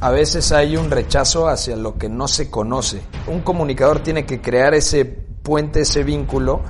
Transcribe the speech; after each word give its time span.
a 0.00 0.10
veces 0.10 0.50
hay 0.52 0.76
un 0.76 0.90
rechazo 0.90 1.48
hacia 1.48 1.76
lo 1.76 1.98
que 1.98 2.08
no 2.08 2.26
se 2.26 2.50
conoce. 2.50 3.02
Un 3.26 3.40
comunicador 3.40 4.00
tiene 4.00 4.24
que 4.24 4.40
crear 4.40 4.74
ese 4.74 5.04
puente, 5.04 5.82
ese 5.82 6.04
vínculo 6.04 6.62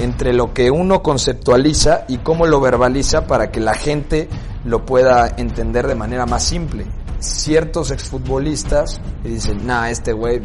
entre 0.00 0.32
lo 0.32 0.54
que 0.54 0.70
uno 0.70 1.02
conceptualiza 1.02 2.04
y 2.08 2.18
cómo 2.18 2.46
lo 2.46 2.60
verbaliza 2.60 3.26
para 3.26 3.50
que 3.50 3.60
la 3.60 3.74
gente 3.74 4.28
lo 4.64 4.86
pueda 4.86 5.28
entender 5.36 5.86
de 5.86 5.96
manera 5.96 6.24
más 6.24 6.44
simple. 6.44 6.86
Ciertos 7.18 7.90
exfutbolistas 7.90 9.00
dicen, 9.24 9.66
nah, 9.66 9.90
este 9.90 10.12
güey, 10.12 10.40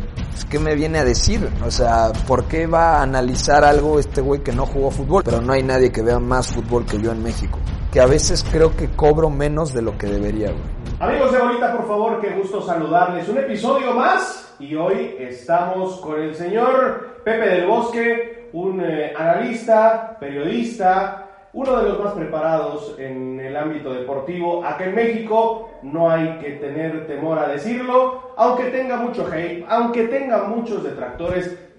¿qué 0.50 0.60
me 0.60 0.76
viene 0.76 0.98
a 0.98 1.06
decir? 1.06 1.48
O 1.66 1.72
sea, 1.72 2.12
¿por 2.28 2.46
qué 2.46 2.66
va 2.66 2.98
a 2.98 3.04
analizar 3.04 3.64
algo 3.64 4.00
este 4.00 4.22
güey 4.22 4.42
que 4.42 4.52
no 4.52 4.66
jugó 4.66 4.90
fútbol? 4.90 5.24
Pero 5.24 5.40
no 5.40 5.54
hay 5.54 5.64
nadie 5.64 5.92
que 5.92 6.02
vea 6.02 6.20
más 6.20 6.48
fútbol 6.48 6.86
que 6.86 7.00
yo 7.00 7.12
en 7.12 7.22
México. 7.22 7.60
Que 7.92 8.02
a 8.02 8.08
veces 8.08 8.44
creo 8.52 8.76
que 8.76 8.90
cobro 8.90 9.30
menos 9.30 9.72
de 9.72 9.84
lo 9.84 9.98
que 9.98 10.08
debería, 10.08 10.50
güey. 10.50 10.83
Amigos 11.04 11.34
de 11.34 11.38
Bolita, 11.38 11.76
por 11.76 11.86
favor, 11.86 12.22
qué 12.22 12.30
gusto 12.30 12.62
saludarles. 12.62 13.28
Un 13.28 13.38
episodio 13.38 13.94
más 13.94 14.56
y 14.58 14.74
hoy 14.76 15.18
estamos 15.20 16.00
con 16.00 16.18
el 16.22 16.34
señor 16.34 17.20
Pepe 17.26 17.46
del 17.46 17.68
Bosque, 17.68 18.48
un 18.54 18.80
eh, 18.80 19.14
analista, 19.14 20.16
periodista, 20.18 21.50
uno 21.52 21.76
de 21.76 21.90
los 21.90 22.00
más 22.00 22.14
preparados 22.14 22.96
en 22.98 23.38
el 23.38 23.58
ámbito 23.58 23.94
deportivo. 23.94 24.64
Acá 24.64 24.86
en 24.86 24.96
México 24.96 25.72
no 25.82 26.10
hay 26.10 26.40
que 26.40 26.52
tener 26.52 27.06
temor 27.06 27.38
a 27.38 27.50
decirlo, 27.50 28.32
aunque 28.38 28.68
tenga 28.68 28.96
mucho 28.96 29.28
hate, 29.30 29.66
aunque 29.68 30.04
tenga 30.08 30.46
muchos 30.46 30.86
detractores, 30.86 31.73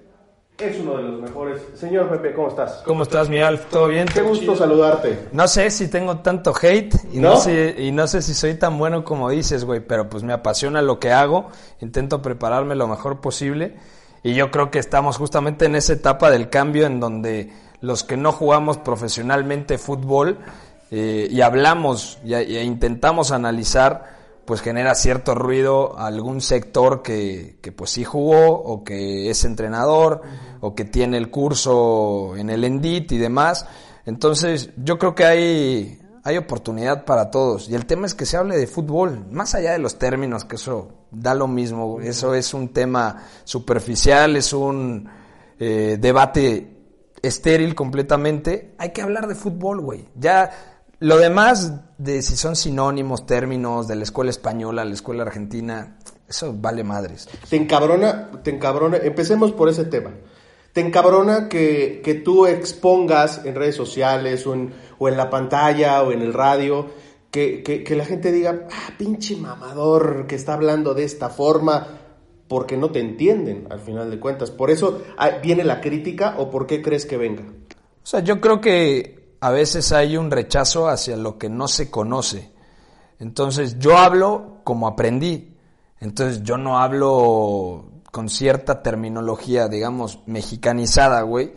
es 0.59 0.79
uno 0.79 0.97
de 0.97 1.03
los 1.03 1.21
mejores. 1.21 1.63
Señor 1.75 2.09
Pepe, 2.09 2.33
¿cómo 2.33 2.49
estás? 2.49 2.83
¿Cómo 2.85 3.03
estás, 3.03 3.29
mi 3.29 3.41
Alf? 3.41 3.67
¿Todo 3.71 3.89
bien? 3.89 4.07
Qué 4.07 4.23
gusto 4.23 4.55
saludarte. 4.55 5.29
No 5.33 5.49
sé 5.49 5.71
si 5.71 5.89
tengo 5.89 6.19
tanto 6.19 6.55
hate 6.61 6.95
y 7.13 7.19
¿No? 7.19 7.37
sé, 7.37 7.75
y 7.79 7.91
no 7.91 8.07
sé 8.07 8.23
si 8.23 8.35
soy 8.35 8.55
tan 8.55 8.79
bueno 8.79 9.05
como 9.05 9.31
dices, 9.31 9.65
güey, 9.65 9.81
pero 9.81 10.09
pues 10.09 10.23
me 10.23 10.33
apasiona 10.33 10.81
lo 10.81 11.01
que 11.01 11.11
hago, 11.11 11.49
intento 11.81 12.23
prepararme 12.23 12.77
lo 12.77 12.87
mejor 12.87 13.21
posible 13.21 13.75
y 14.23 14.35
yo 14.35 14.53
creo 14.53 14.71
que 14.71 14.79
estamos 14.79 15.17
justamente 15.17 15.65
en 15.67 15.75
esa 15.75 15.95
etapa 15.95 16.31
del 16.31 16.49
cambio 16.49 16.87
en 16.87 17.01
donde 17.01 17.53
los 17.81 18.05
que 18.05 18.17
no 18.17 18.31
jugamos 18.31 18.79
profesionalmente 18.79 19.77
fútbol 19.77 20.39
eh, 20.93 21.27
y 21.31 21.41
hablamos 21.41 22.19
y, 22.25 22.35
e 22.35 22.63
intentamos 22.63 23.33
analizar 23.33 24.15
pues 24.47 24.61
genera 24.61 24.95
cierto 24.95 25.35
ruido 25.35 25.99
a 25.99 26.07
algún 26.07 26.41
sector 26.41 27.03
que, 27.03 27.59
que, 27.63 27.73
pues 27.73 27.91
sí 27.91 28.05
jugó 28.05 28.51
o 28.51 28.85
que 28.85 29.31
es 29.31 29.45
entrenador 29.45 30.23
o 30.61 30.75
que 30.75 30.85
tiene 30.85 31.17
el 31.17 31.31
curso 31.31 32.37
en 32.37 32.51
el 32.51 32.65
Endit 32.65 33.13
y 33.13 33.19
demás. 33.19 33.67
Entonces 34.07 34.71
yo 34.77 34.99
creo 34.99 35.15
que 35.15 35.25
hay, 35.25 35.99
hay 36.23 36.37
oportunidad 36.37 37.05
para 37.05 37.31
todos. 37.31 37.69
Y 37.69 37.75
el 37.75 37.87
tema 37.87 38.07
es 38.07 38.15
que 38.15 38.27
se 38.27 38.37
hable 38.37 38.57
de 38.57 38.67
fútbol, 38.67 39.27
más 39.31 39.55
allá 39.55 39.73
de 39.73 39.79
los 39.79 39.99
términos, 39.99 40.45
que 40.45 40.57
eso 40.57 41.07
da 41.11 41.35
lo 41.35 41.49
mismo. 41.49 42.01
Eso 42.01 42.35
es 42.35 42.55
un 42.55 42.69
tema 42.69 43.25
superficial, 43.45 44.37
es 44.37 44.53
un 44.53 45.09
eh, 45.59 45.97
debate 46.01 46.75
estéril 47.23 47.75
completamente. 47.75 48.75
Hay 48.79 48.91
que 48.91 49.03
hablar 49.03 49.27
de 49.27 49.35
fútbol, 49.35 49.81
güey. 49.81 50.09
Ya 50.15 50.74
lo 51.05 51.19
demás 51.19 51.71
de 51.99 52.23
si 52.23 52.35
son 52.35 52.57
sinónimos, 52.57 53.27
términos 53.27 53.87
de 53.87 53.95
la 53.95 54.05
escuela 54.05 54.31
española, 54.31 54.87
la 54.87 54.95
escuela 54.95 55.25
argentina, 55.25 55.99
eso 56.27 56.55
vale 56.57 56.83
madres. 56.83 57.29
Te 57.51 57.57
encabrona, 57.57 58.31
te 58.43 58.51
encabrona, 58.51 58.97
empecemos 58.97 59.53
por 59.53 59.69
ese 59.69 59.85
tema. 59.85 60.13
Te 60.73 60.81
encabrona 60.81 61.51
que, 61.51 62.01
que 62.03 62.15
tú 62.15 62.47
expongas 62.47 63.45
en 63.45 63.55
redes 63.55 63.77
sociales 63.77 64.47
o 64.47 64.55
en, 64.55 64.73
o 64.99 65.07
en, 65.11 65.19
la 65.19 65.29
pantalla 65.29 66.03
o 66.03 66.11
en 66.11 66.23
el 66.23 66.33
radio, 66.33 66.87
que, 67.31 67.63
que, 67.63 67.85
que 67.85 67.97
la 67.97 68.07
gente 68.07 68.33
diga, 68.33 68.67
ah, 68.73 68.95
pinche 68.97 69.37
mamador 69.37 70.27
que 70.27 70.37
está 70.37 70.55
hablando 70.55 70.95
de 70.95 71.05
esta 71.05 71.29
forma, 71.29 71.99
porque 72.49 72.79
no 72.79 72.91
te 72.91 73.01
entienden 73.01 73.67
al 73.69 73.81
final 73.81 74.11
de 74.11 74.19
cuentas. 74.19 74.51
Por 74.51 74.71
eso 74.71 75.03
ah, 75.19 75.33
viene 75.43 75.65
la 75.65 75.83
crítica 75.83 76.37
o 76.39 76.49
por 76.49 76.67
qué 76.67 76.81
crees 76.81 77.05
que 77.05 77.19
venga. 77.19 77.43
O 77.43 78.07
sea, 78.07 78.21
yo 78.21 78.41
creo 78.41 78.63
que 78.63 79.24
a 79.45 79.51
veces 79.51 79.93
hay 79.93 80.17
un 80.17 80.31
rechazo 80.31 80.89
hacia 80.89 81.19
lo 81.19 81.37
que 81.37 81.51
no 81.51 81.69
se 81.69 81.91
conoce. 81.91 82.51
Entonces 83.19 83.79
yo 83.79 83.99
hablo 83.99 84.61
como 84.65 84.89
aprendí. 84.89 85.55
Entonces 86.01 86.43
yo 86.43 86.57
no 86.57 86.79
hablo 86.79 87.85
con 88.11 88.31
cierta 88.31 88.83
terminología, 88.83 89.69
digamos, 89.69 90.21
mexicanizada, 90.25 91.21
güey, 91.21 91.53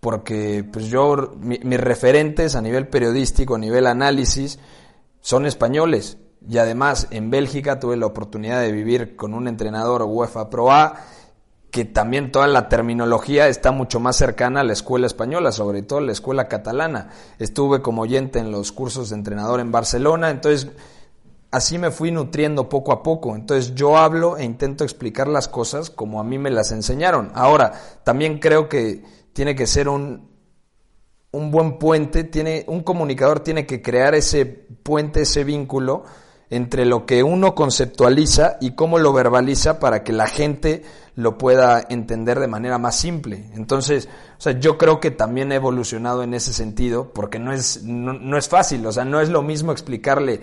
porque 0.00 0.64
pues 0.72 0.86
yo, 0.86 1.36
mis 1.38 1.80
referentes 1.80 2.56
a 2.56 2.62
nivel 2.62 2.88
periodístico, 2.88 3.54
a 3.54 3.58
nivel 3.58 3.86
análisis, 3.86 4.58
son 5.20 5.46
españoles. 5.46 6.18
Y 6.48 6.58
además 6.58 7.06
en 7.12 7.30
Bélgica 7.30 7.78
tuve 7.78 7.96
la 7.96 8.06
oportunidad 8.06 8.60
de 8.60 8.72
vivir 8.72 9.14
con 9.14 9.34
un 9.34 9.46
entrenador 9.46 10.02
UEFA 10.02 10.50
Pro 10.50 10.72
A 10.72 10.96
que 11.70 11.84
también 11.84 12.32
toda 12.32 12.46
la 12.48 12.68
terminología 12.68 13.48
está 13.48 13.70
mucho 13.70 14.00
más 14.00 14.16
cercana 14.16 14.60
a 14.60 14.64
la 14.64 14.72
escuela 14.72 15.06
española, 15.06 15.52
sobre 15.52 15.82
todo 15.82 16.00
la 16.00 16.12
escuela 16.12 16.48
catalana. 16.48 17.10
Estuve 17.38 17.80
como 17.80 18.02
oyente 18.02 18.40
en 18.40 18.50
los 18.50 18.72
cursos 18.72 19.10
de 19.10 19.16
entrenador 19.16 19.60
en 19.60 19.70
Barcelona, 19.70 20.30
entonces 20.30 20.68
así 21.50 21.78
me 21.78 21.90
fui 21.90 22.10
nutriendo 22.10 22.68
poco 22.68 22.92
a 22.92 23.02
poco. 23.02 23.36
Entonces 23.36 23.74
yo 23.74 23.96
hablo 23.96 24.36
e 24.36 24.44
intento 24.44 24.82
explicar 24.82 25.28
las 25.28 25.46
cosas 25.46 25.90
como 25.90 26.20
a 26.20 26.24
mí 26.24 26.38
me 26.38 26.50
las 26.50 26.72
enseñaron. 26.72 27.30
Ahora, 27.34 27.72
también 28.02 28.38
creo 28.38 28.68
que 28.68 29.04
tiene 29.32 29.54
que 29.54 29.68
ser 29.68 29.88
un, 29.88 30.28
un 31.30 31.50
buen 31.52 31.78
puente, 31.78 32.24
tiene, 32.24 32.64
un 32.66 32.82
comunicador 32.82 33.40
tiene 33.40 33.64
que 33.64 33.80
crear 33.80 34.16
ese 34.16 34.44
puente, 34.44 35.22
ese 35.22 35.44
vínculo 35.44 36.04
entre 36.50 36.84
lo 36.84 37.06
que 37.06 37.22
uno 37.22 37.54
conceptualiza 37.54 38.58
y 38.60 38.72
cómo 38.72 38.98
lo 38.98 39.12
verbaliza 39.12 39.78
para 39.78 40.02
que 40.02 40.12
la 40.12 40.26
gente 40.26 40.82
lo 41.14 41.38
pueda 41.38 41.84
entender 41.88 42.40
de 42.40 42.48
manera 42.48 42.78
más 42.78 42.96
simple. 42.96 43.50
Entonces, 43.54 44.08
o 44.38 44.40
sea, 44.40 44.58
yo 44.58 44.76
creo 44.76 45.00
que 45.00 45.12
también 45.12 45.52
he 45.52 45.56
evolucionado 45.56 46.22
en 46.24 46.34
ese 46.34 46.52
sentido, 46.52 47.12
porque 47.12 47.38
no 47.38 47.52
es, 47.52 47.84
no, 47.84 48.36
es 48.36 48.48
fácil, 48.48 48.84
o 48.86 48.92
sea, 48.92 49.04
no 49.04 49.20
es 49.20 49.28
lo 49.28 49.42
mismo 49.42 49.70
explicarle 49.70 50.40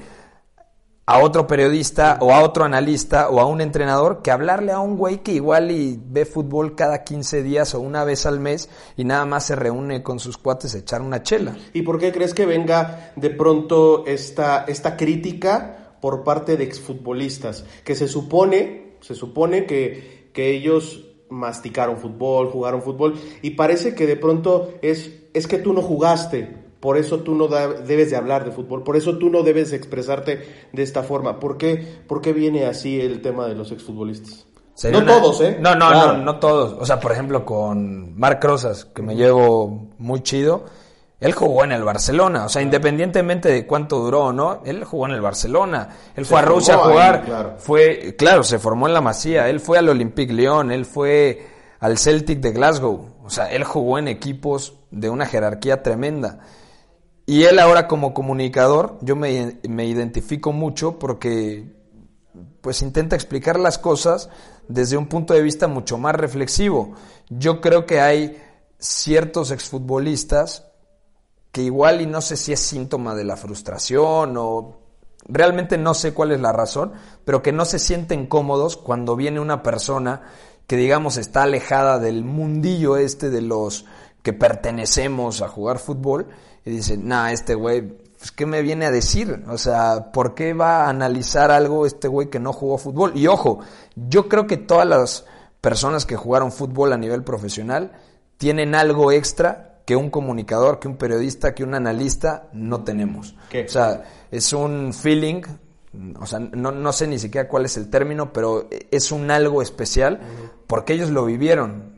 a 1.06 1.20
otro 1.20 1.48
periodista 1.48 2.18
o 2.20 2.34
a 2.34 2.42
otro 2.42 2.66
analista 2.66 3.30
o 3.30 3.40
a 3.40 3.46
un 3.46 3.62
entrenador 3.62 4.22
que 4.22 4.30
hablarle 4.30 4.74
a 4.74 4.80
un 4.80 4.98
güey 4.98 5.20
que 5.20 5.32
igual 5.32 5.72
y 5.72 5.98
ve 6.06 6.26
fútbol 6.26 6.76
cada 6.76 7.06
15 7.06 7.44
días 7.44 7.74
o 7.76 7.80
una 7.80 8.04
vez 8.04 8.26
al 8.26 8.42
mes 8.42 8.70
y 8.98 9.06
nada 9.06 9.26
más 9.26 9.46
se 9.46 9.56
reúne 9.56 10.04
con 10.04 10.20
sus 10.20 10.38
cuates 10.38 10.76
a 10.76 10.80
echar 10.80 11.02
una 11.02 11.24
chela. 11.24 11.56
¿Y 11.72 11.84
por 11.84 11.98
qué 11.98 12.12
crees 12.12 12.34
que 12.34 12.46
venga 12.46 13.14
de 13.16 13.30
pronto 13.30 14.06
esta, 14.06 14.66
esta 14.68 14.98
crítica 14.98 15.87
por 16.02 16.24
parte 16.24 16.58
de 16.58 16.64
exfutbolistas? 16.64 17.66
Que 17.84 17.96
se 17.96 18.08
supone, 18.08 18.98
se 19.02 19.16
supone 19.16 19.66
que 19.66 20.18
que 20.38 20.52
ellos 20.52 21.04
masticaron 21.32 21.98
fútbol, 21.98 22.52
jugaron 22.52 22.84
fútbol, 22.84 23.16
y 23.42 23.52
parece 23.52 23.96
que 23.96 24.06
de 24.06 24.18
pronto 24.18 24.72
es, 24.84 25.12
es 25.34 25.48
que 25.48 25.58
tú 25.58 25.74
no 25.74 25.82
jugaste, 25.82 26.56
por 26.80 26.96
eso 26.96 27.22
tú 27.22 27.34
no 27.34 27.48
debes 27.48 28.12
de 28.12 28.18
hablar 28.18 28.46
de 28.46 28.52
fútbol, 28.52 28.84
por 28.84 28.96
eso 28.96 29.18
tú 29.18 29.32
no 29.32 29.42
debes 29.42 29.74
expresarte 29.74 30.68
de 30.72 30.84
esta 30.84 31.02
forma. 31.02 31.40
¿Por 31.40 31.58
qué, 31.58 32.04
por 32.08 32.22
qué 32.22 32.34
viene 32.34 32.68
así 32.68 33.02
el 33.02 33.24
tema 33.24 33.48
de 33.48 33.56
los 33.56 33.72
exfutbolistas? 33.72 34.46
No 34.92 35.04
todos, 35.04 35.42
¿eh? 35.42 35.58
No, 35.60 35.74
no, 35.74 35.90
no, 35.90 36.18
no 36.18 36.38
todos. 36.38 36.78
O 36.80 36.86
sea, 36.86 37.00
por 37.00 37.12
ejemplo, 37.12 37.44
con 37.44 38.16
Marc 38.16 38.44
Rosas, 38.44 38.86
que 38.86 39.02
me 39.02 39.16
llevo 39.16 39.88
muy 39.98 40.22
chido, 40.22 40.66
él 41.20 41.34
jugó 41.34 41.64
en 41.64 41.72
el 41.72 41.84
Barcelona, 41.84 42.46
o 42.46 42.50
sea, 42.50 42.62
independientemente 42.62 43.50
de 43.50 43.66
cuánto 43.66 44.00
duró 44.00 44.26
o 44.26 44.34
no, 44.34 44.62
él 44.66 44.84
jugó 44.84 45.08
en 45.08 45.14
el 45.14 45.22
Barcelona. 45.22 45.90
Él 46.16 46.26
fue 46.26 46.40
a 46.40 46.44
Rusia 46.44 46.76
a 46.76 46.78
jugar, 46.78 47.26
claro. 47.26 47.56
fue, 47.58 48.16
claro, 48.18 48.44
se 48.44 48.60
formó 48.60 48.88
en 48.88 48.94
la 48.94 49.02
Masía, 49.02 49.50
él 49.50 49.60
fue 49.60 49.80
al 49.80 49.90
Olympique 49.90 50.32
Lyon, 50.32 50.72
él 50.72 50.86
fue 50.86 51.48
al 51.80 51.98
Celtic 51.98 52.40
de 52.40 52.52
Glasgow, 52.52 53.16
o 53.24 53.30
sea, 53.30 53.52
él 53.52 53.64
jugó 53.64 53.98
en 53.98 54.08
equipos 54.08 54.76
de 54.92 55.10
una 55.10 55.26
jerarquía 55.26 55.82
tremenda. 55.82 56.40
Y 57.26 57.44
él 57.44 57.60
ahora 57.60 57.88
como 57.88 58.14
comunicador, 58.14 58.98
yo 59.02 59.16
me, 59.16 59.58
me 59.68 59.86
identifico 59.86 60.54
mucho 60.54 60.98
porque 60.98 61.76
pues 62.62 62.82
intenta 62.82 63.16
explicar 63.16 63.60
las 63.60 63.78
cosas 63.78 64.30
desde 64.68 64.98
un 64.98 65.08
punto 65.08 65.34
de 65.34 65.42
vista 65.42 65.68
mucho 65.68 65.98
más 65.98 66.16
reflexivo. 66.16 66.94
Yo 67.30 67.60
creo 67.60 67.86
que 67.86 68.00
hay 68.00 68.42
ciertos 68.78 69.52
exfutbolistas 69.52 70.68
que 71.58 71.64
igual 71.64 72.02
y 72.02 72.06
no 72.06 72.22
sé 72.22 72.38
si 72.38 72.54
es 72.54 72.60
síntoma 72.60 73.16
de 73.16 73.24
la 73.24 73.36
frustración 73.36 74.36
o 74.38 74.78
realmente 75.28 75.80
no 75.80 75.96
sé 75.96 76.14
cuál 76.14 76.32
es 76.32 76.40
la 76.40 76.52
razón, 76.52 76.94
pero 77.26 77.42
que 77.42 77.52
no 77.52 77.66
se 77.66 77.80
sienten 77.80 78.28
cómodos 78.28 78.78
cuando 78.78 79.16
viene 79.16 79.40
una 79.40 79.64
persona 79.64 80.22
que 80.68 80.78
digamos 80.78 81.18
está 81.18 81.42
alejada 81.42 81.98
del 81.98 82.24
mundillo 82.24 82.96
este 82.96 83.32
de 83.32 83.42
los 83.42 83.86
que 84.22 84.34
pertenecemos 84.34 85.42
a 85.42 85.48
jugar 85.48 85.80
fútbol 85.80 86.28
y 86.64 86.70
dice, 86.70 86.96
nah, 86.96 87.32
este 87.32 87.56
güey, 87.56 87.82
pues, 88.20 88.32
¿qué 88.32 88.46
me 88.46 88.62
viene 88.62 88.86
a 88.86 88.92
decir? 88.92 89.44
O 89.50 89.58
sea, 89.58 90.12
¿por 90.12 90.36
qué 90.36 90.54
va 90.54 90.86
a 90.86 90.90
analizar 90.90 91.50
algo 91.50 91.88
este 91.88 92.08
güey 92.08 92.30
que 92.30 92.40
no 92.40 92.54
jugó 92.54 92.78
fútbol? 92.78 93.14
Y 93.16 93.26
ojo, 93.26 93.62
yo 93.96 94.30
creo 94.30 94.46
que 94.46 94.58
todas 94.58 94.88
las 94.88 95.26
personas 95.60 96.06
que 96.06 96.18
jugaron 96.18 96.52
fútbol 96.52 96.94
a 96.94 96.98
nivel 96.98 97.24
profesional 97.24 97.94
tienen 98.38 98.76
algo 98.76 99.12
extra 99.12 99.67
que 99.88 99.96
un 99.96 100.10
comunicador, 100.10 100.80
que 100.80 100.90
un 100.90 100.98
periodista, 100.98 101.56
que 101.56 101.64
un 101.64 101.74
analista 101.74 102.50
no 102.52 102.84
tenemos. 102.84 103.36
O 103.66 103.70
sea, 103.70 104.04
es 104.30 104.52
un 104.52 104.94
feeling 104.94 105.44
o 106.20 106.26
sea, 106.26 106.40
no, 106.40 106.72
no 106.72 106.92
sé 106.92 107.08
ni 107.08 107.18
siquiera 107.18 107.48
cuál 107.48 107.64
es 107.66 107.78
el 107.78 107.90
término, 107.90 108.34
pero 108.34 108.68
es 108.92 109.12
un 109.14 109.32
algo 109.32 109.62
especial 109.62 110.20
porque 110.68 110.94
ellos 110.94 111.10
lo 111.10 111.26
vivieron. 111.26 111.96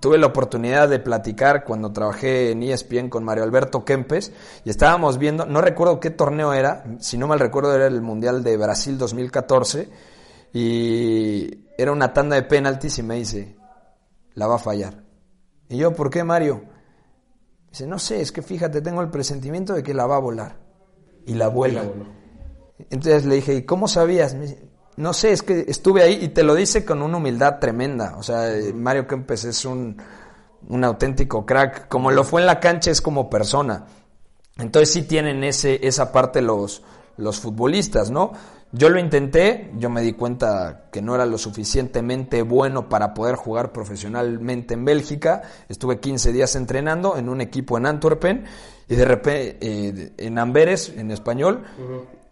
Tuve 0.00 0.16
la 0.18 0.28
oportunidad 0.28 0.88
de 0.88 1.00
platicar 1.00 1.64
cuando 1.64 1.92
trabajé 1.92 2.52
en 2.52 2.62
ESPN 2.62 3.08
con 3.08 3.24
Mario 3.24 3.42
Alberto 3.42 3.84
Kempes 3.84 4.32
y 4.64 4.70
estábamos 4.70 5.18
viendo, 5.18 5.44
no 5.44 5.60
recuerdo 5.60 5.98
qué 5.98 6.10
torneo 6.10 6.52
era, 6.52 6.84
si 7.00 7.18
no 7.18 7.26
mal 7.26 7.40
recuerdo 7.40 7.74
era 7.74 7.88
el 7.88 8.00
Mundial 8.00 8.44
de 8.44 8.56
Brasil 8.56 8.96
2014 8.96 9.88
y 10.52 11.66
era 11.76 11.90
una 11.90 12.12
tanda 12.12 12.36
de 12.36 12.42
penaltis 12.44 12.98
y 12.98 13.02
me 13.02 13.16
dice, 13.16 13.56
la 14.34 14.46
va 14.46 14.54
a 14.54 14.60
fallar. 14.60 15.02
Y 15.68 15.78
yo, 15.78 15.92
¿por 15.92 16.10
qué 16.10 16.22
Mario? 16.22 16.62
Dice, 17.72 17.86
no 17.86 17.98
sé, 17.98 18.20
es 18.20 18.32
que 18.32 18.42
fíjate, 18.42 18.82
tengo 18.82 19.00
el 19.00 19.08
presentimiento 19.08 19.72
de 19.72 19.82
que 19.82 19.94
la 19.94 20.04
va 20.04 20.16
a 20.16 20.20
volar. 20.20 20.56
Y 21.24 21.32
la 21.32 21.48
vuela. 21.48 21.82
Entonces 22.90 23.24
le 23.24 23.36
dije, 23.36 23.54
¿y 23.54 23.62
cómo 23.62 23.88
sabías? 23.88 24.36
no 24.96 25.14
sé, 25.14 25.32
es 25.32 25.42
que 25.42 25.64
estuve 25.66 26.02
ahí 26.02 26.18
y 26.20 26.28
te 26.28 26.42
lo 26.42 26.54
dice 26.54 26.84
con 26.84 27.00
una 27.00 27.16
humildad 27.16 27.60
tremenda. 27.60 28.16
O 28.18 28.22
sea, 28.22 28.52
Mario 28.74 29.06
Kempes 29.06 29.44
es 29.44 29.64
un, 29.64 29.96
un 30.68 30.84
auténtico 30.84 31.46
crack. 31.46 31.88
Como 31.88 32.10
lo 32.10 32.24
fue 32.24 32.42
en 32.42 32.46
la 32.46 32.60
cancha, 32.60 32.90
es 32.90 33.00
como 33.00 33.30
persona. 33.30 33.86
Entonces 34.58 34.92
sí 34.92 35.02
tienen 35.04 35.42
ese, 35.42 35.86
esa 35.86 36.12
parte 36.12 36.42
los, 36.42 36.82
los 37.16 37.40
futbolistas, 37.40 38.10
¿no? 38.10 38.32
Yo 38.74 38.88
lo 38.88 38.98
intenté, 38.98 39.70
yo 39.76 39.90
me 39.90 40.00
di 40.00 40.14
cuenta 40.14 40.84
que 40.90 41.02
no 41.02 41.14
era 41.14 41.26
lo 41.26 41.36
suficientemente 41.36 42.40
bueno 42.40 42.88
para 42.88 43.12
poder 43.12 43.36
jugar 43.36 43.70
profesionalmente 43.70 44.72
en 44.72 44.86
Bélgica. 44.86 45.42
Estuve 45.68 46.00
15 46.00 46.32
días 46.32 46.56
entrenando 46.56 47.18
en 47.18 47.28
un 47.28 47.42
equipo 47.42 47.76
en 47.76 47.84
Antwerpen 47.84 48.46
y 48.88 48.94
de 48.94 49.04
repente 49.04 49.58
eh, 49.60 50.12
en 50.16 50.38
Amberes, 50.38 50.90
en 50.96 51.10
español, 51.10 51.64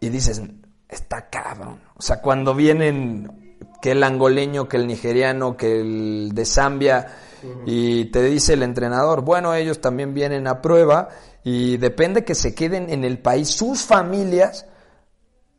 y 0.01 0.09
dices, 0.09 0.41
está 0.89 1.29
cabrón. 1.29 1.81
O 1.95 2.01
sea, 2.01 2.23
cuando 2.23 2.55
vienen 2.55 3.59
que 3.83 3.93
el 3.93 4.03
angoleño, 4.03 4.67
que 4.67 4.79
el 4.79 4.87
nigeriano, 4.87 5.59
que 5.59 5.81
el 5.81 6.31
de 6.33 6.45
Zambia, 6.47 7.07
y 7.67 8.07
te 8.07 8.23
dice 8.23 8.55
el 8.55 8.63
entrenador, 8.63 9.23
bueno, 9.23 9.55
ellos 9.55 9.81
también 9.81 10.15
vienen 10.15 10.47
a 10.47 10.63
prueba 10.63 11.09
y 11.45 11.77
depende 11.77 12.25
que 12.25 12.35
se 12.35 12.55
queden 12.55 12.91
en 12.91 13.05
el 13.05 13.19
país 13.19 13.49
sus 13.49 13.83
familias 13.83 14.67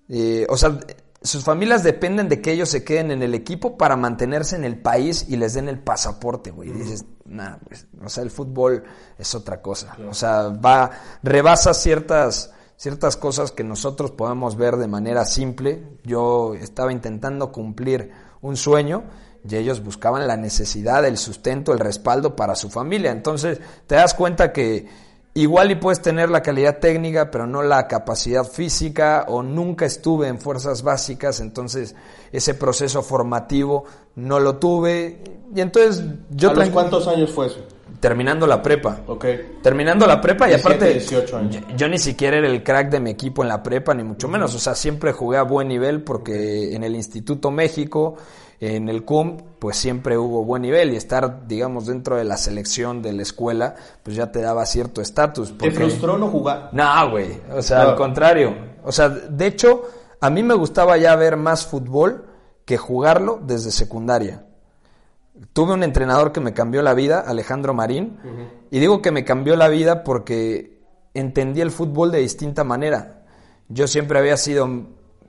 eh, 0.10 0.46
o 0.50 0.58
sea, 0.58 0.80
sus 1.24 1.44
familias 1.44 1.84
dependen 1.84 2.30
de 2.30 2.42
que 2.42 2.52
ellos 2.52 2.70
se 2.70 2.84
queden 2.84 3.12
en 3.12 3.22
el 3.22 3.36
equipo 3.36 3.78
para 3.78 3.96
mantenerse 3.96 4.56
en 4.56 4.64
el 4.64 4.80
país 4.80 5.26
y 5.30 5.38
les 5.38 5.54
den 5.54 5.70
el 5.70 5.80
pasaporte, 5.80 6.50
güey. 6.50 6.70
Y 6.70 6.74
dices, 6.74 7.06
nada, 7.26 7.60
pues, 7.68 7.88
o 8.04 8.10
sea, 8.10 8.24
el 8.24 8.32
fútbol 8.32 8.84
es 9.18 9.36
otra 9.36 9.62
cosa. 9.62 9.96
O 10.10 10.14
sea, 10.14 10.50
va, 10.50 10.90
rebasa 11.22 11.76
ciertas, 11.76 12.52
ciertas 12.76 13.18
cosas 13.18 13.52
que 13.52 13.64
nosotros 13.64 14.12
podemos 14.12 14.56
ver 14.56 14.78
de 14.78 14.88
manera 14.88 15.26
simple. 15.26 16.00
Yo 16.04 16.56
estaba 16.56 16.92
intentando 16.92 17.52
cumplir 17.52 18.12
un 18.42 18.58
sueño 18.58 19.04
y 19.48 19.56
ellos 19.56 19.84
buscaban 19.84 20.28
la 20.28 20.38
necesidad, 20.38 21.06
el 21.06 21.18
sustento, 21.18 21.72
el 21.74 21.80
respaldo 21.80 22.36
para 22.36 22.56
su 22.56 22.70
familia. 22.70 23.12
Entonces, 23.12 23.60
te 23.86 23.96
das 23.96 24.16
cuenta 24.16 24.52
que 24.52 24.88
Igual 25.34 25.72
y 25.72 25.76
puedes 25.76 26.02
tener 26.02 26.30
la 26.30 26.42
calidad 26.42 26.80
técnica, 26.80 27.32
pero 27.32 27.48
no 27.48 27.62
la 27.62 27.88
capacidad 27.88 28.44
física, 28.44 29.26
o 29.30 29.42
nunca 29.42 29.86
estuve 29.86 30.28
en 30.28 30.40
fuerzas 30.40 30.84
básicas, 30.84 31.40
entonces 31.40 31.96
ese 32.34 32.54
proceso 32.54 33.02
formativo 33.02 33.86
no 34.16 34.42
lo 34.42 34.58
tuve. 34.58 35.24
Y 35.56 35.62
entonces 35.62 36.04
yo... 36.32 36.52
¿A 36.52 36.54
los 36.56 36.70
cuántos 36.70 37.08
años 37.08 37.32
fue 37.32 37.48
eso? 37.48 37.60
Terminando 38.02 38.46
la 38.46 38.62
prepa. 38.62 39.00
Ok. 39.08 39.26
Terminando 39.64 40.06
la 40.06 40.20
prepa 40.20 40.50
y 40.50 40.54
aparte... 40.54 40.94
18 40.96 41.38
años. 41.38 41.56
Yo, 41.56 41.78
yo, 41.78 41.88
ni 41.88 41.98
siquiera 41.98 42.38
era 42.38 42.48
el 42.48 42.62
crack 42.62 42.90
de 42.90 43.00
mi 43.00 43.12
equipo 43.12 43.42
en 43.42 43.48
la 43.48 43.64
prepa, 43.64 43.94
ni 43.94 44.04
mucho 44.04 44.28
menos. 44.28 44.54
O 44.54 44.60
sea, 44.60 44.76
siempre 44.76 45.14
jugué 45.14 45.38
a 45.38 45.44
buen 45.44 45.70
nivel 45.70 46.04
porque 46.04 46.76
en 46.76 46.84
el 46.84 46.94
Instituto 46.94 47.52
México 47.52 48.18
en 48.62 48.90
el 48.90 49.04
CUM, 49.04 49.38
pues 49.58 49.76
siempre 49.76 50.20
hubo 50.20 50.46
buen 50.46 50.62
nivel 50.62 50.94
y 50.94 50.96
estar, 50.96 51.48
digamos, 51.48 51.88
dentro 51.88 52.16
de 52.16 52.24
la 52.24 52.38
selección 52.38 53.02
de 53.02 53.12
la 53.12 53.24
escuela, 53.24 53.76
pues 54.04 54.16
ya 54.16 54.32
te 54.32 54.40
daba 54.40 54.68
cierto 54.68 55.02
estatus. 55.02 55.58
¿Te 55.58 55.72
frustró 55.72 56.16
no 56.20 56.28
jugar? 56.28 56.70
No, 56.72 57.10
güey, 57.10 57.42
o 57.52 57.62
sea, 57.64 57.82
al 57.82 57.96
contrario. 57.96 58.56
O 58.84 58.92
sea, 58.92 59.10
de 59.10 59.48
hecho, 59.48 59.90
a 60.20 60.30
mí 60.30 60.44
me 60.44 60.54
gustaba 60.54 60.96
ya 60.98 61.16
ver 61.16 61.38
más 61.38 61.66
fútbol 61.66 62.28
que 62.64 62.78
jugarlo 62.78 63.42
desde 63.44 63.72
secundaria. 63.72 64.46
Tuve 65.54 65.74
un 65.74 65.82
entrenador 65.82 66.32
que 66.32 66.40
me 66.40 66.54
cambió 66.54 66.84
la 66.84 66.94
vida, 66.94 67.20
Alejandro 67.20 67.74
Marín, 67.74 68.20
y 68.70 68.78
digo 68.78 69.02
que 69.02 69.10
me 69.12 69.26
cambió 69.26 69.56
la 69.56 69.70
vida 69.70 70.04
porque 70.04 70.84
entendí 71.16 71.62
el 71.62 71.72
fútbol 71.72 72.12
de 72.12 72.20
distinta 72.20 72.64
manera. 72.64 73.24
Yo 73.70 73.88
siempre 73.88 74.20
había 74.20 74.38
sido 74.38 74.70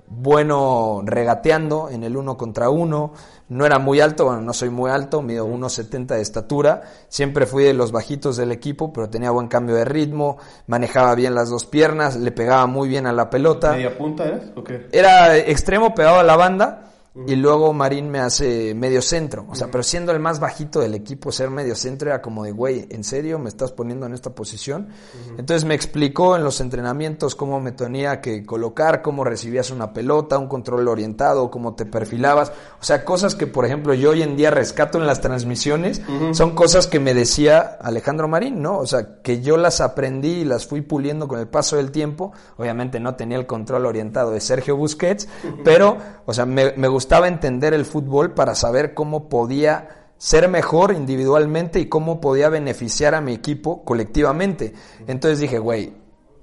bueno 0.06 1.02
regateando 1.04 1.88
en 1.90 2.04
el 2.04 2.16
uno 2.16 2.36
contra 2.36 2.70
uno, 2.70 3.12
no 3.48 3.66
era 3.66 3.78
muy 3.78 4.00
alto, 4.00 4.26
bueno, 4.26 4.40
no 4.40 4.52
soy 4.52 4.70
muy 4.70 4.90
alto, 4.90 5.22
mido 5.22 5.46
1,70 5.46 6.06
de 6.06 6.20
estatura, 6.20 6.82
siempre 7.08 7.46
fui 7.46 7.64
de 7.64 7.74
los 7.74 7.92
bajitos 7.92 8.36
del 8.36 8.52
equipo, 8.52 8.92
pero 8.92 9.08
tenía 9.10 9.30
buen 9.30 9.48
cambio 9.48 9.74
de 9.74 9.84
ritmo, 9.84 10.38
manejaba 10.66 11.14
bien 11.14 11.34
las 11.34 11.50
dos 11.50 11.66
piernas, 11.66 12.16
le 12.16 12.32
pegaba 12.32 12.66
muy 12.66 12.88
bien 12.88 13.06
a 13.06 13.12
la 13.12 13.30
pelota. 13.30 13.72
¿Media 13.72 13.96
punta 13.96 14.24
eres? 14.24 14.52
Era 14.92 15.36
extremo 15.36 15.94
pegado 15.94 16.20
a 16.20 16.22
la 16.22 16.36
banda, 16.36 16.91
y 17.14 17.36
luego 17.36 17.74
Marín 17.74 18.10
me 18.10 18.20
hace 18.20 18.74
medio 18.74 19.02
centro. 19.02 19.44
O 19.50 19.54
sea, 19.54 19.68
pero 19.70 19.82
siendo 19.82 20.12
el 20.12 20.20
más 20.20 20.40
bajito 20.40 20.80
del 20.80 20.94
equipo, 20.94 21.30
ser 21.30 21.50
medio 21.50 21.74
centro 21.76 22.08
era 22.08 22.22
como 22.22 22.44
de, 22.44 22.52
güey, 22.52 22.86
¿en 22.88 23.04
serio 23.04 23.38
me 23.38 23.50
estás 23.50 23.70
poniendo 23.70 24.06
en 24.06 24.14
esta 24.14 24.30
posición? 24.30 24.88
Entonces 25.36 25.66
me 25.66 25.74
explicó 25.74 26.36
en 26.36 26.44
los 26.44 26.62
entrenamientos 26.62 27.34
cómo 27.34 27.60
me 27.60 27.72
tenía 27.72 28.22
que 28.22 28.46
colocar, 28.46 29.02
cómo 29.02 29.24
recibías 29.24 29.70
una 29.70 29.92
pelota, 29.92 30.38
un 30.38 30.48
control 30.48 30.88
orientado, 30.88 31.50
cómo 31.50 31.74
te 31.74 31.84
perfilabas. 31.84 32.50
O 32.80 32.84
sea, 32.84 33.04
cosas 33.04 33.34
que, 33.34 33.46
por 33.46 33.66
ejemplo, 33.66 33.92
yo 33.92 34.10
hoy 34.10 34.22
en 34.22 34.34
día 34.34 34.50
rescato 34.50 34.96
en 34.96 35.06
las 35.06 35.20
transmisiones, 35.20 36.00
son 36.32 36.54
cosas 36.54 36.86
que 36.86 36.98
me 36.98 37.12
decía 37.12 37.76
Alejandro 37.80 38.26
Marín, 38.26 38.62
¿no? 38.62 38.78
O 38.78 38.86
sea, 38.86 39.20
que 39.22 39.42
yo 39.42 39.58
las 39.58 39.82
aprendí 39.82 40.30
y 40.30 40.44
las 40.44 40.66
fui 40.66 40.80
puliendo 40.80 41.28
con 41.28 41.38
el 41.38 41.46
paso 41.46 41.76
del 41.76 41.90
tiempo. 41.90 42.32
Obviamente 42.56 43.00
no 43.00 43.16
tenía 43.16 43.36
el 43.36 43.46
control 43.46 43.84
orientado 43.84 44.30
de 44.30 44.40
Sergio 44.40 44.76
Busquets, 44.78 45.28
pero, 45.62 45.98
o 46.24 46.32
sea, 46.32 46.46
me, 46.46 46.72
me 46.76 46.88
gustaba 47.02 47.26
entender 47.26 47.74
el 47.74 47.84
fútbol 47.84 48.32
para 48.32 48.54
saber 48.54 48.94
cómo 48.94 49.28
podía 49.28 50.12
ser 50.18 50.48
mejor 50.48 50.92
individualmente 50.92 51.80
y 51.80 51.88
cómo 51.88 52.20
podía 52.20 52.48
beneficiar 52.48 53.16
a 53.16 53.20
mi 53.20 53.32
equipo 53.32 53.82
colectivamente. 53.82 54.72
Entonces 55.08 55.40
dije, 55.40 55.58
güey, 55.58 55.94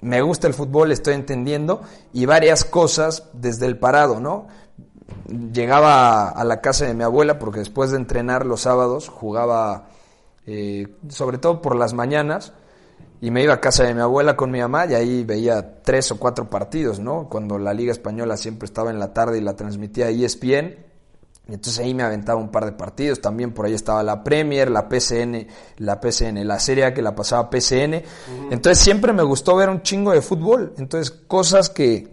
me 0.01 0.21
gusta 0.21 0.47
el 0.47 0.53
fútbol, 0.53 0.91
estoy 0.91 1.13
entendiendo 1.13 1.79
y 2.11 2.25
varias 2.25 2.65
cosas 2.65 3.29
desde 3.31 3.67
el 3.67 3.79
parado, 3.79 4.19
¿no? 4.19 4.47
Llegaba 5.29 6.27
a 6.27 6.44
la 6.44 6.59
casa 6.59 6.85
de 6.85 6.94
mi 6.94 7.05
abuela 7.05 7.39
porque 7.39 7.59
después 7.59 7.91
de 7.91 7.98
entrenar 7.98 8.45
los 8.45 8.60
sábados 8.60 9.07
jugaba, 9.07 9.88
eh, 10.45 10.93
sobre 11.07 11.38
todo 11.38 11.62
por 11.62 11.77
las 11.77 11.93
mañanas, 11.93 12.51
y 13.21 13.31
me 13.31 13.43
iba 13.43 13.53
a 13.53 13.59
casa 13.59 13.83
de 13.83 13.93
mi 13.93 14.01
abuela 14.01 14.35
con 14.35 14.49
mi 14.49 14.59
mamá 14.59 14.85
y 14.85 14.93
ahí 14.93 15.23
veía 15.23 15.81
tres 15.81 16.11
o 16.11 16.17
cuatro 16.17 16.49
partidos, 16.49 16.99
¿no? 16.99 17.27
Cuando 17.29 17.57
la 17.57 17.73
Liga 17.73 17.91
Española 17.91 18.38
siempre 18.38 18.65
estaba 18.65 18.91
en 18.91 18.99
la 18.99 19.13
tarde 19.13 19.38
y 19.38 19.41
la 19.41 19.55
transmitía 19.55 20.09
ESPN. 20.09 20.88
Y 21.49 21.53
entonces 21.53 21.79
ahí 21.79 21.93
me 21.93 22.03
aventaba 22.03 22.39
un 22.39 22.49
par 22.49 22.63
de 22.65 22.71
partidos. 22.71 23.19
También 23.19 23.53
por 23.53 23.65
ahí 23.65 23.73
estaba 23.73 24.03
la 24.03 24.23
Premier, 24.23 24.69
la 24.69 24.88
PCN, 24.88 25.47
la 25.77 25.99
PCN, 25.99 26.47
la 26.47 26.59
Serie 26.59 26.93
que 26.93 27.01
la 27.01 27.15
pasaba 27.15 27.49
PCN. 27.49 28.03
Entonces 28.51 28.77
siempre 28.77 29.11
me 29.11 29.23
gustó 29.23 29.55
ver 29.55 29.69
un 29.69 29.81
chingo 29.81 30.11
de 30.11 30.21
fútbol. 30.21 30.73
Entonces 30.77 31.11
cosas 31.11 31.69
que 31.69 32.07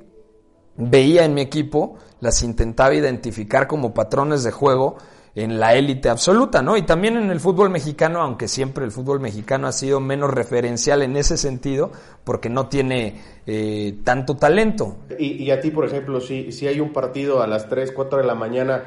veía 0.77 1.25
en 1.25 1.35
mi 1.35 1.43
equipo 1.43 1.97
las 2.21 2.43
intentaba 2.43 2.95
identificar 2.95 3.69
como 3.69 3.95
patrones 3.95 4.43
de 4.43 4.51
juego 4.51 4.97
en 5.37 5.61
la 5.61 5.75
élite 5.75 6.09
absoluta, 6.09 6.63
¿no? 6.63 6.79
Y 6.79 6.83
también 6.83 7.19
en 7.19 7.31
el 7.31 7.41
fútbol 7.41 7.69
mexicano, 7.69 8.23
aunque 8.23 8.49
siempre 8.49 8.87
el 8.87 8.91
fútbol 8.91 9.21
mexicano 9.21 9.67
ha 9.69 9.73
sido 9.73 10.01
menos 10.01 10.31
referencial 10.31 11.03
en 11.03 11.15
ese 11.15 11.37
sentido, 11.37 11.93
porque 12.25 12.49
no 12.49 12.69
tiene 12.69 13.21
eh, 13.47 13.99
tanto 14.03 14.37
talento. 14.37 14.97
Y, 15.19 15.51
a 15.51 15.61
ti, 15.61 15.71
por 15.71 15.85
ejemplo, 15.85 16.23
si, 16.23 16.53
si 16.53 16.67
hay 16.67 16.81
un 16.81 16.91
partido 16.91 17.43
a 17.43 17.47
las 17.47 17.69
3, 17.69 17.93
4 17.93 18.21
de 18.21 18.25
la 18.25 18.35
mañana 18.35 18.85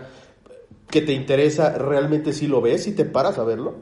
que 0.90 1.02
te 1.02 1.14
interesa, 1.14 1.78
¿realmente 1.78 2.34
sí 2.34 2.48
lo 2.48 2.62
ves 2.62 2.88
y 2.88 2.94
te 2.94 3.06
paras 3.06 3.38
a 3.38 3.44
verlo? 3.44 3.76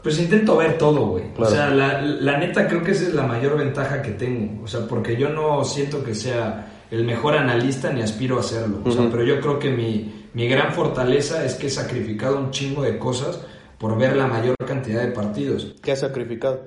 Pues 0.00 0.20
intento 0.20 0.56
ver 0.56 0.78
todo, 0.78 1.06
güey. 1.08 1.24
O 1.36 1.46
sea, 1.46 1.68
la, 1.70 2.00
la 2.00 2.38
neta 2.38 2.68
creo 2.68 2.84
que 2.84 2.92
esa 2.92 3.08
es 3.08 3.14
la 3.14 3.24
mayor 3.24 3.58
ventaja 3.58 4.00
que 4.02 4.12
tengo. 4.12 4.62
O 4.62 4.68
sea, 4.68 4.86
porque 4.86 5.16
yo 5.16 5.30
no 5.30 5.64
siento 5.64 6.04
que 6.04 6.14
sea 6.14 6.84
el 6.92 7.04
mejor 7.04 7.36
analista 7.36 7.90
ni 7.92 8.02
aspiro 8.02 8.38
a 8.38 8.42
serlo. 8.44 8.82
O 8.84 8.92
sea, 8.92 9.08
pero 9.10 9.24
yo 9.24 9.40
creo 9.40 9.58
que 9.58 9.70
mi, 9.70 10.23
mi 10.34 10.48
gran 10.48 10.72
fortaleza 10.72 11.44
es 11.44 11.54
que 11.54 11.68
he 11.68 11.70
sacrificado 11.70 12.38
un 12.38 12.50
chingo 12.50 12.82
de 12.82 12.98
cosas 12.98 13.38
por 13.78 13.96
ver 13.96 14.16
la 14.16 14.26
mayor 14.26 14.56
cantidad 14.66 15.02
de 15.02 15.12
partidos. 15.12 15.76
¿Qué 15.80 15.92
has 15.92 16.00
sacrificado? 16.00 16.60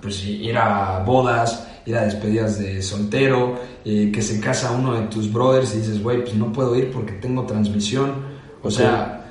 Pues 0.00 0.24
ir 0.24 0.56
a 0.56 1.02
bodas, 1.04 1.68
ir 1.84 1.96
a 1.96 2.04
despedidas 2.04 2.58
de 2.58 2.80
soltero, 2.80 3.58
eh, 3.84 4.10
que 4.12 4.22
se 4.22 4.40
casa 4.40 4.70
uno 4.72 4.94
de 4.94 5.08
tus 5.08 5.30
brothers 5.30 5.74
y 5.74 5.78
dices, 5.78 6.02
güey, 6.02 6.22
pues 6.22 6.34
no 6.34 6.52
puedo 6.52 6.74
ir 6.76 6.90
porque 6.90 7.12
tengo 7.12 7.44
transmisión. 7.44 8.14
O 8.62 8.70
sea, 8.70 9.26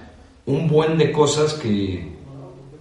un 0.45 0.67
buen 0.67 0.97
de 0.97 1.11
cosas 1.11 1.53
que, 1.53 2.15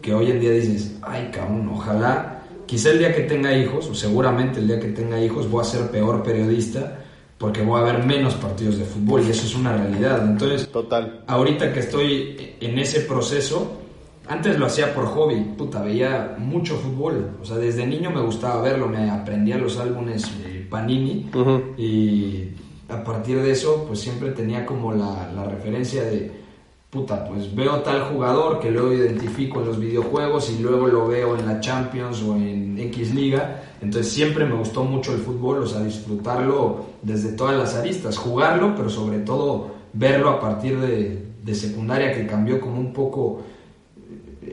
que 0.03 0.13
hoy 0.13 0.31
en 0.31 0.41
día 0.41 0.51
dices, 0.51 0.97
ay 1.03 1.31
cabrón, 1.33 1.71
ojalá, 1.73 2.43
quizá 2.67 2.91
el 2.91 2.99
día 2.99 3.15
que 3.15 3.23
tenga 3.23 3.57
hijos, 3.57 3.87
o 3.89 3.95
seguramente 3.95 4.61
el 4.61 4.67
día 4.67 4.81
que 4.81 4.89
tenga 4.89 5.19
hijos, 5.19 5.51
voy 5.51 5.63
a 5.63 5.65
ser 5.65 5.91
peor 5.91 6.23
periodista, 6.23 6.99
porque 7.39 7.63
voy 7.63 7.81
a 7.81 7.85
ver 7.85 8.05
menos 8.05 8.35
partidos 8.35 8.79
de 8.79 8.85
fútbol 8.85 9.23
y 9.27 9.31
eso 9.31 9.47
es 9.47 9.55
una 9.55 9.77
realidad. 9.77 10.25
Entonces, 10.27 10.69
Total. 10.69 11.23
ahorita 11.27 11.73
que 11.73 11.81
estoy 11.81 12.55
en 12.61 12.79
ese 12.79 13.01
proceso, 13.03 13.79
antes 14.27 14.59
lo 14.59 14.67
hacía 14.67 14.93
por 14.93 15.07
hobby, 15.07 15.41
puta, 15.57 15.81
veía 15.83 16.37
mucho 16.39 16.77
fútbol. 16.77 17.31
O 17.41 17.45
sea, 17.45 17.57
desde 17.57 17.87
niño 17.87 18.11
me 18.11 18.21
gustaba 18.21 18.61
verlo, 18.61 18.89
me 18.89 19.09
aprendía 19.09 19.57
los 19.57 19.79
álbumes 19.79 20.29
Panini 20.69 21.31
y 21.77 22.49
a 22.89 23.03
partir 23.05 23.41
de 23.41 23.53
eso, 23.53 23.85
pues 23.87 24.01
siempre 24.01 24.31
tenía 24.31 24.67
como 24.67 24.93
la, 24.93 25.31
la 25.35 25.45
referencia 25.45 26.03
de, 26.05 26.38
puta, 26.91 27.25
pues 27.27 27.55
veo 27.55 27.81
tal 27.81 28.03
jugador 28.05 28.61
que 28.61 28.71
luego 28.71 28.93
identifico 28.93 29.61
en 29.61 29.67
los 29.67 29.79
videojuegos 29.79 30.51
y 30.51 30.63
luego 30.63 30.87
lo 30.87 31.07
veo 31.07 31.37
en 31.37 31.47
la 31.47 31.61
Champions 31.61 32.23
o 32.23 32.35
en 32.37 32.79
X 32.79 33.15
Liga. 33.15 33.63
Entonces 33.83 34.13
siempre 34.13 34.47
me 34.47 34.55
gustó 34.55 34.85
mucho 34.85 35.13
el 35.13 35.21
fútbol, 35.21 35.59
o 35.59 35.67
sea, 35.67 35.83
disfrutarlo 35.83 36.87
desde 37.03 37.33
todas 37.33 37.57
las 37.57 37.75
aristas, 37.75 38.17
jugarlo, 38.17 38.75
pero 38.75 38.89
sobre 38.89 39.19
todo 39.19 39.71
verlo 39.93 40.31
a 40.31 40.41
partir 40.41 40.79
de, 40.81 41.27
de 41.45 41.55
secundaria 41.55 42.13
que 42.15 42.27
cambió 42.27 42.61
como 42.61 42.81
un 42.81 42.93
poco 42.93 43.43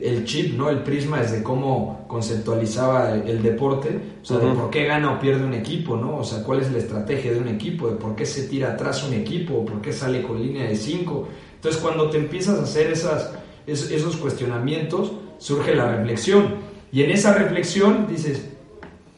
el 0.02 0.24
chip, 0.24 0.56
¿no? 0.56 0.68
El 0.68 0.82
prisma 0.82 1.20
desde 1.20 1.42
cómo 1.42 2.04
conceptualizaba 2.06 3.14
el 3.14 3.42
deporte, 3.42 3.98
o 4.22 4.24
sea, 4.24 4.38
de 4.38 4.52
por 4.52 4.70
qué 4.70 4.84
gana 4.84 5.12
o 5.12 5.20
pierde 5.20 5.44
un 5.44 5.54
equipo, 5.54 5.96
¿no? 5.96 6.18
O 6.18 6.24
sea, 6.24 6.42
cuál 6.42 6.60
es 6.60 6.70
la 6.70 6.78
estrategia 6.78 7.32
de 7.32 7.40
un 7.40 7.48
equipo, 7.48 7.88
de 7.88 7.96
por 7.96 8.14
qué 8.14 8.26
se 8.26 8.44
tira 8.44 8.72
atrás 8.72 9.02
un 9.04 9.14
equipo, 9.14 9.64
por 9.64 9.80
qué 9.80 9.92
sale 9.92 10.22
con 10.22 10.40
línea 10.40 10.64
de 10.64 10.76
5. 10.76 11.28
Entonces, 11.66 11.82
cuando 11.82 12.10
te 12.10 12.18
empiezas 12.18 12.60
a 12.60 12.62
hacer 12.62 12.92
esas, 12.92 13.32
esos 13.66 14.14
cuestionamientos, 14.18 15.10
surge 15.38 15.74
la 15.74 15.96
reflexión. 15.96 16.54
Y 16.92 17.02
en 17.02 17.10
esa 17.10 17.34
reflexión 17.34 18.06
dices, 18.06 18.46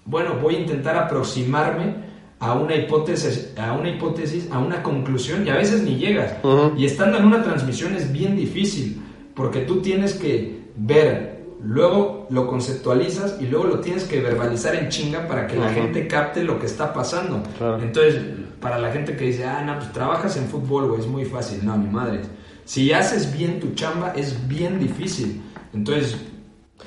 bueno, 0.06 0.36
voy 0.40 0.56
a 0.56 0.60
intentar 0.60 0.96
aproximarme 0.96 1.96
a 2.38 2.54
una 2.54 2.74
hipótesis, 2.74 3.52
a 3.58 3.74
una 3.74 3.90
hipótesis, 3.90 4.48
a 4.50 4.60
una 4.60 4.82
conclusión, 4.82 5.46
y 5.46 5.50
a 5.50 5.56
veces 5.56 5.82
ni 5.82 5.96
llegas. 5.96 6.36
Y 6.78 6.86
estando 6.86 7.18
en 7.18 7.26
una 7.26 7.42
transmisión 7.42 7.94
es 7.94 8.10
bien 8.10 8.34
difícil, 8.34 8.98
porque 9.34 9.60
tú 9.60 9.82
tienes 9.82 10.14
que 10.14 10.62
ver, 10.74 11.44
luego 11.62 12.28
lo 12.30 12.46
conceptualizas 12.46 13.36
y 13.42 13.46
luego 13.48 13.66
lo 13.66 13.80
tienes 13.80 14.04
que 14.04 14.22
verbalizar 14.22 14.74
en 14.74 14.88
chinga 14.88 15.28
para 15.28 15.46
que 15.46 15.56
la 15.56 15.68
gente 15.68 16.08
capte 16.08 16.42
lo 16.44 16.58
que 16.58 16.64
está 16.64 16.94
pasando. 16.94 17.42
Entonces, 17.82 18.22
para 18.58 18.78
la 18.78 18.90
gente 18.90 19.16
que 19.16 19.24
dice, 19.24 19.44
ah, 19.44 19.62
no, 19.66 19.76
pues 19.76 19.92
trabajas 19.92 20.34
en 20.38 20.46
fútbol, 20.46 20.88
güey, 20.88 21.00
es 21.00 21.06
muy 21.06 21.26
fácil. 21.26 21.60
No, 21.62 21.76
mi 21.76 21.90
madre. 21.90 22.22
Si 22.68 22.92
haces 22.92 23.32
bien 23.34 23.60
tu 23.60 23.72
chamba, 23.72 24.12
es 24.14 24.46
bien 24.46 24.78
difícil. 24.78 25.40
Entonces... 25.72 26.18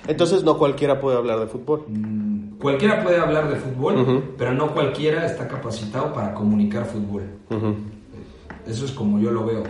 Entonces 0.07 0.43
no 0.43 0.59
cualquiera 0.59 1.01
puede 1.01 1.17
hablar 1.17 1.39
de 1.39 1.47
fútbol. 1.47 1.85
Mm, 1.87 2.59
cualquiera 2.59 3.03
puede 3.03 3.17
hablar 3.17 3.49
de 3.49 3.55
fútbol, 3.55 4.35
pero 4.37 4.53
no 4.53 4.73
cualquiera 4.75 5.25
está 5.25 5.47
capacitado 5.47 6.13
para 6.13 6.35
comunicar 6.35 6.85
fútbol. 6.85 7.23
Eso 8.67 8.85
es 8.85 8.91
como 8.91 9.19
yo 9.19 9.31
lo 9.31 9.43
veo. 9.43 9.63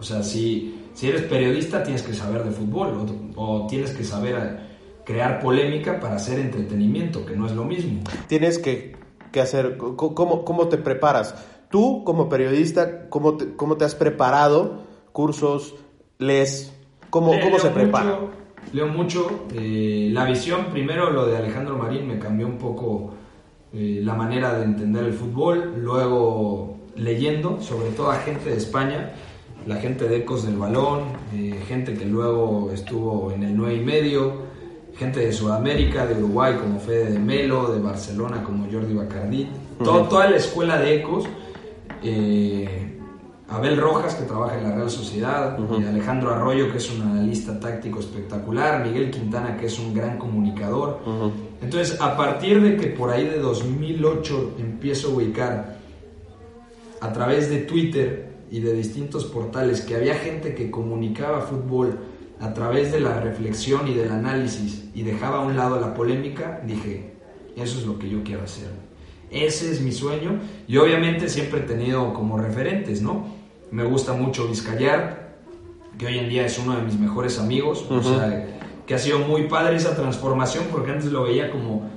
O 0.00 0.02
sea, 0.02 0.22
si 0.22 0.74
si 0.94 1.08
eres 1.08 1.22
periodista 1.24 1.82
tienes 1.82 2.02
que 2.02 2.14
saber 2.14 2.44
de 2.44 2.50
fútbol 2.50 3.06
o, 3.36 3.66
tienes 3.68 3.92
que 3.92 4.02
saber 4.02 4.34
eh, 4.34 4.58
crear 5.04 5.38
polémica 5.38 6.00
para 6.00 6.16
hacer 6.16 6.40
entretenimiento, 6.40 7.26
que 7.26 7.36
no 7.36 7.46
es 7.46 7.52
lo 7.52 7.64
mismo. 7.64 8.00
Tienes 8.26 8.58
que, 8.58 8.96
hacer, 9.38 9.76
¿cómo, 9.76 10.44
¿cómo, 10.46 10.68
te 10.68 10.78
preparas? 10.78 11.34
Tú 11.70 12.04
como 12.04 12.30
periodista, 12.30 13.08
¿cómo 13.10 13.36
te, 13.36 13.54
cómo 13.54 13.76
te 13.76 13.84
has 13.84 13.94
preparado? 13.94 14.87
¿Cursos? 15.12 15.74
¿Lees? 16.18 16.74
¿Cómo, 17.10 17.32
cómo 17.40 17.58
se 17.58 17.70
prepara? 17.70 18.18
leo 18.72 18.88
mucho. 18.88 19.46
Eh, 19.54 20.10
la 20.12 20.24
visión, 20.24 20.66
primero 20.72 21.10
lo 21.10 21.26
de 21.26 21.36
Alejandro 21.36 21.78
Marín 21.78 22.06
me 22.06 22.18
cambió 22.18 22.46
un 22.46 22.58
poco 22.58 23.14
eh, 23.72 24.00
la 24.02 24.14
manera 24.14 24.58
de 24.58 24.64
entender 24.64 25.04
el 25.04 25.14
fútbol. 25.14 25.74
Luego 25.78 26.76
leyendo, 26.96 27.60
sobre 27.60 27.90
todo 27.90 28.10
a 28.10 28.16
gente 28.16 28.50
de 28.50 28.56
España 28.56 29.14
la 29.66 29.76
gente 29.76 30.08
de 30.08 30.18
Ecos 30.18 30.46
del 30.46 30.56
Balón, 30.56 31.02
gente 31.66 31.92
que 31.92 32.06
luego 32.06 32.70
estuvo 32.72 33.30
en 33.32 33.42
el 33.42 33.54
9 33.54 33.74
y 33.74 33.80
medio, 33.80 34.32
gente 34.96 35.20
de 35.20 35.32
Sudamérica, 35.32 36.06
de 36.06 36.14
Uruguay 36.14 36.56
como 36.58 36.80
Fede 36.80 37.12
de 37.12 37.18
Melo, 37.18 37.72
de 37.72 37.78
Barcelona 37.78 38.42
como 38.42 38.66
Jordi 38.70 38.94
Bacardí, 38.94 39.48
toda 39.78 40.30
la 40.30 40.36
escuela 40.36 40.78
de 40.78 40.96
Ecos, 40.96 41.24
eh, 42.02 42.97
Abel 43.48 43.78
Rojas 43.78 44.14
que 44.14 44.24
trabaja 44.24 44.58
en 44.58 44.64
la 44.64 44.74
Real 44.74 44.90
Sociedad, 44.90 45.58
Alejandro 45.58 46.30
Arroyo 46.30 46.70
que 46.70 46.76
es 46.76 46.90
un 46.90 47.00
analista 47.00 47.58
táctico 47.58 47.98
espectacular, 47.98 48.86
Miguel 48.86 49.10
Quintana 49.10 49.56
que 49.56 49.66
es 49.66 49.78
un 49.78 49.94
gran 49.94 50.18
comunicador. 50.18 51.00
Entonces, 51.62 51.98
a 52.00 52.14
partir 52.16 52.60
de 52.60 52.76
que 52.76 52.88
por 52.88 53.10
ahí 53.10 53.24
de 53.24 53.38
2008 53.38 54.56
empiezo 54.58 55.08
a 55.08 55.10
ubicar 55.12 55.78
a 57.00 57.12
través 57.12 57.48
de 57.48 57.58
Twitter 57.60 58.32
y 58.50 58.60
de 58.60 58.74
distintos 58.74 59.24
portales 59.24 59.80
que 59.80 59.96
había 59.96 60.14
gente 60.14 60.54
que 60.54 60.70
comunicaba 60.70 61.40
fútbol 61.40 61.98
a 62.40 62.52
través 62.52 62.92
de 62.92 63.00
la 63.00 63.18
reflexión 63.20 63.88
y 63.88 63.94
del 63.94 64.10
análisis 64.10 64.84
y 64.94 65.02
dejaba 65.02 65.38
a 65.38 65.40
un 65.40 65.56
lado 65.56 65.80
la 65.80 65.94
polémica, 65.94 66.62
dije, 66.66 67.14
eso 67.56 67.78
es 67.78 67.86
lo 67.86 67.98
que 67.98 68.10
yo 68.10 68.22
quiero 68.22 68.42
hacer. 68.42 68.68
Ese 69.30 69.70
es 69.70 69.80
mi 69.80 69.92
sueño 69.92 70.38
y 70.66 70.76
obviamente 70.76 71.28
siempre 71.28 71.60
he 71.60 71.62
tenido 71.62 72.12
como 72.14 72.38
referentes, 72.38 73.02
¿no? 73.02 73.37
Me 73.70 73.84
gusta 73.84 74.12
mucho 74.12 74.46
Vizcayar, 74.46 75.36
que 75.98 76.06
hoy 76.06 76.18
en 76.18 76.28
día 76.28 76.46
es 76.46 76.58
uno 76.58 76.76
de 76.76 76.82
mis 76.82 76.98
mejores 76.98 77.38
amigos, 77.38 77.86
o 77.90 78.02
sea, 78.02 78.46
que 78.86 78.94
ha 78.94 78.98
sido 78.98 79.18
muy 79.20 79.44
padre 79.44 79.76
esa 79.76 79.94
transformación 79.94 80.66
porque 80.70 80.92
antes 80.92 81.06
lo 81.06 81.24
veía 81.24 81.50
como, 81.50 81.90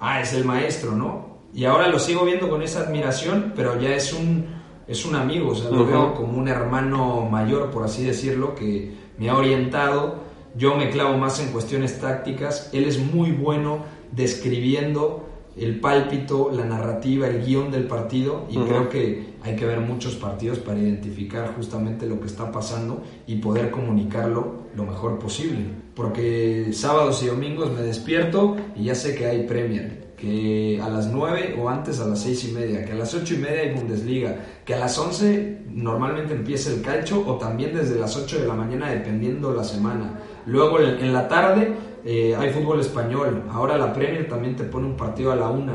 ah, 0.00 0.20
es 0.20 0.32
el 0.34 0.44
maestro, 0.44 0.92
¿no? 0.92 1.38
Y 1.54 1.64
ahora 1.64 1.88
lo 1.88 1.98
sigo 1.98 2.24
viendo 2.24 2.50
con 2.50 2.62
esa 2.62 2.80
admiración, 2.80 3.52
pero 3.54 3.80
ya 3.80 3.94
es 3.94 4.12
un 4.12 4.64
es 4.86 5.06
un 5.06 5.14
amigo, 5.14 5.50
o 5.50 5.54
sea, 5.54 5.70
lo 5.70 5.86
veo 5.86 6.14
como 6.14 6.38
un 6.38 6.48
hermano 6.48 7.26
mayor, 7.30 7.70
por 7.70 7.84
así 7.84 8.04
decirlo, 8.04 8.54
que 8.54 8.92
me 9.18 9.30
ha 9.30 9.36
orientado. 9.36 10.22
Yo 10.56 10.76
me 10.76 10.90
clavo 10.90 11.16
más 11.16 11.40
en 11.40 11.52
cuestiones 11.52 12.00
tácticas. 12.00 12.70
Él 12.72 12.84
es 12.84 12.98
muy 12.98 13.32
bueno 13.32 13.84
describiendo 14.12 15.26
el 15.56 15.80
pálpito, 15.80 16.50
la 16.52 16.64
narrativa, 16.64 17.28
el 17.28 17.44
guion 17.44 17.70
del 17.70 17.84
partido 17.84 18.46
y 18.50 18.58
creo 18.58 18.88
que 18.88 19.34
hay 19.42 19.56
que 19.56 19.66
ver 19.66 19.80
muchos 19.80 20.16
partidos 20.16 20.58
para 20.58 20.78
identificar 20.78 21.54
justamente 21.54 22.06
lo 22.06 22.20
que 22.20 22.26
está 22.26 22.50
pasando 22.50 23.02
y 23.26 23.36
poder 23.36 23.70
comunicarlo 23.70 24.64
lo 24.74 24.84
mejor 24.84 25.18
posible. 25.18 25.60
Porque 25.94 26.70
sábados 26.72 27.22
y 27.22 27.26
domingos 27.26 27.70
me 27.72 27.82
despierto 27.82 28.56
y 28.74 28.84
ya 28.84 28.94
sé 28.94 29.14
que 29.14 29.26
hay 29.26 29.46
Premier 29.46 30.04
que 30.16 30.80
a 30.82 30.88
las 30.88 31.08
9 31.08 31.56
o 31.60 31.68
antes 31.68 32.00
a 32.00 32.06
las 32.06 32.20
6 32.20 32.44
y 32.44 32.52
media, 32.52 32.84
que 32.84 32.92
a 32.92 32.94
las 32.94 33.14
8 33.14 33.34
y 33.34 33.36
media 33.38 33.60
hay 33.60 33.74
Bundesliga, 33.74 34.36
que 34.64 34.74
a 34.74 34.78
las 34.78 34.96
11 34.96 35.64
normalmente 35.70 36.32
empieza 36.32 36.70
el 36.70 36.82
calcio 36.82 37.26
o 37.26 37.36
también 37.36 37.74
desde 37.74 37.98
las 37.98 38.16
8 38.16 38.40
de 38.40 38.46
la 38.46 38.54
mañana 38.54 38.90
dependiendo 38.90 39.52
la 39.52 39.64
semana. 39.64 40.20
Luego 40.46 40.80
en 40.80 41.12
la 41.12 41.28
tarde 41.28 41.74
eh, 42.04 42.34
hay 42.36 42.50
fútbol 42.50 42.80
español, 42.80 43.44
ahora 43.50 43.78
la 43.78 43.92
Premier 43.92 44.28
también 44.28 44.56
te 44.56 44.64
pone 44.64 44.86
un 44.86 44.96
partido 44.96 45.32
a 45.32 45.36
la 45.36 45.48
1. 45.48 45.72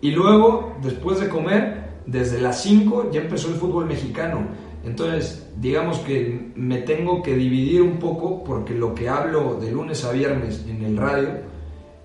Y 0.00 0.10
luego, 0.10 0.76
después 0.82 1.20
de 1.20 1.28
comer, 1.28 2.00
desde 2.06 2.40
las 2.40 2.62
5 2.62 3.10
ya 3.12 3.20
empezó 3.20 3.48
el 3.48 3.54
fútbol 3.54 3.86
mexicano. 3.86 4.46
Entonces, 4.84 5.50
digamos 5.56 5.98
que 5.98 6.52
me 6.54 6.78
tengo 6.78 7.22
que 7.22 7.34
dividir 7.34 7.82
un 7.82 7.98
poco 7.98 8.42
porque 8.44 8.74
lo 8.74 8.94
que 8.94 9.08
hablo 9.08 9.58
de 9.60 9.70
lunes 9.70 10.04
a 10.04 10.12
viernes 10.12 10.64
en 10.68 10.84
el 10.84 10.96
radio, 10.96 11.30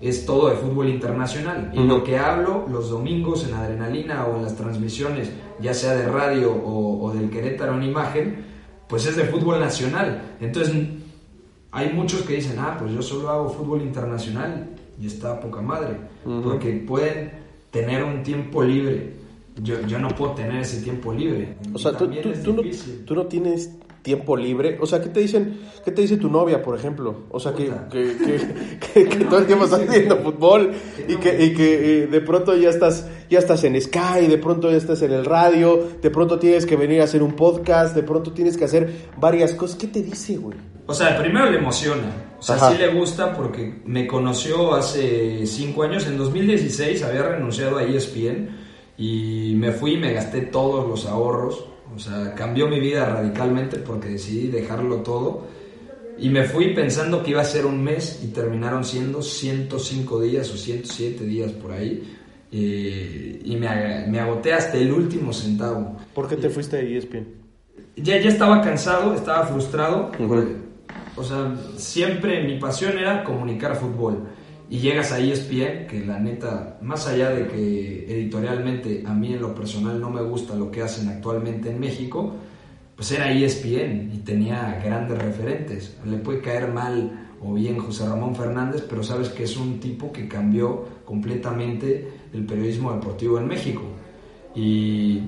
es 0.00 0.26
todo 0.26 0.50
de 0.50 0.56
fútbol 0.56 0.90
internacional. 0.90 1.70
Y 1.72 1.82
lo 1.82 2.04
que 2.04 2.18
hablo 2.18 2.66
los 2.70 2.90
domingos 2.90 3.48
en 3.48 3.54
Adrenalina 3.54 4.26
o 4.26 4.36
en 4.36 4.42
las 4.42 4.54
transmisiones, 4.54 5.32
ya 5.60 5.72
sea 5.72 5.94
de 5.94 6.06
radio 6.06 6.52
o, 6.52 7.10
del 7.14 7.30
Querétaro 7.30 7.74
en 7.74 7.84
imagen, 7.84 8.44
pues 8.86 9.06
es 9.06 9.16
de 9.16 9.24
fútbol 9.24 9.60
nacional. 9.60 10.36
Entonces, 10.40 10.74
hay 11.74 11.92
muchos 11.92 12.22
que 12.22 12.36
dicen, 12.36 12.56
ah, 12.60 12.76
pues 12.78 12.92
yo 12.92 13.02
solo 13.02 13.28
hago 13.30 13.48
fútbol 13.48 13.82
internacional 13.82 14.68
y 15.00 15.08
está 15.08 15.40
poca 15.40 15.60
madre, 15.60 15.96
porque 16.44 16.70
pueden 16.86 17.32
tener 17.72 18.04
un 18.04 18.22
tiempo 18.22 18.62
libre. 18.62 19.12
Yo, 19.60 19.80
yo 19.86 19.98
no 19.98 20.08
puedo 20.08 20.32
tener 20.34 20.60
ese 20.60 20.82
tiempo 20.82 21.12
libre. 21.12 21.56
O 21.72 21.78
sea, 21.78 21.96
tú, 21.96 22.08
tú, 22.44 22.52
no, 22.52 22.62
tú 23.04 23.14
no 23.14 23.26
tienes 23.26 23.72
tiempo 24.04 24.36
libre? 24.36 24.76
O 24.80 24.86
sea, 24.86 25.00
¿qué 25.00 25.08
te 25.08 25.20
dicen? 25.20 25.60
¿Qué 25.82 25.90
te 25.90 26.02
dice 26.02 26.18
tu 26.18 26.28
novia, 26.28 26.62
por 26.62 26.78
ejemplo? 26.78 27.24
O 27.30 27.40
sea, 27.40 27.54
que, 27.54 27.72
que, 27.90 29.24
todo 29.24 29.38
el 29.38 29.46
tiempo 29.46 29.64
estás 29.64 29.80
haciendo 29.80 30.18
fútbol 30.18 30.72
y 31.08 31.16
que, 31.16 31.44
y 31.44 31.54
que 31.54 32.02
eh, 32.02 32.06
de 32.06 32.20
pronto 32.20 32.54
ya 32.54 32.68
estás, 32.68 33.08
ya 33.30 33.38
estás 33.38 33.64
en 33.64 33.80
Sky, 33.80 34.28
de 34.28 34.38
pronto 34.38 34.70
ya 34.70 34.76
estás 34.76 35.00
en 35.02 35.12
el 35.12 35.24
radio, 35.24 35.88
de 36.00 36.10
pronto 36.10 36.38
tienes 36.38 36.66
que 36.66 36.76
venir 36.76 37.00
a 37.00 37.04
hacer 37.04 37.22
un 37.22 37.32
podcast, 37.32 37.96
de 37.96 38.02
pronto 38.02 38.32
tienes 38.32 38.56
que 38.58 38.64
hacer 38.64 39.08
varias 39.16 39.54
cosas. 39.54 39.76
¿Qué 39.76 39.86
te 39.86 40.02
dice, 40.02 40.36
güey? 40.36 40.58
O 40.86 40.92
sea, 40.92 41.18
primero 41.18 41.50
le 41.50 41.56
emociona. 41.56 42.34
O 42.38 42.42
sea, 42.42 42.58
sí 42.58 42.76
le 42.76 42.88
gusta 42.88 43.34
porque 43.34 43.80
me 43.86 44.06
conoció 44.06 44.74
hace 44.74 45.46
cinco 45.46 45.82
años. 45.82 46.06
En 46.06 46.18
2016 46.18 47.02
había 47.04 47.22
renunciado 47.22 47.78
a 47.78 47.84
ESPN 47.84 48.50
y 48.98 49.54
me 49.56 49.72
fui 49.72 49.94
y 49.94 49.96
me 49.96 50.12
gasté 50.12 50.42
todos 50.42 50.86
los 50.86 51.06
ahorros 51.06 51.73
o 51.94 51.98
sea, 51.98 52.34
cambió 52.34 52.68
mi 52.68 52.80
vida 52.80 53.06
radicalmente 53.06 53.78
porque 53.78 54.08
decidí 54.08 54.48
dejarlo 54.48 54.96
todo. 54.98 55.46
Y 56.18 56.28
me 56.28 56.44
fui 56.44 56.74
pensando 56.74 57.22
que 57.22 57.30
iba 57.30 57.40
a 57.40 57.44
ser 57.44 57.66
un 57.66 57.82
mes 57.82 58.20
y 58.22 58.28
terminaron 58.28 58.84
siendo 58.84 59.20
105 59.20 60.20
días 60.20 60.50
o 60.52 60.56
107 60.56 61.24
días 61.24 61.52
por 61.52 61.72
ahí. 61.72 62.16
eh, 62.52 63.40
y 63.44 63.56
me, 63.56 64.06
me, 64.06 64.20
agoté 64.20 64.52
hasta 64.52 64.76
el 64.76 64.92
último 64.92 65.32
centavo. 65.32 65.96
¿Por 66.14 66.28
qué 66.28 66.36
te 66.36 66.48
fuiste 66.48 66.76
de 66.76 66.98
ESPN? 66.98 67.26
Ya, 67.96 68.20
ya 68.20 68.28
estaba 68.28 68.60
cansado, 68.62 69.14
estaba 69.14 69.44
frustrado. 69.46 70.12
O 71.16 71.24
sea, 71.24 71.56
siempre 71.76 72.44
mi 72.44 72.58
pasión 72.58 72.96
era 72.96 73.24
comunicar 73.24 73.74
fútbol. 73.76 74.28
Y 74.70 74.78
llegas 74.78 75.12
a 75.12 75.20
ESPN, 75.20 75.86
que 75.86 76.04
la 76.06 76.18
neta, 76.18 76.78
más 76.80 77.06
allá 77.06 77.30
de 77.30 77.46
que 77.48 78.06
editorialmente 78.08 79.04
a 79.06 79.12
mí 79.12 79.34
en 79.34 79.42
lo 79.42 79.54
personal 79.54 80.00
no 80.00 80.10
me 80.10 80.22
gusta 80.22 80.54
lo 80.54 80.70
que 80.70 80.82
hacen 80.82 81.08
actualmente 81.08 81.70
en 81.70 81.78
México, 81.78 82.32
pues 82.96 83.10
era 83.12 83.32
ESPN 83.32 84.10
y 84.14 84.18
tenía 84.24 84.80
grandes 84.84 85.18
referentes. 85.18 85.96
Le 86.04 86.16
puede 86.18 86.40
caer 86.40 86.72
mal 86.72 87.28
o 87.42 87.52
bien 87.54 87.78
José 87.78 88.06
Ramón 88.06 88.34
Fernández, 88.34 88.84
pero 88.88 89.02
sabes 89.02 89.28
que 89.28 89.44
es 89.44 89.56
un 89.56 89.80
tipo 89.80 90.12
que 90.12 90.28
cambió 90.28 90.86
completamente 91.04 92.08
el 92.32 92.46
periodismo 92.46 92.92
deportivo 92.92 93.38
en 93.38 93.46
México. 93.46 93.82
Y 94.54 95.20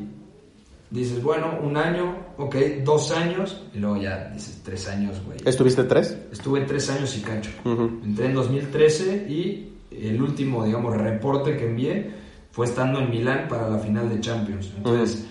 dices, 0.91 1.23
bueno, 1.23 1.59
un 1.63 1.77
año, 1.77 2.15
ok, 2.39 2.57
dos 2.85 3.13
años, 3.13 3.63
y 3.75 3.79
luego 3.79 3.97
ya 3.97 4.31
dices, 4.33 4.61
tres 4.65 4.89
años, 4.89 5.23
güey. 5.25 5.39
¿Estuviste 5.45 5.85
tres? 5.85 6.17
Estuve 6.33 6.63
tres 6.63 6.91
años 6.91 7.17
y 7.17 7.21
cacho. 7.21 7.51
Entré 7.65 8.27
en 8.27 8.35
2013 8.35 9.27
y 9.29 9.73
el 9.91 10.21
último, 10.21 10.65
digamos, 10.65 10.97
reporte 10.97 11.57
que 11.57 11.67
envié 11.67 12.11
fue 12.51 12.67
estando 12.67 13.01
en 13.01 13.11
Milán 13.11 13.49
para 13.49 13.69
la 13.69 13.79
final 13.79 14.09
de 14.09 14.21
Champions. 14.21 14.73
Entonces, 14.77 15.27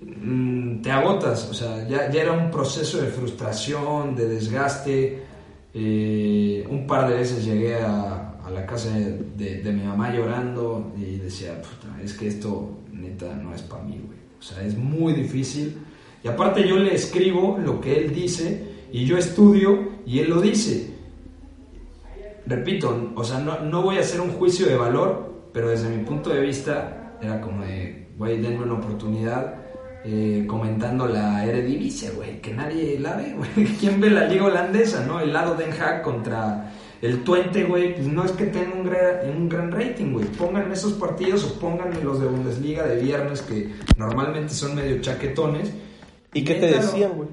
mm, 0.00 0.82
te 0.82 0.90
agotas, 0.90 1.48
o 1.48 1.54
sea, 1.54 1.86
ya, 1.88 2.10
ya, 2.10 2.22
era 2.22 2.32
un 2.32 2.50
proceso 2.50 3.00
de 3.00 3.08
frustración, 3.08 4.14
de 4.14 4.28
desgaste. 4.28 5.22
Eh, 5.72 6.66
un 6.68 6.86
par 6.86 7.08
de 7.08 7.14
veces 7.14 7.44
llegué 7.44 7.76
a, 7.76 8.30
a 8.44 8.50
la 8.50 8.66
casa 8.66 8.90
de, 8.90 9.62
de, 9.62 9.72
mi 9.72 9.84
mamá 9.84 10.12
llorando 10.12 10.92
y 10.96 11.16
decía, 11.16 11.60
Puta, 11.62 12.00
es 12.02 12.14
que 12.14 12.26
esto 12.26 12.78
neta 12.92 13.32
no 13.36 13.54
es 13.54 13.62
para 13.62 13.84
mí, 13.84 14.00
güey. 14.04 14.19
O 14.40 14.42
sea, 14.42 14.64
es 14.64 14.76
muy 14.76 15.12
difícil. 15.12 15.78
Y 16.24 16.28
aparte 16.28 16.66
yo 16.66 16.76
le 16.76 16.94
escribo 16.94 17.58
lo 17.62 17.80
que 17.80 17.96
él 17.96 18.14
dice 18.14 18.66
y 18.90 19.04
yo 19.04 19.16
estudio 19.16 19.90
y 20.06 20.18
él 20.18 20.30
lo 20.30 20.40
dice. 20.40 20.94
Repito, 22.46 23.12
o 23.14 23.22
sea, 23.22 23.38
no, 23.38 23.60
no 23.60 23.82
voy 23.82 23.98
a 23.98 24.00
hacer 24.00 24.20
un 24.20 24.30
juicio 24.32 24.66
de 24.66 24.76
valor, 24.76 25.48
pero 25.52 25.68
desde 25.68 25.88
mi 25.88 26.04
punto 26.04 26.30
de 26.30 26.40
vista 26.40 27.16
era 27.20 27.40
como 27.40 27.62
de, 27.62 28.08
güey, 28.16 28.40
denme 28.40 28.64
una 28.64 28.74
oportunidad 28.74 29.54
eh, 30.02 30.46
comentando 30.48 31.06
la 31.06 31.44
Eredivisie, 31.44 32.10
güey, 32.10 32.40
que 32.40 32.54
nadie 32.54 32.98
la 32.98 33.16
ve, 33.16 33.34
güey. 33.36 33.66
¿Quién 33.80 34.00
ve 34.00 34.10
la 34.10 34.26
liga 34.26 34.46
holandesa, 34.46 35.04
no? 35.04 35.20
El 35.20 35.32
lado 35.32 35.54
Den 35.54 35.72
Haag 35.72 36.02
contra 36.02 36.72
el 37.02 37.24
Twente, 37.24 37.64
güey, 37.64 37.94
pues 37.94 38.06
no 38.06 38.24
es 38.24 38.32
que 38.32 38.46
tenga 38.46 38.74
un 38.74 38.84
gran, 38.84 39.30
un 39.30 39.48
gran 39.48 39.72
rating, 39.72 40.12
güey. 40.12 40.26
Pongan 40.26 40.70
esos 40.70 40.92
partidos 40.94 41.44
o 41.44 41.58
pónganme 41.58 42.02
los 42.02 42.20
de 42.20 42.26
Bundesliga 42.26 42.86
de 42.86 43.00
viernes 43.00 43.40
que 43.42 43.70
normalmente 43.96 44.52
son 44.52 44.74
medio 44.74 45.00
chaquetones. 45.00 45.72
¿Y 46.34 46.44
qué 46.44 46.54
te 46.54 46.66
decían, 46.66 47.12
güey? 47.16 47.28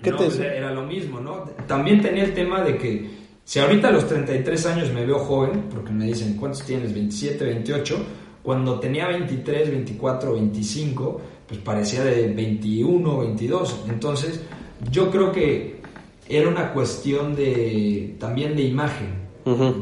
¿Qué 0.00 0.12
te 0.12 0.24
decían? 0.24 0.52
Era 0.52 0.72
lo 0.72 0.82
mismo, 0.82 1.20
¿no? 1.20 1.44
También 1.66 2.00
tenía 2.00 2.24
el 2.24 2.32
tema 2.32 2.62
de 2.62 2.78
que 2.78 3.10
si 3.44 3.58
ahorita 3.58 3.88
a 3.88 3.92
los 3.92 4.06
33 4.06 4.66
años 4.66 4.92
me 4.92 5.04
veo 5.04 5.18
joven, 5.18 5.64
porque 5.68 5.90
me 5.90 6.06
dicen, 6.06 6.36
¿cuántos 6.36 6.62
tienes? 6.62 6.94
27, 6.94 7.44
28. 7.44 8.06
Cuando 8.42 8.78
tenía 8.78 9.08
23, 9.08 9.70
24, 9.70 10.34
25, 10.34 11.20
pues 11.48 11.60
parecía 11.60 12.04
de 12.04 12.28
21, 12.28 13.18
22. 13.18 13.84
Entonces, 13.88 14.40
yo 14.90 15.10
creo 15.10 15.32
que 15.32 15.81
era 16.28 16.48
una 16.48 16.72
cuestión 16.72 17.34
de 17.34 18.16
también 18.18 18.56
de 18.56 18.62
imagen, 18.62 19.22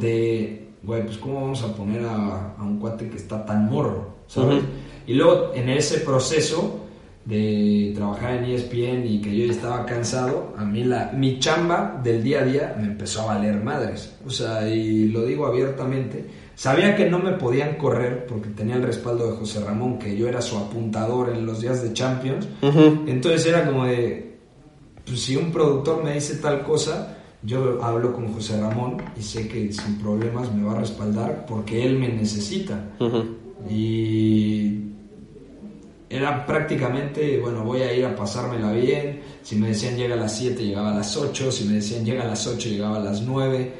de, 0.01 0.69
güey, 0.83 1.05
pues 1.05 1.19
cómo 1.19 1.43
vamos 1.43 1.63
a 1.63 1.75
poner 1.75 2.05
a, 2.05 2.55
un 2.61 2.79
cuate 2.79 3.09
que 3.09 3.17
está 3.17 3.45
tan 3.45 3.71
morro, 3.71 4.15
¿sabes? 4.27 4.63
Y 5.07 5.15
luego 5.15 5.53
en 5.55 5.69
ese 5.69 6.01
proceso 6.01 6.81
de 7.25 7.93
trabajar 7.95 8.37
en 8.37 8.45
ESPN 8.45 9.07
y 9.07 9.21
que 9.21 9.37
yo 9.37 9.47
ya 9.47 9.53
estaba 9.53 9.85
cansado, 9.85 10.55
a 10.57 10.65
mí 10.65 10.85
la, 10.85 11.13
mi 11.15 11.39
chamba 11.39 12.01
del 12.03 12.23
día 12.23 12.41
a 12.41 12.45
día 12.45 12.77
me 12.79 12.87
empezó 12.87 13.23
a 13.23 13.35
valer 13.35 13.63
madres, 13.63 14.17
o 14.27 14.31
sea, 14.31 14.69
y 14.69 15.09
lo 15.09 15.23
digo 15.25 15.47
abiertamente, 15.47 16.25
sabía 16.55 16.97
que 16.97 17.09
no 17.09 17.19
me 17.19 17.33
podían 17.33 17.77
correr 17.77 18.27
porque 18.27 18.49
tenía 18.49 18.77
el 18.77 18.83
respaldo 18.83 19.31
de 19.31 19.37
José 19.37 19.61
Ramón, 19.61 19.99
que 19.99 20.17
yo 20.17 20.29
era 20.29 20.41
su 20.41 20.57
apuntador 20.57 21.29
en 21.29 21.45
los 21.45 21.61
días 21.61 21.83
de 21.83 21.93
Champions, 21.93 22.49
entonces 22.63 23.47
era 23.47 23.67
como 23.67 23.85
de 23.85 24.30
pues, 25.11 25.23
si 25.23 25.37
un 25.37 25.51
productor 25.51 26.05
me 26.05 26.15
dice 26.15 26.37
tal 26.37 26.63
cosa, 26.63 27.17
yo 27.43 27.83
hablo 27.83 28.13
con 28.13 28.33
José 28.33 28.61
Ramón 28.61 29.03
y 29.19 29.23
sé 29.23 29.49
que 29.49 29.73
sin 29.73 29.99
problemas 29.99 30.55
me 30.55 30.65
va 30.65 30.73
a 30.73 30.81
respaldar 30.81 31.47
porque 31.47 31.85
él 31.85 31.99
me 31.99 32.09
necesita. 32.09 32.85
Y 33.69 34.85
era 36.09 36.47
prácticamente, 36.47 37.41
bueno, 37.41 37.65
voy 37.65 37.83
a 37.83 37.93
ir 37.93 38.05
a 38.05 38.15
pasármela 38.15 38.71
bien. 38.71 39.21
Si 39.43 39.57
me 39.57 39.69
decían 39.69 39.97
llega 39.97 40.15
a 40.15 40.19
las 40.19 40.37
7, 40.37 40.63
llegaba 40.63 40.93
a 40.93 40.99
las 40.99 41.17
8. 41.17 41.51
Si 41.51 41.65
me 41.65 41.75
decían 41.75 42.05
llega 42.05 42.23
a 42.23 42.27
las 42.27 42.47
8, 42.47 42.69
llegaba 42.69 42.99
a 42.99 43.01
las 43.01 43.23
9. 43.23 43.73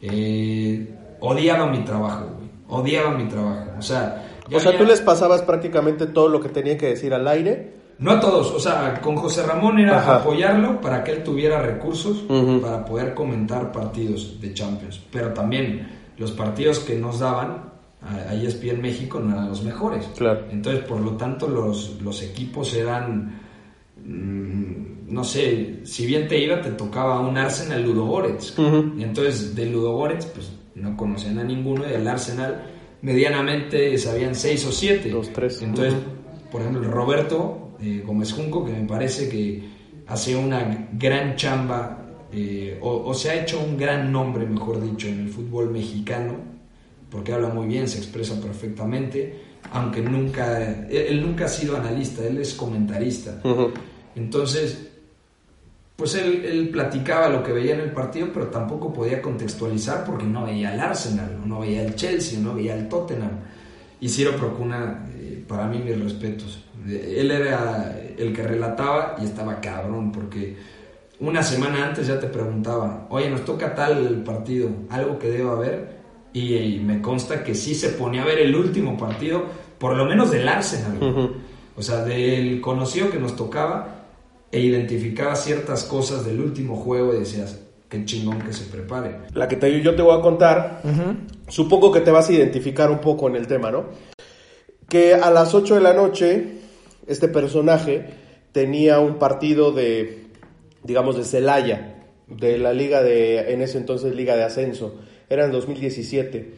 Eh, 0.00 0.94
odiaba 1.20 1.66
mi 1.66 1.84
trabajo, 1.84 2.30
Odiaba 2.68 3.10
mi 3.10 3.28
trabajo. 3.28 3.72
O 3.78 3.82
sea, 3.82 4.24
o 4.50 4.58
sea, 4.58 4.78
tú 4.78 4.84
les 4.84 5.02
pasabas 5.02 5.42
prácticamente 5.42 6.06
todo 6.06 6.28
lo 6.28 6.40
que 6.40 6.48
tenía 6.48 6.78
que 6.78 6.86
decir 6.86 7.12
al 7.12 7.28
aire 7.28 7.77
no 7.98 8.12
a 8.12 8.20
todos, 8.20 8.52
o 8.52 8.60
sea, 8.60 9.00
con 9.00 9.16
José 9.16 9.42
Ramón 9.42 9.80
era 9.80 10.16
apoyarlo 10.16 10.80
para 10.80 11.02
que 11.02 11.12
él 11.12 11.24
tuviera 11.24 11.60
recursos 11.60 12.24
para 12.62 12.84
poder 12.84 13.12
comentar 13.12 13.72
partidos 13.72 14.40
de 14.40 14.54
Champions. 14.54 15.00
Pero 15.10 15.32
también 15.32 15.88
los 16.16 16.30
partidos 16.30 16.78
que 16.80 16.94
nos 16.96 17.18
daban 17.18 17.68
a 18.00 18.34
ESPN 18.34 18.80
México 18.80 19.18
no 19.18 19.32
eran 19.32 19.48
los 19.48 19.64
mejores. 19.64 20.08
Claro. 20.16 20.46
Entonces, 20.50 20.84
por 20.84 21.00
lo 21.00 21.16
tanto, 21.16 21.48
los, 21.48 22.00
los 22.00 22.22
equipos 22.22 22.72
eran, 22.74 23.40
mm, 24.04 25.12
no 25.12 25.24
sé, 25.24 25.80
si 25.82 26.06
bien 26.06 26.28
te 26.28 26.38
iba, 26.38 26.60
te 26.60 26.70
tocaba 26.70 27.18
un 27.20 27.36
Arsenal 27.36 27.82
Ludogorets. 27.82 28.54
Y 28.96 29.02
entonces, 29.02 29.56
de 29.56 29.66
Ludogorets, 29.66 30.26
pues 30.26 30.52
no 30.76 30.96
conocían 30.96 31.40
a 31.40 31.44
ninguno, 31.44 31.84
y 31.84 31.90
del 31.90 32.06
Arsenal 32.06 32.62
medianamente 33.02 33.98
sabían 33.98 34.36
seis 34.36 34.64
o 34.64 34.70
siete. 34.70 35.10
Dos, 35.10 35.30
tres. 35.32 35.60
Entonces, 35.62 35.94
por 36.52 36.60
ejemplo, 36.60 36.88
Roberto 36.88 37.67
Gómez 38.04 38.32
Junco, 38.32 38.64
que 38.64 38.72
me 38.72 38.86
parece 38.86 39.28
que 39.28 39.62
hace 40.08 40.34
una 40.34 40.88
gran 40.92 41.36
chamba, 41.36 41.98
eh, 42.32 42.78
o, 42.80 43.14
se 43.14 43.30
ha 43.30 43.42
hecho 43.42 43.60
un 43.60 43.76
gran 43.76 44.10
nombre, 44.10 44.46
mejor 44.46 44.82
dicho, 44.82 45.06
en 45.06 45.20
el 45.20 45.28
fútbol 45.28 45.70
mexicano, 45.70 46.34
porque 47.10 47.32
habla 47.32 47.48
muy 47.48 47.66
bien, 47.66 47.88
se 47.88 47.98
expresa 47.98 48.40
perfectamente, 48.40 49.40
aunque 49.72 50.02
nunca, 50.02 50.86
él, 50.88 51.20
nunca 51.22 51.46
ha 51.46 51.48
sido 51.48 51.76
analista, 51.76 52.24
él 52.26 52.38
es 52.38 52.54
comentarista. 52.54 53.40
Entonces, 54.14 54.88
pues 55.96 56.14
él, 56.14 56.44
él, 56.44 56.68
platicaba 56.70 57.28
lo 57.28 57.42
que 57.42 57.52
veía 57.52 57.74
en 57.74 57.80
el 57.80 57.92
partido, 57.92 58.28
pero 58.32 58.48
tampoco 58.48 58.92
podía 58.92 59.20
contextualizar 59.20 60.04
porque 60.04 60.24
no 60.24 60.44
veía 60.44 60.74
el 60.74 60.80
Arsenal, 60.80 61.38
no 61.44 61.60
veía 61.60 61.82
el 61.82 61.94
Chelsea, 61.94 62.38
no 62.38 62.54
veía 62.54 62.74
el 62.74 62.88
Tottenham. 62.88 63.40
Y 64.00 64.08
Ciro 64.08 64.36
Procuna, 64.36 65.06
eh, 65.16 65.44
para 65.46 65.66
mí 65.66 65.78
mis 65.78 65.98
respetos. 65.98 66.67
Él 66.86 67.30
era 67.30 67.98
el 68.16 68.32
que 68.32 68.42
relataba 68.42 69.16
y 69.20 69.24
estaba 69.24 69.60
cabrón, 69.60 70.12
porque 70.12 70.56
una 71.20 71.42
semana 71.42 71.86
antes 71.86 72.06
ya 72.06 72.18
te 72.20 72.26
preguntaba, 72.26 73.06
oye, 73.10 73.28
nos 73.30 73.44
toca 73.44 73.74
tal 73.74 74.22
partido, 74.24 74.68
algo 74.90 75.18
que 75.18 75.30
deba 75.30 75.52
haber, 75.52 75.98
y, 76.32 76.78
me 76.80 77.00
consta 77.00 77.42
que 77.42 77.54
sí 77.54 77.74
se 77.74 77.90
ponía 77.90 78.22
a 78.22 78.26
ver 78.26 78.38
el 78.38 78.54
último 78.54 78.96
partido, 78.96 79.42
por 79.78 79.96
lo 79.96 80.04
menos 80.04 80.30
del 80.30 80.48
Arsenal, 80.48 81.34
o 81.76 81.82
sea, 81.82 82.04
del 82.04 82.60
conocido 82.60 83.10
que 83.10 83.18
nos 83.18 83.34
tocaba, 83.34 83.96
e 84.50 84.60
identificaba 84.60 85.34
ciertas 85.34 85.84
cosas 85.84 86.24
del 86.24 86.40
último 86.40 86.76
juego 86.76 87.14
y 87.14 87.20
decías, 87.20 87.60
qué 87.88 88.04
chingón 88.04 88.40
que 88.40 88.52
se 88.52 88.64
prepare. 88.64 89.18
La 89.34 89.48
que 89.48 89.56
te, 89.56 89.80
yo 89.82 89.94
te 89.94 90.02
voy 90.02 90.16
a 90.16 90.22
contar, 90.22 90.82
supongo 91.48 91.90
que 91.90 92.00
te 92.00 92.10
vas 92.10 92.28
a 92.28 92.32
identificar 92.32 92.90
un 92.90 93.00
poco 93.00 93.28
en 93.28 93.36
el 93.36 93.46
tema, 93.46 93.70
¿no? 93.70 93.86
Que 94.88 95.14
a 95.14 95.30
las 95.30 95.54
8 95.54 95.74
de 95.74 95.80
la 95.80 95.92
noche 95.92 96.58
este 97.08 97.26
personaje 97.28 98.04
tenía 98.52 99.00
un 99.00 99.18
partido 99.18 99.72
de, 99.72 100.26
digamos, 100.84 101.16
de 101.16 101.24
Celaya, 101.24 102.06
de 102.28 102.58
la 102.58 102.72
liga 102.72 103.02
de, 103.02 103.52
en 103.52 103.62
ese 103.62 103.78
entonces 103.78 104.14
liga 104.14 104.36
de 104.36 104.44
ascenso, 104.44 104.94
era 105.30 105.46
en 105.46 105.52
2017, 105.52 106.52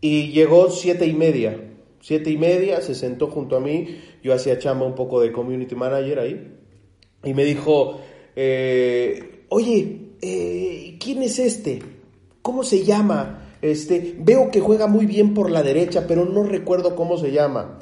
y 0.00 0.30
llegó 0.30 0.70
siete 0.70 1.06
y 1.06 1.14
media, 1.14 1.58
siete 2.00 2.30
y 2.30 2.36
media, 2.36 2.82
se 2.82 2.94
sentó 2.94 3.28
junto 3.28 3.56
a 3.56 3.60
mí, 3.60 3.98
yo 4.22 4.34
hacía 4.34 4.58
chamba 4.58 4.86
un 4.86 4.94
poco 4.94 5.20
de 5.20 5.32
community 5.32 5.74
manager 5.74 6.18
ahí, 6.18 6.52
y 7.24 7.34
me 7.34 7.44
dijo, 7.44 7.98
eh, 8.36 9.44
oye, 9.48 10.00
eh, 10.20 10.96
¿quién 11.00 11.22
es 11.22 11.38
este? 11.38 11.82
¿Cómo 12.42 12.62
se 12.62 12.84
llama? 12.84 13.56
Este, 13.62 14.14
veo 14.18 14.50
que 14.50 14.60
juega 14.60 14.86
muy 14.86 15.06
bien 15.06 15.34
por 15.34 15.50
la 15.50 15.62
derecha, 15.62 16.06
pero 16.06 16.26
no 16.26 16.44
recuerdo 16.44 16.94
cómo 16.94 17.18
se 17.18 17.32
llama. 17.32 17.80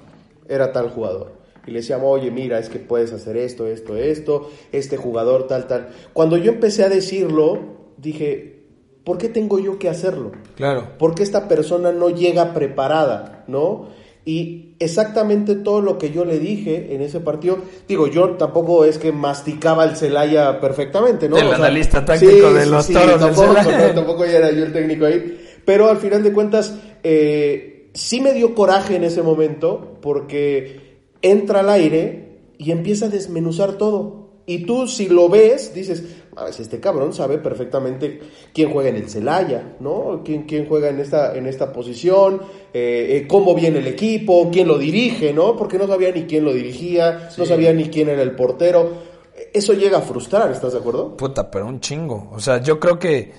Era 0.49 0.73
tal 0.73 0.89
jugador 0.89 1.36
y 1.67 1.71
le 1.71 1.81
decíamos, 1.81 2.07
oye, 2.09 2.31
mira, 2.31 2.59
es 2.59 2.69
que 2.69 2.79
puedes 2.79 3.13
hacer 3.13 3.37
esto, 3.37 3.67
esto, 3.67 3.97
esto, 3.97 4.51
este 4.73 4.97
jugador, 4.97 5.47
tal, 5.47 5.67
tal. 5.67 5.89
Cuando 6.13 6.37
yo 6.37 6.53
empecé 6.53 6.85
a 6.85 6.89
decirlo, 6.89 7.59
dije, 7.97 8.61
¿por 9.05 9.19
qué 9.19 9.29
tengo 9.29 9.59
yo 9.59 9.79
que 9.79 9.89
hacerlo? 9.89 10.33
Claro. 10.57 10.97
¿Por 10.99 11.15
qué 11.15 11.23
esta 11.23 11.49
persona 11.49 11.93
no 11.93 12.11
llega 12.11 12.55
preparada, 12.55 13.45
no? 13.49 13.89
Y 14.25 14.75
exactamente 14.81 15.55
todo 15.55 15.81
lo 15.81 15.99
que 15.99 16.11
yo 16.11 16.25
le 16.25 16.41
dije 16.41 16.95
en 16.95 17.01
ese 17.01 17.21
partido, 17.21 17.59
digo, 17.87 18.09
yo 18.09 18.31
tampoco 18.31 18.85
es 18.85 18.99
que 18.99 19.13
masticaba 19.13 19.85
el 19.85 19.97
Celaya 19.97 20.61
perfectamente, 20.61 21.29
¿no? 21.29 21.37
El 21.39 21.47
O 21.47 21.49
sea, 21.51 21.59
analista 21.59 22.05
táctico 22.05 22.53
de 22.53 22.67
los 22.67 22.89
toros 22.89 23.09
del 23.09 23.19
tampoco, 23.21 23.55
Celaya. 23.55 23.95
tampoco 23.95 24.25
era 24.25 24.51
yo 24.51 24.65
el 24.65 24.73
técnico 24.73 25.05
ahí. 25.07 25.41
Pero 25.65 25.89
al 25.89 25.99
final 25.99 26.23
de 26.25 26.33
cuentas, 26.33 26.75
eh, 27.05 27.91
sí 27.95 28.21
me 28.21 28.33
dio 28.33 28.55
coraje 28.55 28.97
en 28.97 29.05
ese 29.05 29.23
momento 29.23 29.99
porque 30.03 30.86
entra 31.23 31.61
al 31.61 31.71
aire 31.71 32.41
y 32.59 32.71
empieza 32.71 33.07
a 33.07 33.11
desmenuzar 33.11 33.73
todo. 33.75 34.27
Y 34.49 34.65
tú, 34.65 34.87
si 34.87 35.09
lo 35.09 35.29
ves, 35.29 35.75
dices, 35.75 36.05
a 36.37 36.45
ver, 36.45 36.55
este 36.57 36.79
cabrón 36.79 37.13
sabe 37.13 37.39
perfectamente 37.39 38.21
quién 38.55 38.71
juega 38.71 38.91
en 38.91 38.97
el 38.97 39.11
Celaya, 39.11 39.77
¿no? 39.81 40.23
Quién, 40.25 40.45
quién 40.45 40.69
juega 40.69 40.89
en 40.89 41.01
esta, 41.01 41.37
en 41.37 41.47
esta 41.47 41.73
posición, 41.73 42.43
eh, 42.73 43.17
eh, 43.17 43.27
cómo 43.27 43.57
viene 43.57 43.81
el 43.81 43.89
equipo, 43.89 44.49
quién 44.53 44.69
lo 44.69 44.79
dirige, 44.79 45.33
¿no? 45.33 45.57
Porque 45.57 45.79
no 45.79 45.89
sabía 45.89 46.13
ni 46.13 46.27
quién 46.27 46.45
lo 46.45 46.53
dirigía, 46.53 47.31
no 47.37 47.45
sabía 47.45 47.73
ni 47.73 47.89
quién 47.89 48.09
era 48.09 48.23
el 48.23 48.37
portero. 48.37 49.17
Eso 49.53 49.73
llega 49.73 49.99
a 49.99 50.03
frustrar, 50.03 50.53
¿estás 50.53 50.75
de 50.75 50.79
acuerdo? 50.79 51.17
Puta, 51.17 51.51
pero 51.51 51.67
un 51.67 51.81
chingo. 51.81 52.31
O 52.33 52.39
sea, 52.39 52.63
yo 52.63 52.79
creo 52.79 53.01
que 53.01 53.33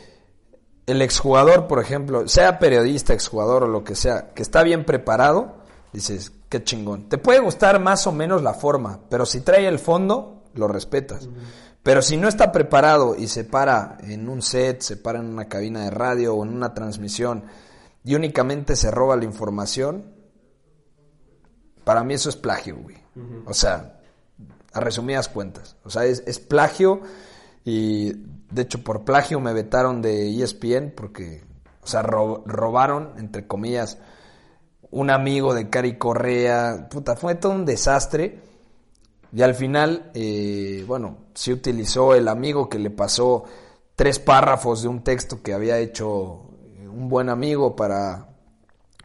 el 0.88 1.02
exjugador, 1.02 1.68
por 1.68 1.80
ejemplo, 1.80 2.28
sea 2.28 2.60
periodista, 2.60 3.14
exjugador 3.14 3.64
o 3.64 3.68
lo 3.68 3.86
que 3.86 3.96
sea, 3.96 4.34
que 4.34 4.42
está 4.42 4.64
bien 4.64 4.84
preparado, 4.84 5.56
dices, 5.94 6.34
qué 6.50 6.64
chingón. 6.64 7.10
Te 7.10 7.18
puede 7.18 7.40
gustar 7.40 7.80
más 7.80 8.08
o 8.08 8.12
menos 8.12 8.42
la 8.42 8.54
forma, 8.54 9.00
pero 9.10 9.26
si 9.26 9.42
trae 9.42 9.68
el 9.68 9.80
fondo, 9.80 10.44
lo 10.54 10.68
respetas. 10.68 11.28
Pero 11.84 12.02
si 12.02 12.18
no 12.18 12.28
está 12.28 12.52
preparado 12.52 13.16
y 13.16 13.28
se 13.28 13.44
para 13.46 13.98
en 14.02 14.28
un 14.28 14.42
set, 14.42 14.82
se 14.82 14.98
para 14.98 15.20
en 15.20 15.26
una 15.28 15.48
cabina 15.48 15.84
de 15.84 15.90
radio 15.92 16.36
o 16.36 16.44
en 16.44 16.54
una 16.54 16.74
transmisión 16.74 17.44
y 18.04 18.16
únicamente 18.16 18.76
se 18.76 18.92
roba 18.92 19.16
la 19.16 19.24
información, 19.26 20.14
para 21.84 22.04
mí 22.04 22.14
eso 22.14 22.30
es 22.30 22.36
plagio, 22.36 22.78
güey. 22.78 22.98
O 23.46 23.54
sea, 23.54 24.00
a 24.74 24.80
resumidas 24.80 25.30
cuentas. 25.30 25.76
O 25.84 25.90
sea, 25.90 26.06
es, 26.06 26.24
es 26.28 26.40
plagio 26.40 27.02
y 27.64 28.12
de 28.52 28.62
hecho 28.62 28.84
por 28.84 29.04
plagio 29.06 29.40
me 29.40 29.54
vetaron 29.54 30.02
de 30.02 30.30
ESPN 30.44 30.94
porque, 30.96 31.44
o 31.82 31.88
sea, 31.88 32.02
ro- 32.02 32.44
robaron, 32.46 33.14
entre 33.18 33.48
comillas, 33.48 33.98
un 34.92 35.10
amigo 35.10 35.54
de 35.54 35.70
Cari 35.70 35.98
Correa. 35.98 36.88
Puta, 36.90 37.16
fue 37.16 37.36
todo 37.36 37.52
un 37.54 37.66
desastre. 37.66 38.40
Y 39.34 39.42
al 39.42 39.56
final, 39.56 40.12
eh, 40.14 40.84
bueno, 40.88 41.18
se 41.34 41.54
utilizó 41.54 42.16
el 42.16 42.28
amigo 42.28 42.70
que 42.70 42.80
le 42.80 42.90
pasó 42.90 43.44
tres 43.96 44.20
párrafos 44.20 44.82
de 44.82 44.88
un 44.88 45.04
texto 45.04 45.42
que 45.42 45.54
había 45.54 45.78
hecho 45.80 46.44
un 46.90 47.10
buen 47.10 47.30
amigo 47.30 47.76
para, 47.76 48.30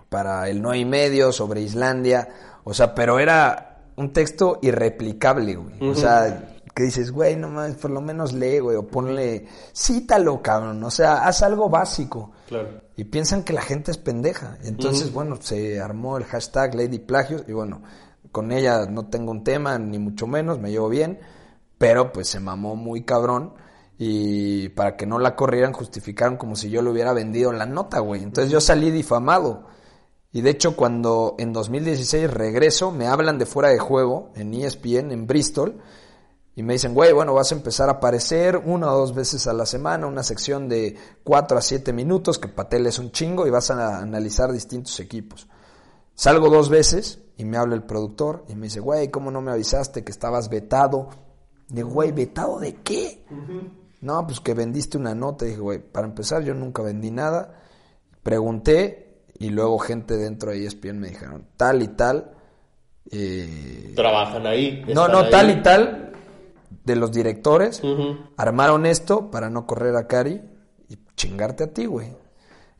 para 0.08 0.48
el 0.48 0.62
no 0.62 0.74
y 0.74 0.84
medio 0.84 1.32
sobre 1.32 1.62
Islandia. 1.62 2.28
O 2.64 2.72
sea, 2.72 2.94
pero 2.94 3.18
era 3.18 3.84
un 3.96 4.12
texto 4.12 4.58
irreplicable, 4.62 5.56
güey. 5.56 5.90
O 5.90 5.94
sea, 5.94 6.51
que 6.74 6.84
dices, 6.84 7.10
güey, 7.10 7.36
no 7.36 7.48
mames, 7.48 7.76
por 7.76 7.90
lo 7.90 8.00
menos 8.00 8.32
lee, 8.32 8.58
güey, 8.58 8.76
o 8.76 8.86
ponle, 8.86 9.46
cítalo, 9.74 10.40
cabrón. 10.42 10.82
O 10.84 10.90
sea, 10.90 11.26
haz 11.26 11.42
algo 11.42 11.68
básico. 11.68 12.32
Claro. 12.48 12.80
Y 12.96 13.04
piensan 13.04 13.42
que 13.42 13.52
la 13.52 13.62
gente 13.62 13.90
es 13.90 13.98
pendeja. 13.98 14.58
Entonces, 14.62 15.12
bueno, 15.12 15.36
se 15.40 15.80
armó 15.80 16.16
el 16.16 16.24
hashtag 16.24 16.74
Lady 16.74 16.98
Plagios 16.98 17.44
y 17.46 17.52
bueno, 17.52 17.82
con 18.30 18.52
ella 18.52 18.86
no 18.86 19.06
tengo 19.08 19.30
un 19.30 19.44
tema, 19.44 19.78
ni 19.78 19.98
mucho 19.98 20.26
menos, 20.26 20.58
me 20.58 20.70
llevo 20.70 20.88
bien, 20.88 21.20
pero 21.78 22.12
pues 22.12 22.28
se 22.28 22.40
mamó 22.40 22.76
muy 22.76 23.02
cabrón 23.02 23.54
y 23.98 24.70
para 24.70 24.96
que 24.96 25.06
no 25.06 25.18
la 25.18 25.36
corrieran 25.36 25.72
justificaron 25.72 26.36
como 26.36 26.56
si 26.56 26.70
yo 26.70 26.82
le 26.82 26.90
hubiera 26.90 27.12
vendido 27.12 27.52
la 27.52 27.66
nota, 27.66 28.00
güey. 28.00 28.22
Entonces 28.22 28.50
yo 28.50 28.60
salí 28.60 28.90
difamado. 28.90 29.66
Y 30.32 30.40
de 30.40 30.50
hecho 30.50 30.76
cuando 30.76 31.36
en 31.38 31.52
2016 31.52 32.30
regreso, 32.30 32.90
me 32.90 33.06
hablan 33.06 33.38
de 33.38 33.46
fuera 33.46 33.68
de 33.68 33.78
juego 33.78 34.32
en 34.34 34.54
ESPN, 34.54 35.12
en 35.12 35.26
Bristol, 35.26 35.82
y 36.54 36.62
me 36.62 36.74
dicen, 36.74 36.92
güey, 36.92 37.12
bueno, 37.12 37.32
vas 37.32 37.50
a 37.52 37.54
empezar 37.54 37.88
a 37.88 37.92
aparecer 37.92 38.58
una 38.58 38.92
o 38.92 38.98
dos 38.98 39.14
veces 39.14 39.46
a 39.46 39.54
la 39.54 39.64
semana, 39.64 40.06
una 40.06 40.22
sección 40.22 40.68
de 40.68 40.96
4 41.24 41.56
a 41.56 41.62
7 41.62 41.92
minutos, 41.94 42.38
que 42.38 42.48
patel 42.48 42.86
es 42.86 42.98
un 42.98 43.10
chingo, 43.10 43.46
y 43.46 43.50
vas 43.50 43.70
a 43.70 43.98
analizar 43.98 44.52
distintos 44.52 45.00
equipos. 45.00 45.48
Salgo 46.14 46.50
dos 46.50 46.68
veces 46.68 47.20
y 47.38 47.46
me 47.46 47.56
habla 47.56 47.74
el 47.74 47.84
productor 47.84 48.44
y 48.48 48.54
me 48.54 48.66
dice, 48.66 48.80
güey, 48.80 49.10
¿cómo 49.10 49.30
no 49.30 49.40
me 49.40 49.50
avisaste 49.50 50.04
que 50.04 50.12
estabas 50.12 50.50
vetado? 50.50 51.08
Digo, 51.68 51.88
güey, 51.88 52.12
¿vetado 52.12 52.60
de 52.60 52.74
qué? 52.82 53.24
No, 54.02 54.26
pues 54.26 54.40
que 54.40 54.52
vendiste 54.52 54.98
una 54.98 55.14
nota. 55.14 55.46
dije, 55.46 55.58
güey, 55.60 55.78
para 55.78 56.06
empezar 56.06 56.42
yo 56.42 56.52
nunca 56.52 56.82
vendí 56.82 57.10
nada. 57.10 57.62
Pregunté 58.22 59.22
y 59.38 59.48
luego 59.48 59.78
gente 59.78 60.18
dentro 60.18 60.50
de 60.50 60.66
ESPN 60.66 60.98
me 60.98 61.08
dijeron, 61.08 61.46
tal 61.56 61.80
y 61.80 61.88
tal. 61.88 62.32
eh, 63.10 63.94
Trabajan 63.96 64.46
ahí. 64.46 64.84
no, 64.94 65.08
no, 65.08 65.20
ahí. 65.20 65.30
tal 65.30 65.50
y 65.50 65.62
tal 65.62 66.12
de 66.84 66.96
los 66.96 67.12
directores 67.12 67.82
armaron 68.36 68.86
esto 68.86 69.30
para 69.30 69.50
no 69.50 69.66
correr 69.66 69.96
a 69.96 70.06
Cari 70.06 70.40
y 70.88 70.98
chingarte 71.16 71.64
a 71.64 71.72
ti, 71.72 71.86
güey. 71.86 72.08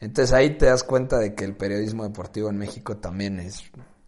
Entonces 0.00 0.32
ahí 0.32 0.58
te 0.58 0.66
das 0.66 0.82
cuenta 0.82 1.18
de 1.18 1.34
que 1.34 1.44
el 1.44 1.56
periodismo 1.56 2.02
deportivo 2.02 2.50
en 2.50 2.58
México 2.58 2.96
también 2.96 3.38
es 3.38 3.62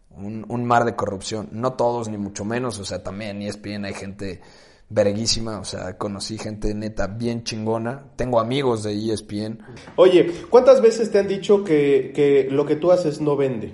un, 0.09 0.45
un 0.49 0.65
mar 0.65 0.83
de 0.83 0.95
corrupción. 0.95 1.47
No 1.53 1.73
todos, 1.73 2.09
ni 2.09 2.17
mucho 2.17 2.43
menos. 2.43 2.79
O 2.79 2.85
sea, 2.85 3.01
también 3.01 3.41
en 3.41 3.43
ESPN 3.43 3.85
hay 3.85 3.93
gente 3.93 4.41
verguísima. 4.89 5.59
O 5.59 5.63
sea, 5.63 5.97
conocí 5.97 6.37
gente 6.37 6.73
neta 6.73 7.07
bien 7.07 7.45
chingona. 7.45 8.11
Tengo 8.17 8.41
amigos 8.41 8.83
de 8.83 8.93
ESPN. 8.93 9.59
Oye, 9.95 10.33
¿cuántas 10.49 10.81
veces 10.81 11.11
te 11.11 11.19
han 11.19 11.29
dicho 11.29 11.63
que, 11.63 12.11
que 12.13 12.49
lo 12.51 12.65
que 12.65 12.75
tú 12.75 12.91
haces 12.91 13.21
no 13.21 13.37
vende? 13.37 13.73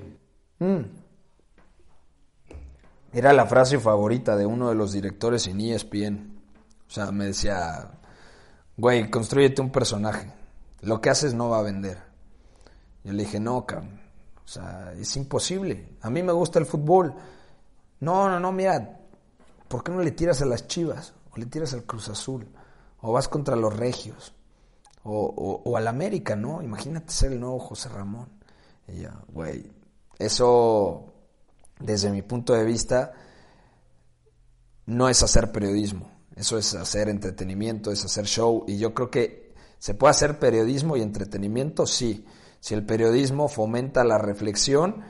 Mm. 0.60 1.01
Era 3.14 3.34
la 3.34 3.46
frase 3.46 3.78
favorita 3.78 4.38
de 4.38 4.46
uno 4.46 4.70
de 4.70 4.76
los 4.76 4.94
directores 4.94 5.48
en 5.48 5.60
ESPN. 5.60 6.40
O 6.88 6.92
sea, 6.92 7.12
me 7.12 7.26
decía, 7.26 7.92
güey, 8.78 9.10
construyete 9.10 9.62
un 9.62 9.72
personaje. 9.72 10.32
Lo 10.82 11.02
que 11.02 11.10
haces 11.10 11.34
no 11.34 11.50
va 11.50 11.60
a 11.60 11.64
vender. 11.64 11.98
Yo 13.04 13.12
le 13.12 13.24
dije, 13.24 13.40
no, 13.40 13.66
cabrón. 13.66 14.00
O 14.44 14.48
sea, 14.48 14.94
es 14.98 15.16
imposible. 15.18 15.98
A 16.02 16.10
mí 16.10 16.24
me 16.24 16.32
gusta 16.32 16.60
el 16.60 16.66
fútbol. 16.66 17.14
No, 18.00 18.30
no, 18.30 18.40
no, 18.40 18.52
mira, 18.52 19.00
¿por 19.68 19.84
qué 19.84 19.92
no 19.92 20.02
le 20.02 20.12
tiras 20.12 20.42
a 20.42 20.46
las 20.46 20.68
Chivas? 20.68 21.14
O 21.32 21.38
le 21.38 21.46
tiras 21.46 21.74
al 21.74 21.84
Cruz 21.84 22.10
Azul. 22.10 22.48
O 23.02 23.12
vas 23.12 23.28
contra 23.28 23.56
los 23.56 23.76
Regios. 23.76 24.34
O, 25.04 25.20
o, 25.20 25.70
o 25.70 25.78
al 25.78 25.88
América, 25.88 26.36
¿no? 26.36 26.62
Imagínate 26.62 27.12
ser 27.12 27.34
el 27.34 27.40
nuevo 27.40 27.60
José 27.60 27.90
Ramón. 27.90 28.30
Y 28.88 29.02
yo, 29.02 29.10
güey, 29.30 29.72
eso, 30.18 31.12
desde 31.84 32.12
mi 32.12 32.22
punto 32.22 32.54
de 32.54 32.64
vista, 32.64 33.14
no 34.86 35.10
es 35.10 35.24
hacer 35.24 35.52
periodismo. 35.52 36.12
Eso 36.36 36.58
es 36.58 36.74
hacer 36.76 37.10
entretenimiento, 37.10 37.92
es 37.92 38.04
hacer 38.06 38.26
show. 38.26 38.64
Y 38.68 38.78
yo 38.78 38.94
creo 38.94 39.10
que 39.10 39.54
se 39.80 39.94
puede 39.94 40.12
hacer 40.12 40.40
periodismo 40.40 40.98
y 40.98 41.02
entretenimiento, 41.02 41.86
sí. 41.86 42.26
Si 42.60 42.74
el 42.74 42.86
periodismo 42.86 43.48
fomenta 43.48 44.04
la 44.04 44.18
reflexión 44.18 45.04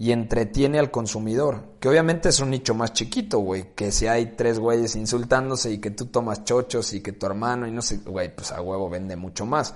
y 0.00 0.12
entretiene 0.12 0.78
al 0.78 0.90
consumidor. 0.90 1.76
Que 1.78 1.88
obviamente 1.88 2.30
es 2.30 2.40
un 2.40 2.50
nicho 2.50 2.74
más 2.74 2.92
chiquito, 2.94 3.40
güey. 3.40 3.74
Que 3.74 3.92
si 3.92 4.06
hay 4.06 4.34
tres 4.34 4.58
güeyes 4.58 4.96
insultándose 4.96 5.70
y 5.72 5.78
que 5.78 5.90
tú 5.90 6.06
tomas 6.06 6.44
chochos 6.44 6.92
y 6.94 7.02
que 7.02 7.12
tu 7.12 7.26
hermano 7.26 7.66
y 7.66 7.70
no 7.70 7.82
sé, 7.82 7.98
güey, 7.98 8.34
pues 8.34 8.50
a 8.52 8.62
huevo 8.62 8.88
vende 8.88 9.16
mucho 9.16 9.44
más. 9.44 9.74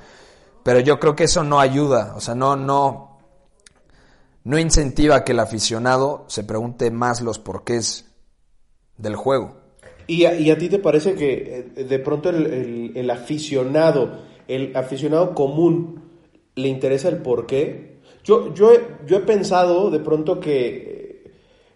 Pero 0.62 0.80
yo 0.80 0.98
creo 0.98 1.14
que 1.14 1.24
eso 1.24 1.44
no 1.44 1.61
ayuda. 1.61 2.14
O 2.16 2.20
sea, 2.22 2.35
no, 2.35 2.57
no, 2.57 3.13
no 4.44 4.59
incentiva 4.59 5.24
que 5.24 5.33
el 5.33 5.40
aficionado 5.40 6.24
se 6.28 6.44
pregunte 6.44 6.90
más 6.90 7.22
los 7.22 7.38
porqués 7.38 8.14
del 8.98 9.16
juego. 9.16 9.57
¿Y 10.07 10.26
a, 10.26 10.59
ti 10.59 10.68
te 10.68 10.78
parece 10.78 11.14
que 11.14 11.70
eh, 11.76 11.85
de 11.85 11.98
pronto 11.98 12.28
el, 12.28 13.11
aficionado, 13.11 14.18
el 14.46 14.76
aficionado 14.76 15.35
común, 15.35 16.02
le 16.57 16.68
interesa 16.68 17.09
el 17.09 17.18
por 17.18 17.46
qué? 17.46 18.00
Yo, 18.22 18.52
yo, 18.54 18.72
he, 18.72 18.80
yo 19.07 19.16
he 19.16 19.20
pensado 19.20 19.90
de 19.90 20.00
pronto 20.00 20.40
que 20.40 21.22
eh, 21.24 21.33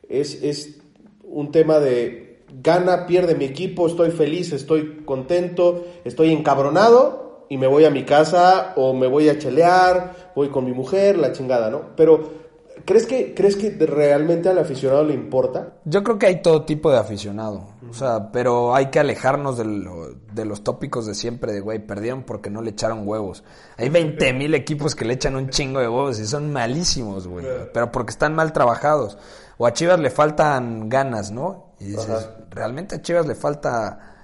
es, 0.09 0.43
es 0.43 0.79
un 1.23 1.51
tema 1.51 1.79
de 1.79 2.45
gana, 2.63 3.07
pierde 3.07 3.35
mi 3.35 3.47
equipo, 3.47 3.87
estoy 3.87 4.11
feliz, 4.11 4.53
estoy 4.53 5.03
contento, 5.05 5.87
estoy 6.05 6.33
encabronado 6.33 7.47
y 7.49 7.57
me 7.57 7.67
voy 7.67 7.85
a 7.85 7.91
mi 7.91 8.05
casa 8.05 8.75
o 8.77 8.93
me 8.93 9.07
voy 9.07 9.31
a 9.31 9.39
chelear, 9.39 10.33
voy 10.35 10.49
con 10.49 10.67
mi 10.67 10.73
mujer, 10.73 11.19
la 11.19 11.33
chingada, 11.33 11.71
¿no? 11.71 11.97
Pero, 11.97 12.48
¿crees 12.89 13.05
que, 13.07 13.35
¿crees 13.35 13.55
que 13.55 13.69
realmente 13.85 14.49
al 14.49 14.59
aficionado 14.59 15.05
le 15.05 15.13
importa? 15.13 15.75
Yo 15.85 16.03
creo 16.03 16.19
que 16.19 16.25
hay 16.27 16.41
todo 16.41 16.65
tipo 16.65 16.91
de 16.91 16.97
aficionado. 16.99 17.75
O 17.91 17.93
sea, 17.93 18.33
pero 18.33 18.75
hay 18.75 18.87
que 18.87 18.99
alejarnos 18.99 19.59
de, 19.59 19.67
lo- 19.67 20.15
de 20.33 20.45
los 20.47 20.65
tópicos 20.65 21.05
de 21.07 21.15
siempre 21.15 21.53
de, 21.53 21.61
güey, 21.61 21.79
perdieron 21.87 22.23
porque 22.23 22.49
no 22.49 22.63
le 22.63 22.71
echaron 22.71 23.07
huevos. 23.07 23.45
Hay 23.77 23.91
20 23.91 24.33
mil 24.33 24.55
equipos 24.55 24.95
que 24.95 25.05
le 25.05 25.13
echan 25.15 25.37
un 25.37 25.51
chingo 25.51 25.81
de 25.81 25.89
huevos 25.89 26.19
y 26.19 26.27
son 26.27 26.51
malísimos, 26.51 27.29
güey. 27.29 27.45
Pero 27.75 27.93
porque 27.93 28.11
están 28.11 28.35
mal 28.35 28.53
trabajados. 28.55 29.19
O 29.59 29.67
a 29.67 29.73
Chivas 29.75 30.01
le 30.01 30.09
faltan 30.11 30.89
ganas, 30.89 31.31
¿no? 31.31 31.75
Y 31.81 31.87
dices, 31.89 32.29
realmente 32.51 32.95
a 32.97 33.03
Chivas 33.03 33.27
le 33.27 33.35
falta 33.35 34.17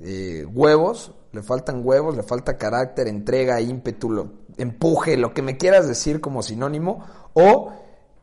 eh, 0.00 0.46
huevos, 0.52 1.12
le 1.32 1.42
faltan 1.42 1.80
huevos, 1.84 2.16
le 2.16 2.22
falta 2.22 2.56
carácter, 2.56 3.08
entrega, 3.08 3.60
ímpetu, 3.60 4.30
empuje, 4.56 5.16
lo 5.16 5.32
que 5.34 5.42
me 5.42 5.56
quieras 5.56 5.88
decir 5.88 6.20
como 6.20 6.42
sinónimo, 6.42 7.04
o 7.34 7.72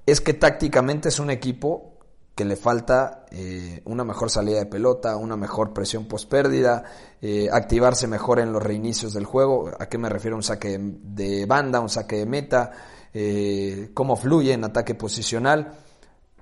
es 0.09 0.21
que 0.21 0.33
tácticamente 0.33 1.09
es 1.09 1.19
un 1.19 1.29
equipo 1.29 1.99
que 2.35 2.45
le 2.45 2.55
falta 2.55 3.25
eh, 3.31 3.81
una 3.83 4.05
mejor 4.05 4.29
salida 4.29 4.59
de 4.59 4.65
pelota, 4.65 5.17
una 5.17 5.35
mejor 5.35 5.73
presión 5.73 6.05
post 6.05 6.29
pérdida, 6.29 6.85
eh, 7.21 7.49
activarse 7.51 8.07
mejor 8.07 8.39
en 8.39 8.53
los 8.53 8.63
reinicios 8.63 9.13
del 9.13 9.25
juego. 9.25 9.69
¿A 9.77 9.87
qué 9.87 9.97
me 9.97 10.07
refiero? 10.07 10.37
Un 10.37 10.43
saque 10.43 10.79
de 10.79 11.45
banda, 11.45 11.81
un 11.81 11.89
saque 11.89 12.15
de 12.15 12.25
meta, 12.25 12.71
eh, 13.13 13.91
cómo 13.93 14.15
fluye 14.15 14.53
en 14.53 14.63
ataque 14.63 14.95
posicional. 14.95 15.73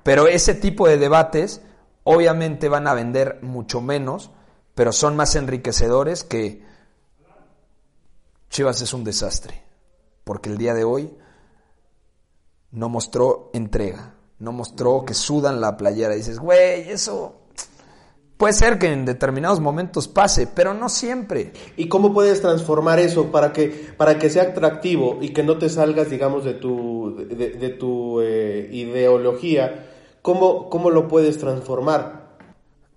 Pero 0.04 0.28
ese 0.28 0.54
tipo 0.54 0.88
de 0.88 1.00
debates 1.00 1.62
obviamente 2.04 2.70
van 2.70 2.88
a 2.88 2.94
vender 2.94 3.40
mucho 3.42 3.82
menos, 3.82 4.30
pero 4.76 4.92
son 4.92 5.16
más 5.16 5.36
enriquecedores 5.36 6.24
que 6.24 6.64
Chivas 8.50 8.82
es 8.82 8.94
un 8.94 9.04
desastre, 9.04 9.64
porque 10.24 10.50
el 10.50 10.58
día 10.58 10.74
de 10.74 10.84
hoy 10.84 11.18
no 12.78 12.90
mostró 12.90 13.50
entrega 13.54 14.18
no 14.40 14.52
mostró 14.52 15.04
que 15.06 15.14
sudan 15.14 15.62
la 15.62 15.78
playera. 15.78 16.14
dices, 16.14 16.40
güey, 16.40 16.90
eso 16.90 17.36
puede 18.38 18.54
ser 18.54 18.78
que 18.78 18.92
en 18.92 19.06
determinados 19.06 19.60
momentos 19.60 20.08
pase, 20.08 20.48
pero 20.48 20.74
no 20.74 20.90
siempre. 20.90 21.54
¿Y 21.76 21.88
cómo 21.88 22.14
puedes 22.14 22.42
transformar 22.42 23.00
eso 23.00 23.32
para 23.32 23.52
que, 23.52 23.94
para 23.98 24.20
que 24.20 24.30
sea 24.30 24.44
atractivo 24.44 25.18
y 25.22 25.30
que 25.30 25.44
no 25.44 25.58
te 25.58 25.70
salgas, 25.70 26.10
digamos, 26.10 26.44
de 26.46 26.54
tu, 26.54 27.16
de, 27.18 27.70
tu 27.70 28.22
eh, 28.22 28.70
ideología? 28.72 29.88
¿Cómo, 30.22 30.70
¿Cómo 30.70 30.92
lo 30.92 31.08
puedes 31.08 31.38
transformar? 31.40 32.28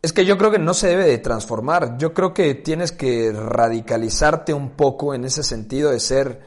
Es 0.02 0.12
que 0.12 0.24
yo 0.24 0.36
creo 0.36 0.50
que 0.50 0.58
no 0.58 0.74
se 0.74 0.88
debe 0.88 1.06
de 1.06 1.18
transformar. 1.18 1.96
Yo 1.98 2.12
creo 2.12 2.34
que 2.34 2.54
tienes 2.54 2.92
que 2.92 3.32
radicalizarte 3.32 4.52
un 4.52 4.70
poco 4.70 5.14
en 5.14 5.24
ese 5.24 5.42
sentido 5.42 5.90
de 5.90 6.00
ser 6.00 6.40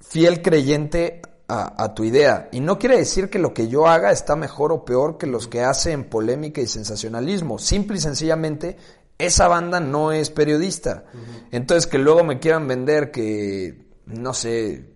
fiel 0.00 0.42
creyente 0.42 1.22
a, 1.52 1.94
tu 1.94 2.04
idea. 2.04 2.48
Y 2.52 2.60
no 2.60 2.78
quiere 2.78 2.96
decir 2.96 3.28
que 3.28 3.38
lo 3.38 3.52
que 3.52 3.68
yo 3.68 3.86
haga 3.86 4.10
está 4.10 4.36
mejor 4.36 4.72
o 4.72 4.84
peor 4.84 5.18
que 5.18 5.26
los 5.26 5.48
que 5.48 5.62
hacen 5.62 6.04
polémica 6.04 6.60
y 6.60 6.66
sensacionalismo. 6.66 7.58
Simple 7.58 7.98
y 7.98 8.00
sencillamente, 8.00 8.76
esa 9.18 9.48
banda 9.48 9.78
no 9.80 10.12
es 10.12 10.30
periodista. 10.30 11.04
Entonces, 11.50 11.86
que 11.86 11.98
luego 11.98 12.24
me 12.24 12.38
quieran 12.38 12.66
vender 12.66 13.10
que, 13.10 13.86
no 14.06 14.32
sé, 14.32 14.90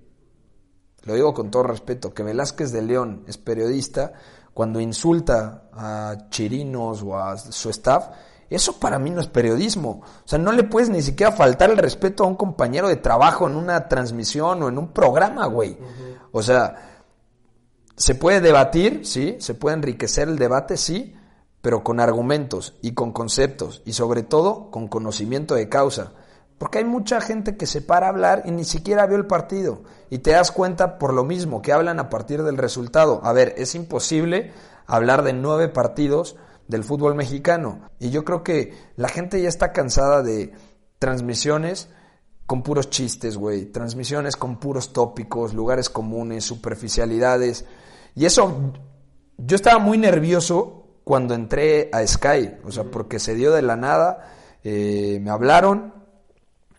lo 1.03 1.15
digo 1.15 1.35
con 1.35 1.51
todo 1.51 1.65
respeto, 1.65 2.15
que 2.15 2.23
Velázquez 2.23 2.73
de 2.73 2.83
León 2.83 3.25
es 3.27 3.39
periodista, 3.39 4.15
cuando 4.55 4.81
insulta 4.81 5.69
a 5.73 6.29
Chirinos 6.31 7.03
o 7.03 7.19
a 7.19 7.37
su 7.37 7.69
staff, 7.69 8.09
eso 8.49 8.79
para 8.79 8.99
mí 8.99 9.11
no 9.11 9.21
es 9.21 9.27
periodismo. 9.27 10.03
O 10.25 10.29
sea, 10.29 10.39
no 10.39 10.53
le 10.53 10.63
puedes 10.63 10.89
ni 10.89 11.03
siquiera 11.03 11.33
faltar 11.33 11.71
el 11.71 11.79
respeto 11.79 12.25
a 12.25 12.27
un 12.27 12.37
compañero 12.37 12.89
de 12.89 12.97
trabajo 12.97 13.49
en 13.49 13.57
una 13.57 13.89
transmisión 13.89 14.63
o 14.63 14.69
en 14.69 14.79
un 14.79 14.89
programa, 14.89 15.47
güey. 15.47 15.77
O 16.37 16.43
sea, 16.43 17.01
se 17.97 18.15
puede 18.15 18.43
debatir, 18.43 19.07
sí, 19.07 19.37
se 19.41 19.55
puede 19.55 19.77
enriquecer 19.77 20.29
el 20.29 20.37
debate, 20.37 20.77
sí, 20.77 21.17
pero 21.63 21.83
con 21.83 21.99
argumentos 21.99 22.77
y 22.83 22.93
con 22.93 23.15
conceptos 23.15 23.81
y 23.87 23.95
sobre 23.95 24.23
todo 24.23 24.71
con 24.71 24.87
conocimiento 24.87 25.55
de 25.55 25.71
causa. 25.71 26.13
Porque 26.59 26.77
hay 26.77 26.85
mucha 26.85 27.23
gente 27.23 27.57
que 27.57 27.65
se 27.65 27.81
para 27.81 28.05
a 28.05 28.11
hablar 28.11 28.43
y 28.45 28.51
ni 28.51 28.65
siquiera 28.65 29.07
vio 29.07 29.17
el 29.17 29.27
partido. 29.27 29.85
Y 30.11 30.19
te 30.19 30.33
das 30.33 30.53
cuenta 30.53 30.99
por 30.99 31.15
lo 31.15 31.25
mismo, 31.25 31.63
que 31.63 31.73
hablan 31.73 32.01
a 32.01 32.11
partir 32.11 32.43
del 32.43 32.59
resultado. 32.59 33.23
A 33.25 33.33
ver, 33.33 33.55
es 33.57 33.75
imposible 33.75 34.53
hablar 34.87 35.23
de 35.23 35.33
nueve 35.33 35.69
partidos 35.71 36.37
del 36.69 36.85
fútbol 36.85 37.15
mexicano. 37.15 37.89
Y 37.99 38.11
yo 38.11 38.27
creo 38.27 38.45
que 38.45 38.75
la 38.97 39.09
gente 39.09 39.41
ya 39.41 39.49
está 39.49 39.73
cansada 39.73 40.23
de 40.23 40.53
transmisiones 40.99 41.89
con 42.47 42.63
puros 42.63 42.91
chistes, 42.91 43.37
güey. 43.37 43.67
Transmisiones 43.67 44.37
con 44.37 44.59
puros 44.59 44.93
tópicos, 44.93 45.53
lugares 45.53 45.91
comunes, 45.91 46.45
superficialidades. 46.45 47.65
Y 48.15 48.25
eso, 48.25 48.73
yo 49.37 49.57
estaba 49.57 49.79
muy 49.79 49.99
nervioso 49.99 50.85
cuando 51.05 51.35
entré 51.35 51.91
a 51.93 52.05
Sky, 52.07 52.57
o 52.65 52.73
sea, 52.73 52.85
porque 52.85 53.19
se 53.19 53.35
dio 53.35 53.53
de 53.53 53.63
la 53.63 53.77
nada, 53.77 54.33
eh, 54.65 55.21
me 55.23 55.31
hablaron, 55.31 55.95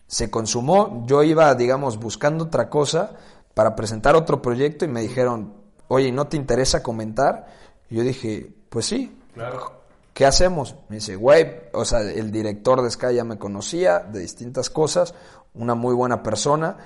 se 0.06 0.30
consumó, 0.30 1.04
yo 1.06 1.22
iba, 1.22 1.54
digamos, 1.54 1.98
buscando 1.98 2.44
otra 2.44 2.68
cosa 2.68 3.12
para 3.54 3.74
presentar 3.74 4.16
otro 4.16 4.42
proyecto 4.42 4.84
y 4.84 4.88
me 4.88 5.00
dijeron, 5.00 5.54
oye, 5.88 6.12
¿no 6.12 6.26
te 6.26 6.36
interesa 6.36 6.82
comentar? 6.82 7.46
Y 7.88 7.96
yo 7.96 8.02
dije, 8.02 8.52
pues 8.68 8.86
sí, 8.86 9.18
claro. 9.32 9.78
¿Qué 10.18 10.26
hacemos? 10.26 10.74
Me 10.88 10.96
dice, 10.96 11.14
güey, 11.14 11.46
o 11.72 11.84
sea, 11.84 12.00
el 12.00 12.32
director 12.32 12.82
de 12.82 12.90
Sky 12.90 13.14
ya 13.14 13.22
me 13.22 13.38
conocía 13.38 14.00
de 14.00 14.18
distintas 14.18 14.68
cosas, 14.68 15.14
una 15.54 15.76
muy 15.76 15.94
buena 15.94 16.24
persona, 16.24 16.76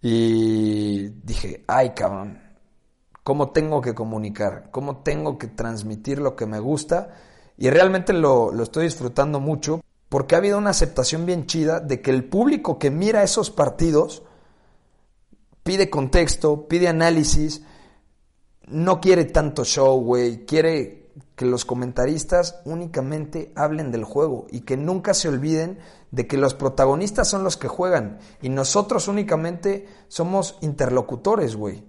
y 0.00 1.08
dije, 1.24 1.64
ay 1.66 1.90
cabrón, 1.90 2.40
¿cómo 3.24 3.50
tengo 3.50 3.80
que 3.80 3.96
comunicar? 3.96 4.68
¿Cómo 4.70 4.98
tengo 4.98 5.38
que 5.38 5.48
transmitir 5.48 6.20
lo 6.20 6.36
que 6.36 6.46
me 6.46 6.60
gusta? 6.60 7.16
Y 7.56 7.68
realmente 7.68 8.12
lo, 8.12 8.52
lo 8.52 8.62
estoy 8.62 8.84
disfrutando 8.84 9.40
mucho 9.40 9.80
porque 10.08 10.36
ha 10.36 10.38
habido 10.38 10.56
una 10.56 10.70
aceptación 10.70 11.26
bien 11.26 11.46
chida 11.46 11.80
de 11.80 12.00
que 12.00 12.12
el 12.12 12.28
público 12.28 12.78
que 12.78 12.92
mira 12.92 13.24
esos 13.24 13.50
partidos 13.50 14.22
pide 15.64 15.90
contexto, 15.90 16.68
pide 16.68 16.86
análisis, 16.86 17.60
no 18.68 19.00
quiere 19.00 19.24
tanto 19.24 19.64
show, 19.64 20.00
güey, 20.00 20.46
quiere 20.46 20.97
que 21.38 21.46
los 21.46 21.64
comentaristas 21.64 22.60
únicamente 22.64 23.52
hablen 23.54 23.92
del 23.92 24.02
juego 24.02 24.48
y 24.50 24.62
que 24.62 24.76
nunca 24.76 25.14
se 25.14 25.28
olviden 25.28 25.78
de 26.10 26.26
que 26.26 26.36
los 26.36 26.54
protagonistas 26.54 27.28
son 27.28 27.44
los 27.44 27.56
que 27.56 27.68
juegan 27.68 28.18
y 28.42 28.48
nosotros 28.48 29.06
únicamente 29.06 29.86
somos 30.08 30.58
interlocutores, 30.62 31.54
güey. 31.54 31.84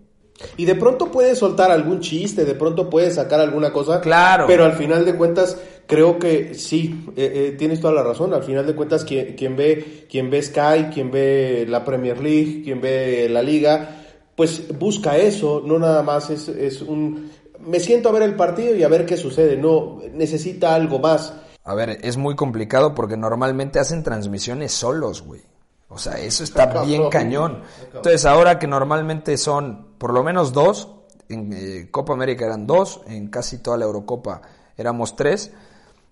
Y 0.56 0.66
de 0.66 0.76
pronto 0.76 1.12
puedes 1.12 1.40
soltar 1.40 1.72
algún 1.72 2.00
chiste, 2.00 2.46
de 2.46 2.54
pronto 2.54 2.92
puedes 2.92 3.16
sacar 3.16 3.42
alguna 3.42 3.74
cosa. 3.74 4.00
Claro. 4.02 4.46
Pero 4.48 4.66
al 4.66 4.74
final 4.74 5.04
de 5.04 5.16
cuentas, 5.16 5.58
creo 5.88 6.20
que 6.20 6.54
sí, 6.54 7.06
eh, 7.18 7.32
eh, 7.34 7.56
tienes 7.58 7.82
toda 7.82 7.94
la 7.94 8.04
razón. 8.04 8.34
Al 8.36 8.44
final 8.44 8.68
de 8.68 8.76
cuentas, 8.76 9.04
quien, 9.04 9.36
quien, 9.36 9.58
ve, 9.58 10.06
quien 10.10 10.30
ve 10.30 10.42
Sky, 10.44 10.92
quien 10.94 11.10
ve 11.12 11.66
la 11.68 11.84
Premier 11.84 12.22
League, 12.22 12.62
quien 12.64 12.80
ve 12.80 13.28
la 13.30 13.42
Liga, 13.42 13.98
pues 14.36 14.78
busca 14.78 15.18
eso. 15.18 15.62
No 15.66 15.80
nada 15.80 16.04
más 16.04 16.30
es, 16.30 16.48
es 16.48 16.82
un, 16.84 17.30
me 17.70 17.80
siento 17.80 18.10
a 18.10 18.12
ver 18.12 18.24
el 18.24 18.36
partido 18.36 18.76
y 18.76 18.84
a 18.84 18.88
ver 18.88 19.06
qué 19.06 19.16
sucede. 19.16 19.56
No, 19.56 20.00
necesita 20.14 20.74
algo 20.74 21.00
más. 21.00 21.34
A 21.64 21.76
ver, 21.76 22.00
es 22.02 22.18
muy 22.18 22.36
complicado 22.36 22.96
porque 22.96 23.16
normalmente 23.16 23.80
hacen 23.80 24.02
transmisiones 24.04 24.72
solos, 24.72 25.22
güey. 25.22 25.42
O 25.88 25.98
sea, 25.98 26.20
eso 26.20 26.44
está 26.44 26.84
bien 26.84 27.10
cañón. 27.10 27.62
Entonces, 27.94 28.26
ahora 28.26 28.58
que 28.58 28.68
normalmente 28.68 29.38
son 29.38 29.94
por 29.98 30.14
lo 30.14 30.24
menos 30.24 30.52
dos, 30.52 30.90
en 31.30 31.54
eh, 31.54 31.88
Copa 31.92 32.14
América 32.14 32.46
eran 32.46 32.66
dos, 32.66 33.02
en 33.08 33.28
casi 33.28 33.60
toda 33.60 33.78
la 33.78 33.86
Eurocopa 33.86 34.42
éramos 34.78 35.16
tres, 35.16 35.52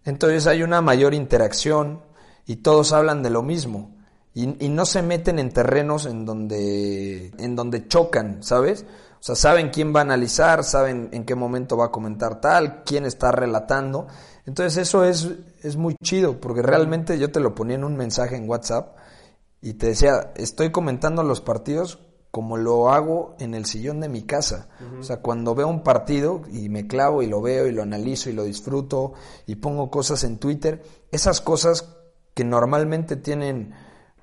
entonces 0.04 0.46
hay 0.46 0.62
una 0.62 0.82
mayor 0.82 1.13
interacción 1.13 2.02
y 2.46 2.58
todos 2.58 2.91
hablan 2.91 3.24
de 3.24 3.30
lo 3.30 3.41
mismo. 3.41 3.96
Y, 4.34 4.63
y 4.63 4.70
no 4.70 4.86
se 4.86 5.02
meten 5.02 5.39
en 5.39 5.52
terrenos 5.52 6.06
en 6.06 6.26
donde, 6.26 7.32
en 7.39 7.56
donde 7.56 7.88
chocan, 7.88 8.43
¿sabes? 8.43 8.86
O 9.28 9.36
sea, 9.36 9.52
saben 9.52 9.72
quién 9.72 9.94
va 9.94 10.00
a 10.00 10.04
analizar, 10.04 10.63
saben 10.63 11.10
en 11.12 11.26
qué 11.26 11.36
momento 11.36 11.76
va 11.76 11.88
a 11.88 11.92
comentar 11.92 12.40
tal, 12.40 12.86
quién 12.86 13.04
está 13.04 13.30
relatando. 13.30 14.08
Entonces 14.46 14.78
eso 14.78 15.04
es, 15.04 15.28
es 15.63 15.76
muy 15.76 15.98
chido, 16.02 16.40
porque 16.40 16.62
realmente 16.62 17.20
yo 17.20 17.30
te 17.30 17.42
lo 17.42 17.54
ponía 17.54 17.76
en 17.76 17.84
un 17.84 17.98
mensaje 17.98 18.38
en 18.38 18.50
WhatsApp 18.50 18.96
y 19.60 19.74
te 19.74 19.88
decía, 19.88 20.32
estoy 20.38 20.72
comentando 20.72 21.24
los 21.24 21.42
partidos 21.42 22.00
como 22.32 22.56
lo 22.56 22.90
hago 22.90 23.36
en 23.40 23.54
el 23.54 23.66
sillón 23.66 24.00
de 24.00 24.08
mi 24.08 24.22
casa. 24.22 24.70
O 24.98 25.04
sea, 25.04 25.18
cuando 25.18 25.56
veo 25.56 25.68
un 25.68 25.84
partido 25.84 26.44
y 26.50 26.70
me 26.70 26.88
clavo 26.88 27.22
y 27.22 27.28
lo 27.28 27.42
veo 27.42 27.68
y 27.68 27.74
lo 27.74 27.84
analizo 27.84 28.30
y 28.30 28.34
lo 28.34 28.46
disfruto 28.46 29.12
y 29.46 29.56
pongo 29.56 29.92
cosas 29.92 30.24
en 30.24 30.38
Twitter, 30.38 30.82
esas 31.12 31.42
cosas 31.42 31.98
que 32.34 32.46
normalmente 32.46 33.18
tienen 33.18 33.74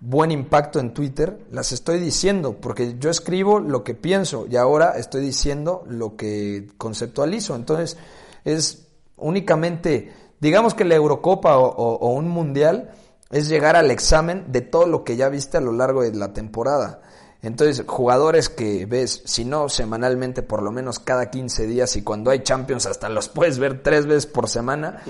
buen 0.04 0.30
impacto 0.30 0.80
en 0.80 0.92
Twitter, 0.92 1.38
las 1.50 1.72
estoy 1.72 1.98
diciendo, 1.98 2.58
porque 2.60 2.96
yo 2.98 3.08
escribo 3.08 3.58
lo 3.58 3.82
que 3.84 3.94
pienso 3.94 4.46
y 4.48 4.56
ahora 4.56 4.98
estoy 4.98 5.22
diciendo 5.22 5.82
lo 5.88 6.14
que 6.16 6.68
conceptualizo. 6.76 7.56
Entonces, 7.56 7.96
es 8.44 8.86
únicamente, 9.16 10.12
digamos 10.40 10.74
que 10.74 10.84
la 10.84 10.94
Eurocopa 10.94 11.56
o, 11.56 12.12
un 12.12 12.28
Mundial 12.28 12.90
es 13.30 13.48
llegar 13.48 13.76
al 13.76 13.90
examen 13.90 14.44
de 14.48 14.60
todo 14.60 14.86
lo 14.86 15.04
que 15.04 15.16
ya 15.16 15.30
viste 15.30 15.56
a 15.56 15.62
lo 15.62 15.72
largo 15.72 16.02
de 16.02 16.14
la 16.14 16.34
temporada. 16.34 17.00
Entonces, 17.40 17.84
jugadores 17.86 18.50
que 18.50 18.84
ves, 18.86 19.22
si 19.24 19.44
no 19.44 19.70
semanalmente, 19.70 20.42
por 20.42 20.62
lo 20.62 20.70
menos 20.70 20.98
cada 20.98 21.30
15 21.30 21.66
días, 21.66 21.96
y 21.96 22.02
cuando 22.02 22.30
hay 22.30 22.42
Champions 22.42 22.86
hasta 22.86 23.08
los 23.08 23.28
puedes 23.28 23.58
ver 23.58 23.82
tres 23.82 24.06
veces 24.06 24.26
por 24.26 24.48
semana, 24.48 25.02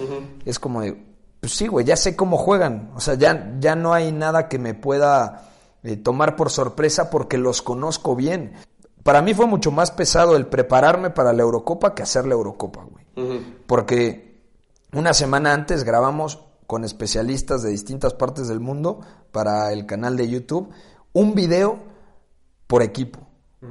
es 0.45 0.59
como 0.59 0.83
de, 0.83 1.14
pues 1.45 1.57
sí, 1.57 1.67
güey, 1.67 1.85
ya 1.85 1.95
sé 1.95 2.17
cómo 2.17 2.39
juegan. 2.39 2.91
O 2.95 3.01
sea, 3.01 3.17
ya, 3.17 3.55
ya 3.61 3.77
no 3.77 3.93
hay 3.93 4.13
nada 4.13 4.49
que 4.49 4.59
me 4.59 4.73
pueda 4.73 5.51
eh, 5.83 5.99
tomar 5.99 6.37
por 6.37 6.49
sorpresa 6.49 7.11
porque 7.11 7.37
los 7.37 7.61
conozco 7.61 8.17
bien. 8.17 8.55
Para 9.03 9.21
mí 9.21 9.35
fue 9.35 9.45
mucho 9.45 9.71
más 9.71 9.91
pesado 9.91 10.37
el 10.37 10.47
prepararme 10.47 11.11
para 11.11 11.35
la 11.35 11.43
Eurocopa 11.43 11.95
que 11.95 12.03
hacer 12.03 12.25
la 12.25 12.33
Eurocopa, 12.33 12.87
güey. 12.91 13.45
Porque 13.67 14.41
una 14.95 15.13
semana 15.13 15.53
antes 15.53 15.85
grabamos 15.85 16.43
con 16.67 16.83
especialistas 16.83 17.63
de 17.63 17.69
distintas 17.69 18.15
partes 18.15 18.49
del 18.49 18.61
mundo 18.61 19.01
para 19.31 19.71
el 19.75 19.85
canal 19.85 20.17
de 20.17 20.31
YouTube, 20.31 20.71
un 21.13 21.35
video 21.35 21.79
por 22.67 22.83
equipo. 22.83 23.21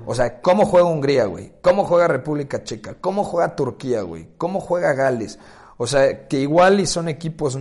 O 0.06 0.14
sea, 0.14 0.42
cómo 0.42 0.68
juega 0.68 0.86
Hungría, 0.86 1.26
güey, 1.26 1.54
cómo 1.64 1.86
juega 1.86 2.08
República 2.08 2.64
Checa, 2.64 2.98
cómo 3.02 3.24
juega 3.24 3.56
Turquía, 3.56 4.04
güey, 4.04 4.30
cómo 4.38 4.60
juega 4.60 4.94
Gales. 4.94 5.40
O 5.78 5.88
sea, 5.88 6.28
que 6.28 6.40
igual 6.40 6.80
y 6.80 6.86
son 6.86 7.08
equipos 7.08 7.58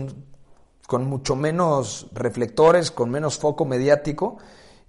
con 0.86 1.06
mucho 1.06 1.36
menos 1.36 2.08
reflectores, 2.12 2.90
con 2.90 3.10
menos 3.10 3.38
foco 3.38 3.64
mediático, 3.64 4.38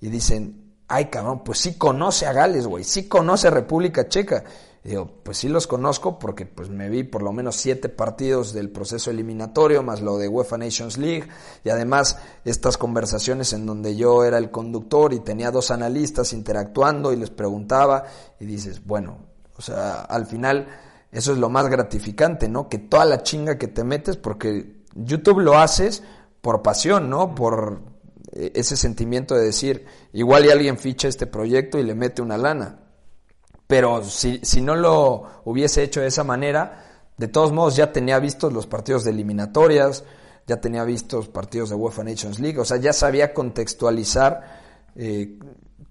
y 0.02 0.10
dicen, 0.10 0.74
ay 0.88 1.06
cabrón, 1.06 1.44
pues 1.44 1.60
sí 1.60 1.78
conoce 1.78 2.26
a 2.26 2.34
Gales, 2.34 2.68
güey, 2.68 2.84
sí 2.84 3.08
conoce 3.08 3.48
a 3.48 3.52
República 3.52 4.08
Checa. 4.08 4.44
Y 4.84 4.90
digo, 4.90 5.10
pues 5.24 5.38
sí 5.38 5.48
los 5.48 5.66
conozco 5.66 6.20
porque 6.20 6.46
pues 6.46 6.70
me 6.70 6.90
vi 6.90 7.04
por 7.04 7.24
lo 7.24 7.32
menos 7.32 7.56
siete 7.56 7.88
partidos 7.88 8.52
del 8.52 8.70
proceso 8.70 9.12
eliminatorio, 9.12 9.82
más 9.82 10.02
lo 10.02 10.18
de 10.18 10.28
UEFA 10.28 10.58
Nations 10.58 10.98
League, 10.98 11.30
y 11.64 11.70
además 11.70 12.18
estas 12.44 12.78
conversaciones 12.78 13.54
en 13.54 13.66
donde 13.66 13.96
yo 13.96 14.26
era 14.26 14.38
el 14.38 14.52
conductor 14.52 15.14
y 15.14 15.22
tenía 15.22 15.52
dos 15.52 15.72
analistas 15.72 16.34
interactuando 16.34 17.14
y 17.14 17.16
les 17.16 17.30
preguntaba, 17.30 18.04
y 18.42 18.46
dices, 18.46 18.86
bueno, 18.86 19.20
o 19.56 19.62
sea, 19.62 20.02
al 20.02 20.26
final 20.26 20.68
eso 21.14 21.32
es 21.32 21.38
lo 21.38 21.50
más 21.50 21.70
gratificante, 21.70 22.50
¿no? 22.50 22.68
Que 22.68 22.80
toda 22.80 23.06
la 23.06 23.22
chinga 23.22 23.58
que 23.58 23.68
te 23.68 23.84
metes, 23.84 24.18
porque 24.18 24.84
YouTube 24.96 25.40
lo 25.40 25.58
haces 25.58 26.04
por 26.42 26.64
pasión, 26.64 27.10
¿no? 27.10 27.36
Por 27.36 27.82
eh, 28.32 28.52
ese 28.56 28.76
sentimiento 28.76 29.36
de 29.36 29.46
decir, 29.46 29.86
igual 30.12 30.46
y 30.46 30.50
alguien 30.50 30.78
ficha 30.78 31.08
este 31.08 31.28
proyecto 31.28 31.78
y 31.78 31.84
le 31.84 31.94
mete 31.94 32.22
una 32.22 32.38
lana. 32.38 32.80
Pero 33.68 34.04
si, 34.04 34.40
si 34.44 34.62
no 34.62 34.76
lo 34.76 35.42
hubiese 35.46 35.84
hecho 35.84 36.02
de 36.02 36.08
esa 36.08 36.24
manera, 36.24 37.12
de 37.18 37.28
todos 37.28 37.52
modos 37.52 37.76
ya 37.76 37.92
tenía 37.92 38.18
vistos 38.20 38.52
los 38.52 38.66
partidos 38.66 39.04
de 39.04 39.12
eliminatorias, 39.12 40.04
ya 40.48 40.60
tenía 40.60 40.84
vistos 40.84 41.28
partidos 41.28 41.70
de 41.70 41.76
UEFA 41.76 42.04
Nations 42.04 42.40
League, 42.40 42.60
o 42.60 42.66
sea, 42.66 42.78
ya 42.78 42.92
sabía 42.92 43.34
contextualizar 43.34 44.62
eh, 44.96 45.40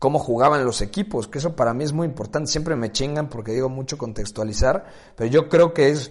cómo 0.03 0.19
jugaban 0.19 0.65
los 0.65 0.83
equipos, 0.83 1.29
que 1.29 1.39
eso 1.39 1.55
para 1.55 1.75
mí 1.75 1.85
es 1.85 1.93
muy 1.93 2.09
importante, 2.09 2.51
siempre 2.51 2.75
me 2.75 2.91
chingan 2.91 3.29
porque 3.29 3.53
digo 3.53 3.69
mucho 3.69 3.99
contextualizar, 3.99 4.85
pero 5.15 5.31
yo 5.31 5.49
creo 5.49 5.73
que 5.73 5.91
es 5.91 6.11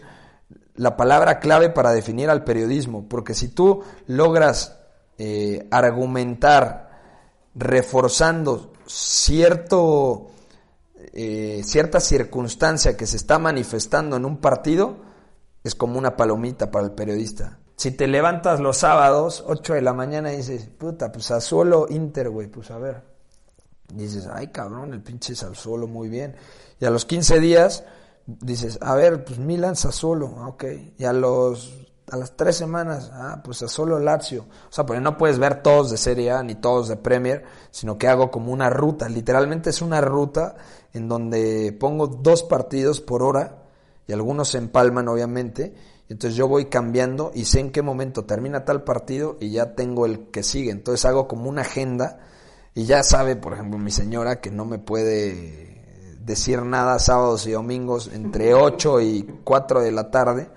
la 0.76 0.96
palabra 0.96 1.42
clave 1.42 1.68
para 1.68 1.92
definir 1.92 2.30
al 2.30 2.46
periodismo, 2.46 3.10
porque 3.10 3.34
si 3.34 3.50
tú 3.50 3.84
logras 4.08 4.80
eh, 5.18 5.68
argumentar 5.72 7.02
reforzando 7.54 8.72
cierto, 8.86 10.32
eh, 11.12 11.60
cierta 11.66 12.00
circunstancia 12.00 12.96
que 12.96 13.06
se 13.06 13.18
está 13.18 13.40
manifestando 13.40 14.16
en 14.16 14.24
un 14.24 14.38
partido, 14.38 15.00
es 15.66 15.76
como 15.76 16.00
una 16.00 16.16
palomita 16.16 16.72
para 16.72 16.86
el 16.86 16.94
periodista. 16.94 17.60
Si 17.76 17.92
te 17.92 18.08
levantas 18.08 18.62
los 18.62 18.78
sábados, 18.78 19.44
8 19.46 19.74
de 19.74 19.82
la 19.82 19.92
mañana, 19.92 20.32
y 20.32 20.38
dices, 20.38 20.70
puta, 20.78 21.12
pues 21.12 21.30
a 21.32 21.42
solo 21.42 21.88
Inter, 21.90 22.30
güey, 22.30 22.48
pues 22.48 22.72
a 22.72 22.78
ver. 22.78 23.11
Dices, 23.96 24.28
ay 24.32 24.48
cabrón, 24.48 24.94
el 24.94 25.02
pinche 25.02 25.36
solo 25.36 25.88
muy 25.88 26.10
bien. 26.10 26.36
Y 26.80 26.86
a 26.86 26.90
los 26.90 27.06
15 27.06 27.40
días, 27.40 27.84
dices, 28.26 28.80
a 28.82 28.96
ver, 28.96 29.24
pues 29.24 29.40
Milan 29.40 29.76
solo, 29.76 30.28
ok. 30.48 30.66
Y 30.98 31.06
a 31.06 31.14
los 31.14 31.82
a 32.12 32.18
las 32.18 32.36
tres 32.36 32.58
semanas, 32.58 33.10
ah, 33.14 33.42
pues 33.42 33.64
a 33.64 33.70
solo 33.70 33.98
Lazio. 33.98 34.42
O 34.42 34.74
sea, 34.74 34.86
porque 34.86 35.02
no 35.02 35.18
puedes 35.18 35.40
ver 35.40 35.64
todos 35.64 35.92
de 35.92 35.98
Serie 35.98 36.32
A 36.32 36.44
ni 36.44 36.56
todos 36.56 36.90
de 36.90 36.98
Premier, 36.98 37.46
sino 37.72 37.98
que 37.98 38.10
hago 38.10 38.30
como 38.30 38.52
una 38.52 38.70
ruta. 38.70 39.08
Literalmente 39.08 39.70
es 39.70 39.82
una 39.82 40.02
ruta 40.02 40.56
en 40.94 41.08
donde 41.08 41.72
pongo 41.80 42.08
dos 42.08 42.44
partidos 42.44 43.00
por 43.00 43.24
hora 43.24 43.64
y 44.08 44.12
algunos 44.12 44.50
se 44.50 44.58
empalman, 44.58 45.08
obviamente. 45.08 45.74
Entonces 46.10 46.36
yo 46.36 46.50
voy 46.50 46.66
cambiando 46.66 47.32
y 47.34 47.46
sé 47.46 47.62
en 47.62 47.72
qué 47.72 47.82
momento 47.82 48.26
termina 48.26 48.66
tal 48.66 48.84
partido 48.84 49.38
y 49.40 49.52
ya 49.52 49.74
tengo 49.76 50.06
el 50.06 50.28
que 50.32 50.44
sigue. 50.44 50.72
Entonces 50.72 51.06
hago 51.06 51.30
como 51.30 51.50
una 51.50 51.62
agenda 51.62 52.20
y 52.74 52.86
ya 52.86 53.04
sabe, 53.04 53.36
por 53.36 53.54
ejemplo, 53.54 53.78
mi 53.78 53.92
señora 53.92 54.40
que 54.40 54.50
no 54.50 54.66
me 54.66 54.80
puede 54.80 56.18
decir 56.24 56.62
nada 56.62 57.00
sábados 57.00 57.46
y 57.48 57.52
domingos 57.52 58.10
entre 58.14 58.54
8 58.54 59.02
y 59.02 59.28
4 59.44 59.82
de 59.82 59.92
la 59.92 60.12
tarde, 60.12 60.50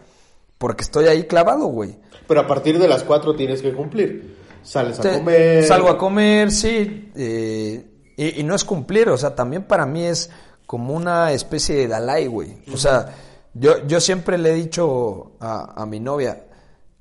porque 0.59 0.83
estoy 0.83 1.07
ahí 1.07 1.25
clavado, 1.25 1.67
güey. 1.67 1.99
Pero 2.29 2.41
a 2.41 2.47
partir 2.47 2.79
de 2.79 2.87
las 2.87 3.03
4 3.03 3.35
tienes 3.35 3.63
que 3.63 3.73
cumplir. 3.73 4.37
Sales 4.63 4.99
a 5.01 5.19
comer. 5.19 5.65
Salgo 5.65 5.89
a 5.89 5.99
comer, 5.99 6.51
sí. 6.51 7.11
Eh, 7.15 7.85
y, 8.17 8.43
no 8.45 8.55
es 8.55 8.65
cumplir, 8.65 9.09
o 9.09 9.17
sea, 9.17 9.35
también 9.35 9.65
para 9.65 9.85
mí 9.85 10.05
es 10.05 10.31
como 10.67 10.95
una 10.95 11.33
especie 11.33 11.75
de 11.77 11.89
Dalai, 11.89 12.29
güey. 12.29 12.57
O 12.73 12.77
sea, 12.77 13.13
yo, 13.53 13.85
yo 13.87 14.01
siempre 14.01 14.39
le 14.39 14.51
he 14.51 14.55
dicho 14.55 15.33
a, 15.41 15.83
a 15.83 15.85
mi 15.85 16.01
novia, 16.01 16.45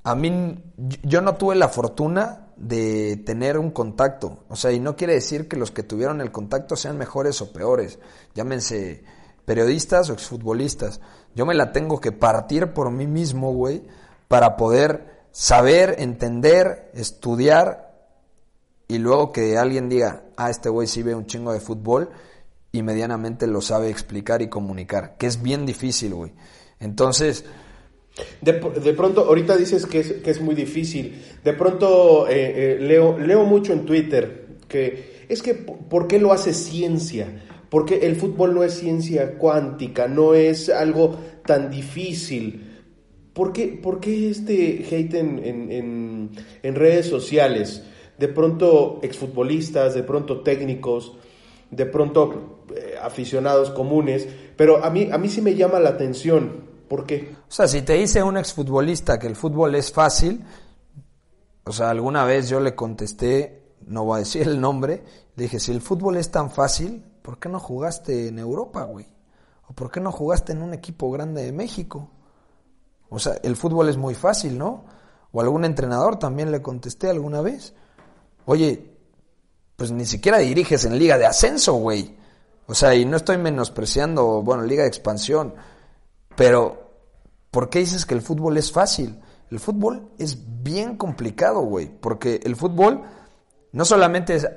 a 0.04 0.15
mí, 0.15 0.58
yo 1.04 1.21
no 1.21 1.36
tuve 1.36 1.56
la 1.56 1.69
fortuna 1.69 2.42
de 2.63 3.17
tener 3.26 3.58
un 3.58 3.71
contacto. 3.71 4.45
O 4.49 4.56
sea, 4.56 4.71
y 4.71 4.80
no 4.80 4.95
quiere 4.95 5.13
decir 5.13 5.47
que 5.47 5.58
los 5.58 5.71
que 5.71 5.84
tuvieron 5.84 6.21
el 6.21 6.32
contacto 6.32 6.76
sean 6.76 6.97
mejores 6.97 7.41
o 7.41 7.52
peores. 7.52 7.99
Llámense 8.34 9.04
periodistas 9.45 10.10
o 10.10 10.13
exfutbolistas. 10.13 11.02
Yo 11.36 11.45
me 11.45 11.56
la 11.56 11.71
tengo 11.71 11.99
que 11.99 12.12
partir 12.12 12.73
por 12.73 12.91
mí 12.91 13.08
mismo, 13.08 13.54
güey, 13.54 13.84
para 14.28 14.56
poder 14.56 15.26
saber, 15.32 15.95
entender, 15.99 16.91
estudiar 16.93 17.91
y 18.88 18.97
luego 18.97 19.32
que 19.32 19.58
alguien 19.58 19.89
diga, 19.89 20.23
ah, 20.38 20.49
este 20.49 20.69
güey 20.69 20.88
sí 20.88 21.04
ve 21.04 21.15
un 21.15 21.26
chingo 21.26 21.52
de 21.52 21.60
fútbol 21.60 22.12
y 22.71 22.82
medianamente 22.84 23.47
lo 23.47 23.62
sabe 23.62 23.89
explicar 23.89 24.41
y 24.41 24.49
comunicar, 24.49 25.15
que 25.17 25.28
es 25.28 25.41
bien 25.41 25.65
difícil, 25.65 26.13
güey. 26.13 26.34
Entonces, 26.80 27.45
de, 28.41 28.54
de, 28.54 28.93
pronto, 28.93 29.21
ahorita 29.21 29.58
dices 29.58 29.86
que 29.86 29.99
es, 29.99 30.12
que 30.13 30.30
es 30.30 30.39
muy 30.39 30.54
difícil. 30.54 31.21
De 31.43 31.54
pronto 31.54 32.28
eh, 32.28 32.76
eh, 32.76 32.78
leo, 32.80 33.17
leo 33.17 33.43
mucho 33.45 33.73
en 33.73 33.86
Twitter 33.86 34.43
que 34.67 35.26
es 35.30 35.41
que 35.41 35.54
¿por 35.54 36.08
qué 36.08 36.19
lo 36.19 36.32
hace 36.32 36.54
ciencia? 36.54 37.43
Porque 37.69 38.06
el 38.06 38.15
fútbol 38.15 38.54
no 38.54 38.63
es 38.63 38.73
ciencia 38.73 39.38
cuántica, 39.38 40.08
no 40.08 40.34
es 40.36 40.69
algo 40.69 41.17
tan 41.45 41.71
difícil. 41.71 42.69
¿Por 43.34 43.52
qué, 43.52 43.80
por 43.82 43.99
qué 43.99 44.30
este 44.30 44.86
hate 44.91 45.15
en, 45.15 45.39
en, 45.43 46.32
en, 46.62 46.76
redes 46.76 47.08
sociales? 47.08 47.84
De 48.19 48.28
pronto 48.28 48.99
exfutbolistas, 49.02 49.95
de 49.95 50.04
pronto 50.04 50.41
técnicos, 50.41 51.13
de 51.71 51.88
pronto 51.88 52.63
eh, 52.76 52.93
aficionados 53.02 53.71
comunes, 53.71 54.28
pero 54.56 54.84
a 54.86 54.91
mí, 54.91 55.10
a 55.12 55.17
mí 55.17 55.30
sí 55.30 55.41
me 55.41 55.56
llama 55.56 55.80
la 55.80 55.89
atención 55.89 56.72
¿Por 56.93 57.08
qué? 57.08 57.36
O 57.49 57.51
sea, 57.51 57.67
si 57.67 57.82
te 57.82 57.93
dice 57.93 58.21
un 58.21 58.38
exfutbolista 58.38 59.17
que 59.17 59.25
el 59.25 59.36
fútbol 59.36 59.73
es 59.73 59.91
fácil, 59.91 60.45
o 61.63 61.71
sea, 61.71 61.89
alguna 61.89 62.23
vez 62.23 62.49
yo 62.49 62.60
le 62.60 62.75
contesté, 62.75 63.63
no 63.88 64.03
voy 64.06 64.17
a 64.17 64.19
decir 64.19 64.47
el 64.47 64.62
nombre, 64.62 65.03
le 65.36 65.43
dije, 65.45 65.60
si 65.60 65.71
el 65.71 65.82
fútbol 65.82 66.17
es 66.17 66.29
tan 66.29 66.51
fácil, 66.51 67.03
¿por 67.23 67.39
qué 67.39 67.49
no 67.49 67.60
jugaste 67.60 68.27
en 68.27 68.38
Europa, 68.38 68.84
güey? 68.84 69.08
¿O 69.67 69.73
por 69.73 69.89
qué 69.89 70.01
no 70.01 70.12
jugaste 70.12 70.51
en 70.51 70.62
un 70.62 70.71
equipo 70.75 71.10
grande 71.10 71.41
de 71.41 71.51
México? 71.51 72.12
O 73.10 73.17
sea, 73.17 73.38
el 73.41 73.56
fútbol 73.56 73.89
es 73.89 73.97
muy 73.97 74.13
fácil, 74.13 74.56
¿no? 74.56 74.86
O 75.32 75.41
algún 75.41 75.65
entrenador 75.65 76.19
también 76.19 76.51
le 76.51 76.62
contesté 76.62 77.10
alguna 77.10 77.41
vez. 77.41 77.73
Oye, 78.45 78.93
pues 79.75 79.91
ni 79.91 80.06
siquiera 80.06 80.38
diriges 80.38 80.86
en 80.86 80.99
liga 80.99 81.17
de 81.17 81.25
ascenso, 81.25 81.73
güey. 81.73 82.15
O 82.67 82.75
sea, 82.75 82.93
y 82.93 83.03
no 83.03 83.17
estoy 83.17 83.39
menospreciando, 83.39 84.43
bueno, 84.43 84.62
liga 84.62 84.84
de 84.84 84.89
expansión. 84.89 85.56
Pero 86.36 86.82
¿Por 87.53 87.69
qué 87.69 87.77
dices 87.77 88.07
que 88.07 88.15
el 88.15 88.23
fútbol 88.23 88.57
es 88.57 88.71
fácil? 88.71 89.21
El 89.51 89.59
fútbol 89.59 90.09
es 90.17 90.39
bien 90.63 90.97
complicado, 90.97 91.59
güey, 91.59 91.87
porque 91.87 92.39
el 92.43 92.55
fútbol 92.55 93.03
no 93.71 93.85
solamente 93.85 94.33
es, 94.33 94.49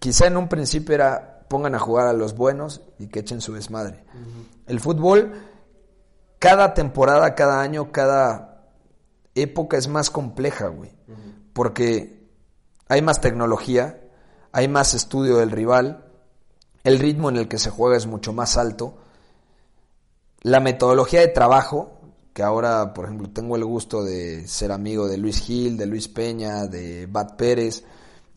quizá 0.00 0.26
en 0.26 0.36
un 0.36 0.48
principio 0.48 0.96
era 0.96 1.46
pongan 1.48 1.76
a 1.76 1.78
jugar 1.78 2.08
a 2.08 2.12
los 2.12 2.34
buenos 2.34 2.80
y 2.98 3.06
que 3.06 3.20
echen 3.20 3.40
su 3.40 3.54
desmadre. 3.54 4.04
El 4.66 4.80
fútbol, 4.80 5.32
cada 6.40 6.74
temporada, 6.74 7.36
cada 7.36 7.60
año, 7.60 7.92
cada 7.92 8.66
época 9.36 9.76
es 9.76 9.86
más 9.86 10.10
compleja, 10.10 10.66
güey, 10.66 10.90
porque 11.52 12.28
hay 12.88 13.00
más 13.00 13.20
tecnología, 13.20 14.00
hay 14.50 14.66
más 14.66 14.92
estudio 14.92 15.36
del 15.36 15.52
rival, 15.52 16.04
el 16.82 16.98
ritmo 16.98 17.28
en 17.28 17.36
el 17.36 17.46
que 17.46 17.60
se 17.60 17.70
juega 17.70 17.96
es 17.96 18.08
mucho 18.08 18.32
más 18.32 18.56
alto, 18.56 18.98
la 20.40 20.58
metodología 20.58 21.20
de 21.20 21.28
trabajo 21.28 21.97
que 22.38 22.44
ahora, 22.44 22.94
por 22.94 23.06
ejemplo, 23.06 23.28
tengo 23.30 23.56
el 23.56 23.64
gusto 23.64 24.04
de 24.04 24.46
ser 24.46 24.70
amigo 24.70 25.08
de 25.08 25.18
Luis 25.18 25.40
Gil, 25.40 25.76
de 25.76 25.86
Luis 25.86 26.06
Peña, 26.06 26.68
de 26.68 27.06
Bat 27.06 27.34
Pérez, 27.34 27.82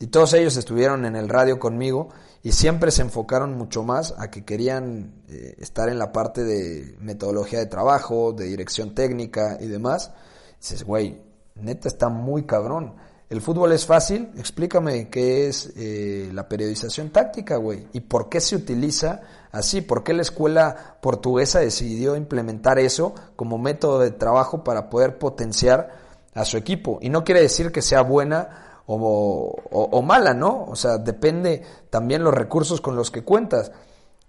y 0.00 0.08
todos 0.08 0.32
ellos 0.32 0.56
estuvieron 0.56 1.04
en 1.04 1.14
el 1.14 1.28
radio 1.28 1.60
conmigo 1.60 2.08
y 2.42 2.50
siempre 2.50 2.90
se 2.90 3.02
enfocaron 3.02 3.56
mucho 3.56 3.84
más 3.84 4.12
a 4.18 4.28
que 4.28 4.44
querían 4.44 5.22
eh, 5.28 5.54
estar 5.60 5.88
en 5.88 6.00
la 6.00 6.10
parte 6.10 6.42
de 6.42 6.96
metodología 6.98 7.60
de 7.60 7.66
trabajo, 7.66 8.32
de 8.32 8.46
dirección 8.46 8.92
técnica 8.92 9.58
y 9.60 9.68
demás. 9.68 10.10
dices, 10.58 10.82
güey, 10.82 11.22
neta 11.54 11.86
está 11.86 12.08
muy 12.08 12.42
cabrón. 12.42 12.96
El 13.30 13.40
fútbol 13.40 13.70
es 13.70 13.86
fácil, 13.86 14.32
explícame 14.36 15.10
qué 15.10 15.46
es 15.46 15.72
eh, 15.76 16.28
la 16.32 16.48
periodización 16.48 17.10
táctica, 17.10 17.54
güey, 17.54 17.86
y 17.92 18.00
por 18.00 18.28
qué 18.28 18.40
se 18.40 18.56
utiliza 18.56 19.20
así? 19.52 19.80
¿Por 19.80 20.02
qué 20.02 20.12
la 20.12 20.22
escuela 20.22 20.96
portuguesa 21.00 21.60
decidió 21.60 22.16
implementar 22.16 22.78
eso 22.80 23.14
como 23.36 23.58
método 23.58 24.00
de 24.00 24.10
trabajo 24.10 24.64
para 24.64 24.90
poder 24.90 25.18
potenciar 25.18 26.02
a 26.34 26.44
su 26.44 26.56
equipo. 26.56 26.98
Y 27.00 27.08
no 27.08 27.24
quiere 27.24 27.42
decir 27.42 27.72
que 27.72 27.82
sea 27.82 28.02
buena 28.02 28.80
o, 28.86 30.02
mala, 30.02 30.34
¿no? 30.34 30.64
O 30.64 30.76
sea, 30.76 30.98
depende 30.98 31.62
también 31.88 32.24
los 32.24 32.34
recursos 32.34 32.80
con 32.80 32.96
los 32.96 33.10
que 33.10 33.22
cuentas. 33.22 33.72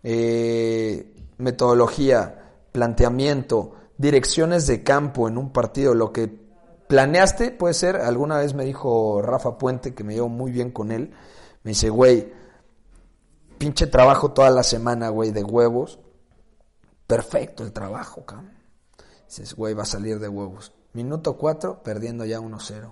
Eh, 0.03 1.13
metodología, 1.37 2.53
planteamiento, 2.71 3.73
direcciones 3.97 4.67
de 4.67 4.83
campo 4.83 5.27
en 5.27 5.37
un 5.37 5.51
partido, 5.51 5.93
lo 5.93 6.11
que 6.11 6.29
planeaste 6.87 7.51
puede 7.51 7.73
ser, 7.73 7.97
alguna 7.97 8.37
vez 8.37 8.53
me 8.53 8.65
dijo 8.65 9.21
Rafa 9.21 9.57
Puente, 9.57 9.93
que 9.93 10.03
me 10.03 10.13
llevo 10.13 10.29
muy 10.29 10.51
bien 10.51 10.71
con 10.71 10.91
él, 10.91 11.13
me 11.63 11.71
dice, 11.71 11.89
güey, 11.89 12.31
pinche 13.57 13.87
trabajo 13.87 14.31
toda 14.31 14.49
la 14.49 14.63
semana, 14.63 15.09
güey, 15.09 15.31
de 15.31 15.43
huevos. 15.43 15.99
Perfecto 17.07 17.63
el 17.63 17.73
trabajo, 17.73 18.25
cabrón. 18.25 18.51
Dices, 19.27 19.55
güey, 19.55 19.73
va 19.73 19.83
a 19.83 19.87
salir 19.87 20.19
de 20.19 20.27
huevos. 20.27 20.73
Minuto 20.93 21.37
4, 21.37 21.81
perdiendo 21.83 22.23
ya 22.25 22.39
1-0. 22.39 22.91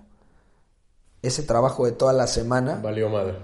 Ese 1.21 1.43
trabajo 1.43 1.85
de 1.85 1.91
toda 1.91 2.13
la 2.13 2.25
semana. 2.25 2.79
Valió 2.81 3.09
madre. 3.09 3.37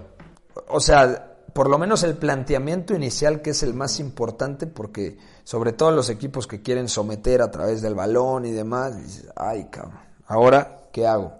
O 0.68 0.80
sea, 0.80 1.36
por 1.52 1.70
lo 1.70 1.78
menos 1.78 2.02
el 2.02 2.16
planteamiento 2.16 2.94
inicial, 2.94 3.40
que 3.40 3.50
es 3.50 3.62
el 3.62 3.74
más 3.74 4.00
importante, 4.00 4.66
porque 4.66 5.16
sobre 5.44 5.72
todo 5.72 5.92
los 5.92 6.10
equipos 6.10 6.46
que 6.46 6.60
quieren 6.60 6.88
someter 6.88 7.40
a 7.40 7.50
través 7.50 7.82
del 7.82 7.94
balón 7.94 8.44
y 8.44 8.50
demás, 8.50 9.00
dices, 9.00 9.28
ay, 9.36 9.68
cabrón, 9.70 10.00
ahora, 10.26 10.88
¿qué 10.92 11.06
hago? 11.06 11.32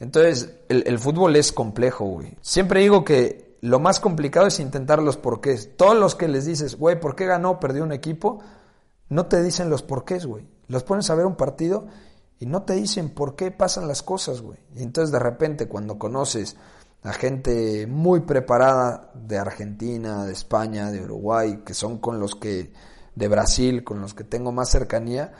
Entonces, 0.00 0.50
el, 0.68 0.82
el, 0.86 0.98
fútbol 0.98 1.36
es 1.36 1.52
complejo, 1.52 2.04
güey. 2.06 2.36
Siempre 2.42 2.80
digo 2.80 3.04
que 3.04 3.45
lo 3.66 3.80
más 3.80 3.98
complicado 3.98 4.46
es 4.46 4.60
intentar 4.60 5.02
los 5.02 5.16
porqués. 5.16 5.76
Todos 5.76 5.96
los 5.96 6.14
que 6.14 6.28
les 6.28 6.44
dices, 6.44 6.76
güey, 6.76 7.00
¿por 7.00 7.16
qué 7.16 7.26
ganó 7.26 7.58
perdió 7.58 7.82
un 7.82 7.90
equipo? 7.90 8.38
No 9.08 9.26
te 9.26 9.42
dicen 9.42 9.70
los 9.70 9.82
porqués, 9.82 10.24
güey. 10.24 10.46
Los 10.68 10.84
pones 10.84 11.10
a 11.10 11.16
ver 11.16 11.26
un 11.26 11.34
partido 11.34 11.88
y 12.38 12.46
no 12.46 12.62
te 12.62 12.74
dicen 12.74 13.10
por 13.10 13.34
qué 13.34 13.50
pasan 13.50 13.88
las 13.88 14.04
cosas, 14.04 14.40
güey. 14.40 14.60
Y 14.76 14.84
entonces 14.84 15.10
de 15.10 15.18
repente 15.18 15.66
cuando 15.66 15.98
conoces 15.98 16.56
a 17.02 17.12
gente 17.12 17.88
muy 17.88 18.20
preparada 18.20 19.10
de 19.14 19.36
Argentina, 19.36 20.24
de 20.24 20.32
España, 20.32 20.92
de 20.92 21.02
Uruguay, 21.02 21.62
que 21.66 21.74
son 21.74 21.98
con 21.98 22.20
los 22.20 22.36
que, 22.36 22.72
de 23.16 23.28
Brasil, 23.28 23.82
con 23.82 24.00
los 24.00 24.14
que 24.14 24.22
tengo 24.22 24.52
más 24.52 24.70
cercanía, 24.70 25.32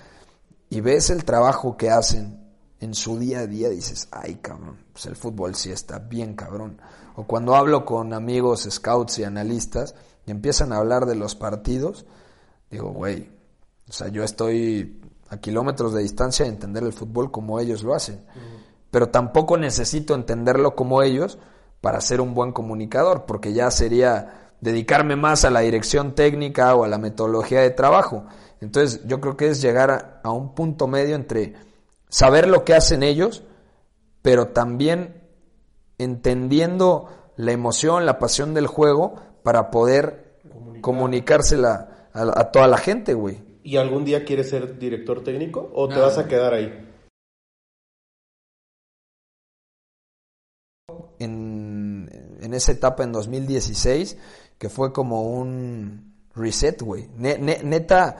y 0.69 0.81
ves 0.81 1.11
el 1.11 1.25
trabajo 1.25 1.77
que 1.77 1.91
hacen 1.91 2.46
en 2.81 2.95
su 2.95 3.19
día 3.19 3.41
a 3.41 3.47
día, 3.47 3.69
dices, 3.69 4.09
ay 4.11 4.37
cabrón, 4.37 4.79
pues 4.93 5.07
el 5.07 5.17
fútbol 5.17 5.55
sí 5.55 5.71
está 5.71 5.99
bien 5.99 6.35
cabrón. 6.35 6.81
O 7.17 7.25
cuando 7.27 7.55
hablo 7.55 7.85
con 7.85 8.13
amigos 8.13 8.67
scouts 8.71 9.19
y 9.19 9.25
analistas 9.25 9.95
y 10.27 10.31
empiezan 10.31 10.73
a 10.73 10.77
hablar 10.77 11.07
de 11.07 11.15
los 11.15 11.35
partidos, 11.35 12.07
digo, 12.71 12.91
güey, 12.91 13.31
o 13.89 13.93
sea, 13.93 14.09
yo 14.09 14.25
estoy 14.25 15.01
a 15.29 15.39
kilómetros 15.39 15.95
de 15.95 16.03
distancia 16.03 16.45
de 16.45 16.53
entender 16.53 16.83
el 16.83 16.93
fútbol 16.93 17.31
como 17.31 17.59
ellos 17.61 17.83
lo 17.83 17.95
hacen. 17.95 18.25
Pero 18.91 19.09
tampoco 19.09 19.57
necesito 19.57 20.15
entenderlo 20.15 20.75
como 20.75 21.03
ellos 21.03 21.39
para 21.81 22.01
ser 22.01 22.21
un 22.21 22.35
buen 22.35 22.53
comunicador, 22.53 23.27
porque 23.27 23.53
ya 23.53 23.71
sería 23.71 24.53
dedicarme 24.61 25.17
más 25.17 25.45
a 25.45 25.51
la 25.51 25.61
dirección 25.61 26.15
técnica 26.15 26.75
o 26.75 26.85
a 26.85 26.89
la 26.89 26.99
metodología 26.99 27.61
de 27.61 27.71
trabajo. 27.71 28.25
Entonces 28.61 29.03
yo 29.07 29.21
creo 29.21 29.37
que 29.37 29.49
es 29.49 29.61
llegar 29.61 30.21
a, 30.23 30.31
un 30.31 30.55
punto 30.55 30.87
medio 30.87 31.15
entre 31.15 31.55
saber 32.09 32.49
lo 32.49 32.65
que 32.65 32.75
hacen 32.75 33.03
ellos, 33.03 33.43
pero 34.23 34.49
también 34.49 35.23
entendiendo 35.99 37.09
la 37.37 37.53
emoción, 37.53 38.07
la 38.07 38.19
pasión 38.19 38.55
del 38.55 38.67
juego 38.67 39.15
para 39.43 39.71
poder 39.71 40.39
comunicársela 40.81 42.09
a, 42.13 42.41
a 42.41 42.51
toda 42.51 42.67
la 42.67 42.79
gente, 42.79 43.15
güey. 43.15 43.39
¿Y 43.67 43.79
algún 43.79 44.05
día 44.05 44.25
quieres 44.25 44.51
ser 44.51 44.79
director 44.79 45.25
técnico 45.25 45.73
o 45.75 45.89
te 45.89 45.99
vas 45.99 46.19
a 46.19 46.29
quedar 46.29 46.55
ahí? 46.55 46.73
En, 51.19 52.09
en, 52.41 52.55
esa 52.55 52.71
etapa 52.71 53.03
en 53.03 53.11
2016, 53.11 54.19
que 54.59 54.69
fue 54.69 54.93
como 54.93 55.23
un 55.23 56.15
reset, 56.37 56.81
güey. 56.81 57.09
neta, 57.17 58.17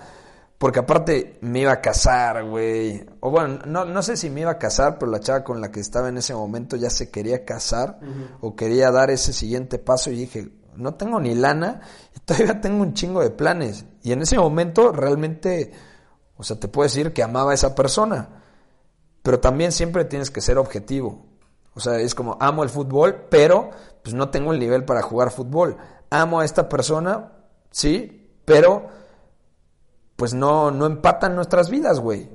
porque 0.59 0.79
aparte 0.79 1.39
me 1.43 1.61
iba 1.61 1.73
a 1.73 1.81
casar, 1.81 2.45
güey. 2.45 3.05
O 3.21 3.31
bueno, 3.31 3.59
no, 3.67 3.85
no 3.85 4.03
sé 4.03 4.17
si 4.17 4.31
me 4.31 4.41
iba 4.41 4.53
a 4.53 4.59
casar, 4.59 4.99
pero 4.99 5.11
la 5.11 5.21
chava 5.21 5.45
con 5.45 5.61
la 5.61 5.71
que 5.71 5.81
estaba 5.81 6.09
en 6.09 6.17
ese 6.17 6.35
momento 6.35 6.77
ya 6.77 6.89
se 6.89 7.11
quería 7.11 7.45
casar 7.45 7.99
o 8.41 8.57
quería 8.57 8.91
dar 8.91 9.11
ese 9.11 9.33
siguiente 9.33 9.79
paso 9.79 10.11
y 10.11 10.17
dije, 10.17 10.51
no 10.77 10.95
tengo 10.95 11.21
ni 11.21 11.35
lana 11.35 11.81
y 12.15 12.21
todavía 12.25 12.61
tengo 12.61 12.83
un 12.83 12.95
chingo 12.95 13.21
de 13.21 13.31
planes. 13.31 13.85
Y 14.03 14.13
en 14.13 14.23
ese 14.23 14.39
momento 14.39 14.93
realmente, 14.93 15.73
o 16.37 16.43
sea, 16.43 16.59
te 16.59 16.69
puedo 16.69 16.85
decir 16.89 17.13
que 17.13 17.23
amaba 17.23 17.51
a 17.51 17.55
esa 17.55 17.75
persona, 17.75 18.43
pero 19.23 19.41
también 19.41 19.73
siempre 19.73 20.07
tienes 20.07 20.31
que 20.31 20.41
ser 20.41 20.57
objetivo. 20.57 21.27
O 21.75 21.81
sea, 21.81 21.99
es 21.99 22.15
como, 22.15 22.39
amo 22.41 22.63
el 22.63 22.71
fútbol, 22.71 23.27
pero 23.29 23.71
pues 24.03 24.15
no 24.15 24.31
tengo 24.31 24.55
el 24.55 24.59
nivel 24.59 24.87
para 24.87 25.03
jugar 25.03 25.31
fútbol. 25.31 25.77
Amo 26.09 26.41
a 26.41 26.47
esta 26.47 26.67
persona, 26.71 27.33
sí, 27.71 28.33
pero 28.47 28.89
pues 30.17 30.35
no, 30.35 30.71
no 30.71 30.87
empatan 30.87 31.37
nuestras 31.37 31.71
vidas, 31.71 32.01
güey. 32.01 32.29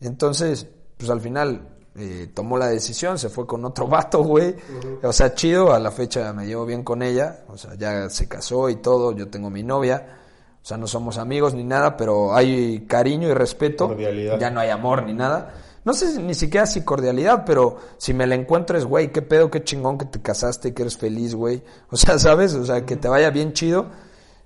Entonces, 0.00 0.66
pues 0.96 1.10
al 1.10 1.20
final 1.20 1.68
eh, 1.94 2.30
tomó 2.34 2.56
la 2.56 2.68
decisión, 2.68 3.18
se 3.18 3.28
fue 3.28 3.46
con 3.46 3.64
otro 3.64 3.86
vato, 3.88 4.22
güey. 4.24 4.56
O 5.02 5.12
sea, 5.12 5.34
chido, 5.34 5.72
a 5.72 5.78
la 5.78 5.90
fecha 5.90 6.32
me 6.32 6.46
llevo 6.46 6.64
bien 6.66 6.82
con 6.82 7.02
ella. 7.02 7.44
O 7.48 7.56
sea, 7.56 7.74
ya 7.74 8.08
se 8.08 8.26
casó 8.28 8.68
y 8.68 8.76
todo, 8.76 9.12
yo 9.12 9.28
tengo 9.28 9.50
mi 9.50 9.62
novia. 9.62 10.16
O 10.62 10.66
sea, 10.66 10.76
no 10.76 10.86
somos 10.86 11.16
amigos 11.16 11.54
ni 11.54 11.64
nada, 11.64 11.96
pero 11.96 12.34
hay 12.34 12.86
cariño 12.86 13.28
y 13.28 13.34
respeto. 13.34 13.88
Cordialidad. 13.88 14.38
Ya 14.38 14.50
no 14.50 14.60
hay 14.60 14.70
amor 14.70 15.04
ni 15.04 15.14
nada. 15.14 15.54
No 15.84 15.94
sé 15.94 16.20
ni 16.20 16.34
siquiera 16.34 16.66
si 16.66 16.82
cordialidad, 16.82 17.44
pero 17.46 17.78
si 17.96 18.12
me 18.12 18.26
la 18.26 18.34
encuentro 18.34 18.76
es, 18.76 18.84
güey, 18.84 19.10
qué 19.10 19.22
pedo, 19.22 19.50
qué 19.50 19.64
chingón 19.64 19.96
que 19.96 20.04
te 20.04 20.20
casaste, 20.20 20.74
que 20.74 20.82
eres 20.82 20.98
feliz, 20.98 21.34
güey. 21.34 21.62
O 21.90 21.96
sea, 21.96 22.18
¿sabes? 22.18 22.54
O 22.54 22.64
sea, 22.64 22.84
que 22.84 22.96
te 22.96 23.08
vaya 23.08 23.30
bien 23.30 23.52
chido. 23.52 23.86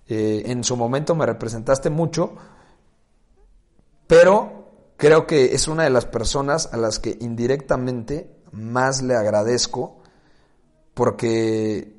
Eh, 0.07 0.43
en 0.47 0.63
su 0.63 0.77
momento 0.77 1.15
me 1.15 1.27
representaste 1.27 1.89
mucho, 1.91 2.35
pero 4.07 4.93
creo 4.97 5.27
que 5.27 5.55
es 5.55 5.69
una 5.69 5.85
de 5.85 5.91
las 5.91 6.07
personas 6.07 6.73
a 6.73 6.77
las 6.77 6.99
que 6.99 7.17
indirectamente 7.21 8.31
más 8.53 9.03
le 9.03 9.15
agradezco 9.15 10.03
porque 10.95 11.95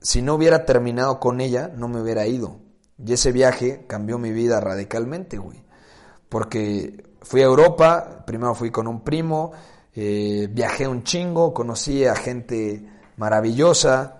si 0.00 0.22
no 0.22 0.34
hubiera 0.34 0.64
terminado 0.64 1.18
con 1.18 1.40
ella, 1.40 1.68
no 1.74 1.88
me 1.88 2.00
hubiera 2.00 2.26
ido. 2.26 2.60
Y 3.04 3.12
ese 3.12 3.32
viaje 3.32 3.84
cambió 3.86 4.18
mi 4.18 4.30
vida 4.30 4.60
radicalmente, 4.60 5.36
güey. 5.36 5.64
Porque 6.28 7.04
fui 7.22 7.42
a 7.42 7.46
Europa, 7.46 8.24
primero 8.24 8.54
fui 8.54 8.70
con 8.70 8.86
un 8.86 9.02
primo, 9.02 9.52
eh, 9.94 10.48
viajé 10.50 10.86
un 10.86 11.02
chingo, 11.02 11.52
conocí 11.52 12.04
a 12.04 12.14
gente 12.14 12.88
maravillosa, 13.16 14.18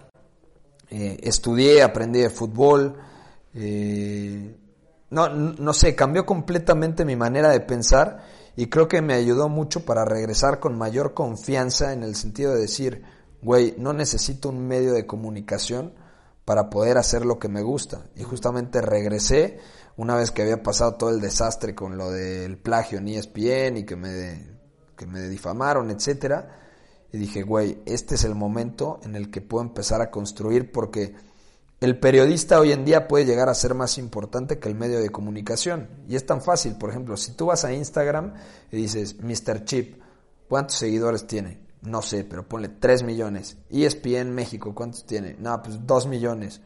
eh, 0.90 1.18
estudié, 1.22 1.82
aprendí 1.82 2.20
de 2.20 2.30
fútbol, 2.30 2.96
eh, 3.54 4.56
no, 5.10 5.28
no 5.28 5.72
sé, 5.72 5.94
cambió 5.94 6.26
completamente 6.26 7.04
mi 7.04 7.16
manera 7.16 7.50
de 7.50 7.60
pensar 7.60 8.24
y 8.56 8.68
creo 8.68 8.88
que 8.88 9.02
me 9.02 9.14
ayudó 9.14 9.48
mucho 9.48 9.84
para 9.84 10.04
regresar 10.04 10.60
con 10.60 10.76
mayor 10.76 11.14
confianza 11.14 11.92
en 11.92 12.02
el 12.02 12.16
sentido 12.16 12.54
de 12.54 12.62
decir, 12.62 13.02
güey, 13.42 13.74
no 13.78 13.92
necesito 13.92 14.48
un 14.48 14.66
medio 14.66 14.92
de 14.94 15.06
comunicación 15.06 15.92
para 16.44 16.70
poder 16.70 16.96
hacer 16.96 17.26
lo 17.26 17.38
que 17.38 17.48
me 17.48 17.62
gusta. 17.62 18.06
Y 18.16 18.22
justamente 18.22 18.80
regresé 18.80 19.58
una 19.96 20.16
vez 20.16 20.30
que 20.30 20.42
había 20.42 20.62
pasado 20.62 20.94
todo 20.94 21.10
el 21.10 21.20
desastre 21.20 21.74
con 21.74 21.98
lo 21.98 22.10
del 22.10 22.56
plagio 22.56 22.98
en 22.98 23.08
ESPN 23.08 23.78
y 23.78 23.84
que 23.84 23.96
me, 23.96 24.46
que 24.96 25.06
me 25.06 25.28
difamaron, 25.28 25.90
etcétera. 25.90 26.60
Y 27.12 27.18
dije, 27.18 27.42
güey, 27.42 27.82
este 27.84 28.14
es 28.14 28.24
el 28.24 28.34
momento 28.34 29.00
en 29.02 29.16
el 29.16 29.30
que 29.30 29.42
puedo 29.42 29.64
empezar 29.64 30.00
a 30.00 30.10
construir 30.10 30.72
porque 30.72 31.14
el 31.80 31.98
periodista 31.98 32.58
hoy 32.58 32.72
en 32.72 32.84
día 32.84 33.06
puede 33.06 33.26
llegar 33.26 33.48
a 33.48 33.54
ser 33.54 33.74
más 33.74 33.98
importante 33.98 34.58
que 34.58 34.68
el 34.68 34.74
medio 34.74 34.98
de 34.98 35.10
comunicación. 35.10 35.88
Y 36.08 36.16
es 36.16 36.24
tan 36.24 36.40
fácil, 36.40 36.76
por 36.76 36.90
ejemplo, 36.90 37.16
si 37.16 37.32
tú 37.32 37.46
vas 37.46 37.64
a 37.64 37.72
Instagram 37.72 38.34
y 38.72 38.76
dices, 38.76 39.16
Mr. 39.20 39.64
Chip, 39.64 40.00
¿cuántos 40.48 40.76
seguidores 40.78 41.26
tiene? 41.26 41.60
No 41.82 42.00
sé, 42.00 42.24
pero 42.24 42.48
ponle 42.48 42.68
3 42.68 43.02
millones. 43.02 43.58
ESPN 43.70 44.34
México, 44.34 44.74
¿cuántos 44.74 45.04
tiene? 45.04 45.36
No, 45.38 45.62
pues 45.62 45.86
2 45.86 46.06
millones. 46.06 46.62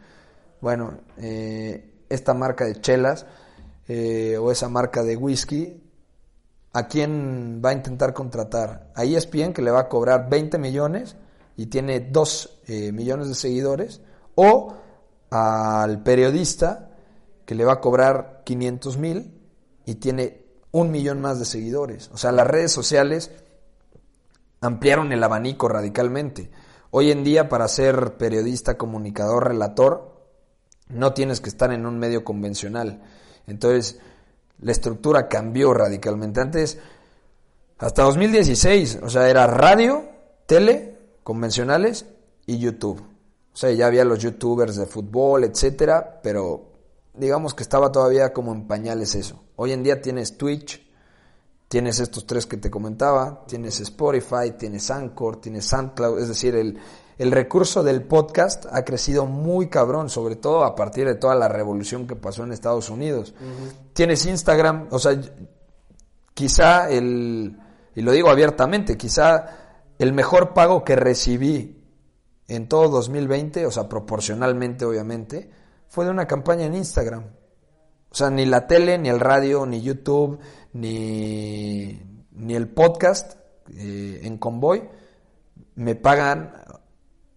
Bueno, 0.60 1.00
eh, 1.18 2.04
esta 2.08 2.32
marca 2.32 2.64
de 2.64 2.80
chelas 2.80 3.26
eh, 3.88 4.38
o 4.38 4.52
esa 4.52 4.68
marca 4.68 5.02
de 5.02 5.16
whisky, 5.16 5.82
¿a 6.72 6.86
quién 6.86 7.60
va 7.64 7.70
a 7.70 7.74
intentar 7.74 8.14
contratar? 8.14 8.92
A 8.94 9.04
ESPN 9.04 9.52
que 9.52 9.62
le 9.62 9.72
va 9.72 9.80
a 9.80 9.88
cobrar 9.88 10.30
20 10.30 10.56
millones 10.58 11.16
y 11.56 11.66
tiene 11.66 11.98
2 11.98 12.60
eh, 12.68 12.92
millones 12.92 13.28
de 13.28 13.34
seguidores. 13.34 14.00
O 14.36 14.74
al 15.30 16.02
periodista 16.02 16.90
que 17.46 17.54
le 17.54 17.64
va 17.64 17.74
a 17.74 17.80
cobrar 17.80 18.42
500 18.44 18.98
mil 18.98 19.40
y 19.86 19.96
tiene 19.96 20.44
un 20.72 20.90
millón 20.90 21.20
más 21.20 21.38
de 21.38 21.44
seguidores. 21.44 22.10
O 22.12 22.16
sea, 22.16 22.32
las 22.32 22.46
redes 22.46 22.72
sociales 22.72 23.30
ampliaron 24.60 25.12
el 25.12 25.22
abanico 25.22 25.68
radicalmente. 25.68 26.50
Hoy 26.90 27.10
en 27.10 27.24
día 27.24 27.48
para 27.48 27.68
ser 27.68 28.16
periodista, 28.16 28.76
comunicador, 28.76 29.48
relator, 29.48 30.10
no 30.88 31.12
tienes 31.12 31.40
que 31.40 31.48
estar 31.48 31.72
en 31.72 31.86
un 31.86 31.98
medio 31.98 32.24
convencional. 32.24 33.02
Entonces, 33.46 33.98
la 34.60 34.72
estructura 34.72 35.28
cambió 35.28 35.72
radicalmente. 35.72 36.40
Antes, 36.40 36.78
Hasta 37.78 38.02
2016, 38.02 39.00
o 39.02 39.08
sea, 39.08 39.28
era 39.30 39.46
radio, 39.46 40.08
tele, 40.46 40.98
convencionales 41.22 42.06
y 42.46 42.58
YouTube. 42.58 43.09
O 43.52 43.56
sea, 43.56 43.70
ya 43.72 43.86
había 43.86 44.04
los 44.04 44.20
youtubers 44.20 44.76
de 44.76 44.86
fútbol, 44.86 45.44
etcétera, 45.44 46.20
pero 46.22 46.70
digamos 47.14 47.54
que 47.54 47.62
estaba 47.62 47.90
todavía 47.90 48.32
como 48.32 48.52
en 48.52 48.66
pañales 48.66 49.14
eso. 49.14 49.42
Hoy 49.56 49.72
en 49.72 49.82
día 49.82 50.00
tienes 50.00 50.38
Twitch, 50.38 50.86
tienes 51.68 52.00
estos 52.00 52.26
tres 52.26 52.46
que 52.46 52.56
te 52.56 52.70
comentaba, 52.70 53.44
tienes 53.46 53.80
Spotify, 53.80 54.52
tienes 54.58 54.90
Anchor, 54.90 55.40
tienes 55.40 55.66
SoundCloud, 55.66 56.20
es 56.20 56.28
decir, 56.28 56.54
el, 56.54 56.78
el 57.18 57.32
recurso 57.32 57.82
del 57.82 58.02
podcast 58.02 58.66
ha 58.70 58.84
crecido 58.84 59.26
muy 59.26 59.68
cabrón, 59.68 60.08
sobre 60.08 60.36
todo 60.36 60.64
a 60.64 60.74
partir 60.74 61.06
de 61.06 61.16
toda 61.16 61.34
la 61.34 61.48
revolución 61.48 62.06
que 62.06 62.16
pasó 62.16 62.44
en 62.44 62.52
Estados 62.52 62.88
Unidos. 62.88 63.34
Tienes 63.92 64.24
Instagram, 64.24 64.88
o 64.90 64.98
sea, 64.98 65.20
quizá 66.32 66.90
el, 66.90 67.60
y 67.94 68.00
lo 68.00 68.12
digo 68.12 68.30
abiertamente, 68.30 68.96
quizá 68.96 69.84
el 69.98 70.12
mejor 70.14 70.54
pago 70.54 70.82
que 70.82 70.96
recibí 70.96 71.79
en 72.50 72.66
todo 72.66 72.88
2020, 72.88 73.64
o 73.64 73.70
sea, 73.70 73.88
proporcionalmente 73.88 74.84
obviamente, 74.84 75.50
fue 75.88 76.04
de 76.04 76.10
una 76.10 76.26
campaña 76.26 76.66
en 76.66 76.74
Instagram. 76.74 77.24
O 78.10 78.14
sea, 78.14 78.28
ni 78.28 78.44
la 78.44 78.66
tele, 78.66 78.98
ni 78.98 79.08
el 79.08 79.20
radio, 79.20 79.64
ni 79.66 79.80
YouTube, 79.80 80.40
ni, 80.72 82.02
ni 82.32 82.54
el 82.54 82.68
podcast 82.68 83.38
eh, 83.76 84.20
en 84.24 84.36
Convoy 84.38 84.82
me 85.76 85.94
pagan 85.94 86.52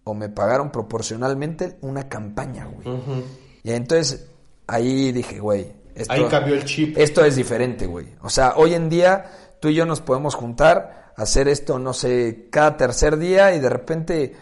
o 0.02 0.14
me 0.14 0.28
pagaron 0.28 0.70
proporcionalmente 0.70 1.78
una 1.82 2.08
campaña, 2.08 2.66
güey. 2.66 3.24
Y 3.62 3.70
entonces 3.70 4.26
ahí 4.66 5.12
dije, 5.12 5.38
güey. 5.38 5.72
Esto, 5.94 6.12
ahí 6.12 6.24
cambió 6.28 6.54
el 6.54 6.64
chip. 6.64 6.98
Esto 6.98 7.24
es 7.24 7.36
diferente, 7.36 7.86
güey. 7.86 8.08
O 8.20 8.28
sea, 8.28 8.54
hoy 8.56 8.74
en 8.74 8.88
día 8.88 9.30
tú 9.60 9.68
y 9.68 9.74
yo 9.74 9.86
nos 9.86 10.00
podemos 10.00 10.34
juntar, 10.34 11.12
hacer 11.16 11.46
esto, 11.46 11.78
no 11.78 11.92
sé, 11.92 12.48
cada 12.50 12.76
tercer 12.76 13.16
día 13.16 13.54
y 13.54 13.60
de 13.60 13.70
repente 13.70 14.34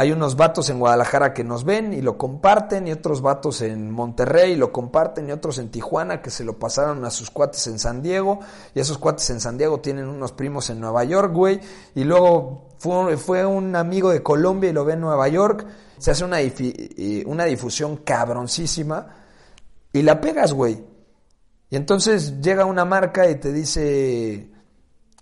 hay 0.00 0.12
unos 0.12 0.36
vatos 0.36 0.70
en 0.70 0.78
Guadalajara 0.78 1.34
que 1.34 1.42
nos 1.42 1.64
ven 1.64 1.92
y 1.92 2.02
lo 2.02 2.16
comparten, 2.16 2.86
y 2.86 2.92
otros 2.92 3.20
vatos 3.20 3.62
en 3.62 3.90
Monterrey 3.90 4.54
lo 4.54 4.70
comparten, 4.70 5.28
y 5.28 5.32
otros 5.32 5.58
en 5.58 5.72
Tijuana 5.72 6.22
que 6.22 6.30
se 6.30 6.44
lo 6.44 6.56
pasaron 6.56 7.04
a 7.04 7.10
sus 7.10 7.30
cuates 7.32 7.66
en 7.66 7.80
San 7.80 8.00
Diego, 8.00 8.38
y 8.76 8.78
esos 8.78 8.96
cuates 8.96 9.28
en 9.30 9.40
San 9.40 9.58
Diego 9.58 9.80
tienen 9.80 10.06
unos 10.06 10.30
primos 10.30 10.70
en 10.70 10.78
Nueva 10.78 11.02
York, 11.02 11.32
güey, 11.34 11.60
y 11.96 12.04
luego 12.04 12.68
fue, 12.78 13.16
fue 13.16 13.44
un 13.44 13.74
amigo 13.74 14.10
de 14.10 14.22
Colombia 14.22 14.70
y 14.70 14.72
lo 14.72 14.84
ve 14.84 14.92
en 14.92 15.00
Nueva 15.00 15.26
York, 15.26 15.66
se 15.98 16.12
hace 16.12 16.24
una, 16.24 16.36
una 17.26 17.44
difusión 17.46 17.96
cabroncísima, 17.96 19.16
y 19.92 20.02
la 20.02 20.20
pegas, 20.20 20.52
güey. 20.52 20.80
Y 21.70 21.74
entonces 21.74 22.40
llega 22.40 22.66
una 22.66 22.84
marca 22.84 23.28
y 23.28 23.34
te 23.34 23.52
dice 23.52 24.52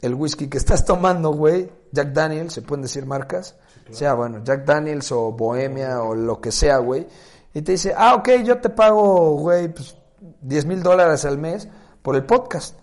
el 0.03 0.15
whisky 0.15 0.49
que 0.49 0.59
estás 0.59 0.85
tomando, 0.85 1.31
güey, 1.33 1.71
Jack 1.97 2.13
Daniels, 2.13 2.53
se 2.53 2.63
pueden 2.63 2.83
decir 2.83 3.07
marcas, 3.07 3.57
sea, 3.91 4.15
bueno, 4.15 4.43
Jack 4.45 4.65
Daniels 4.65 5.11
o 5.13 5.33
Bohemia 5.33 6.03
o 6.03 6.15
lo 6.15 6.41
que 6.41 6.53
sea, 6.53 6.79
güey. 6.79 7.07
Y 7.55 7.63
te 7.63 7.73
dice, 7.73 7.95
ah, 7.97 8.15
ok, 8.17 8.29
yo 8.45 8.61
te 8.61 8.69
pago, 8.69 9.37
güey, 9.37 9.73
pues 9.73 9.97
10 10.43 10.67
mil 10.67 10.83
dólares 10.83 11.25
al 11.25 11.39
mes 11.39 11.69
por 12.03 12.17
el 12.17 12.25
podcast. 12.25 12.79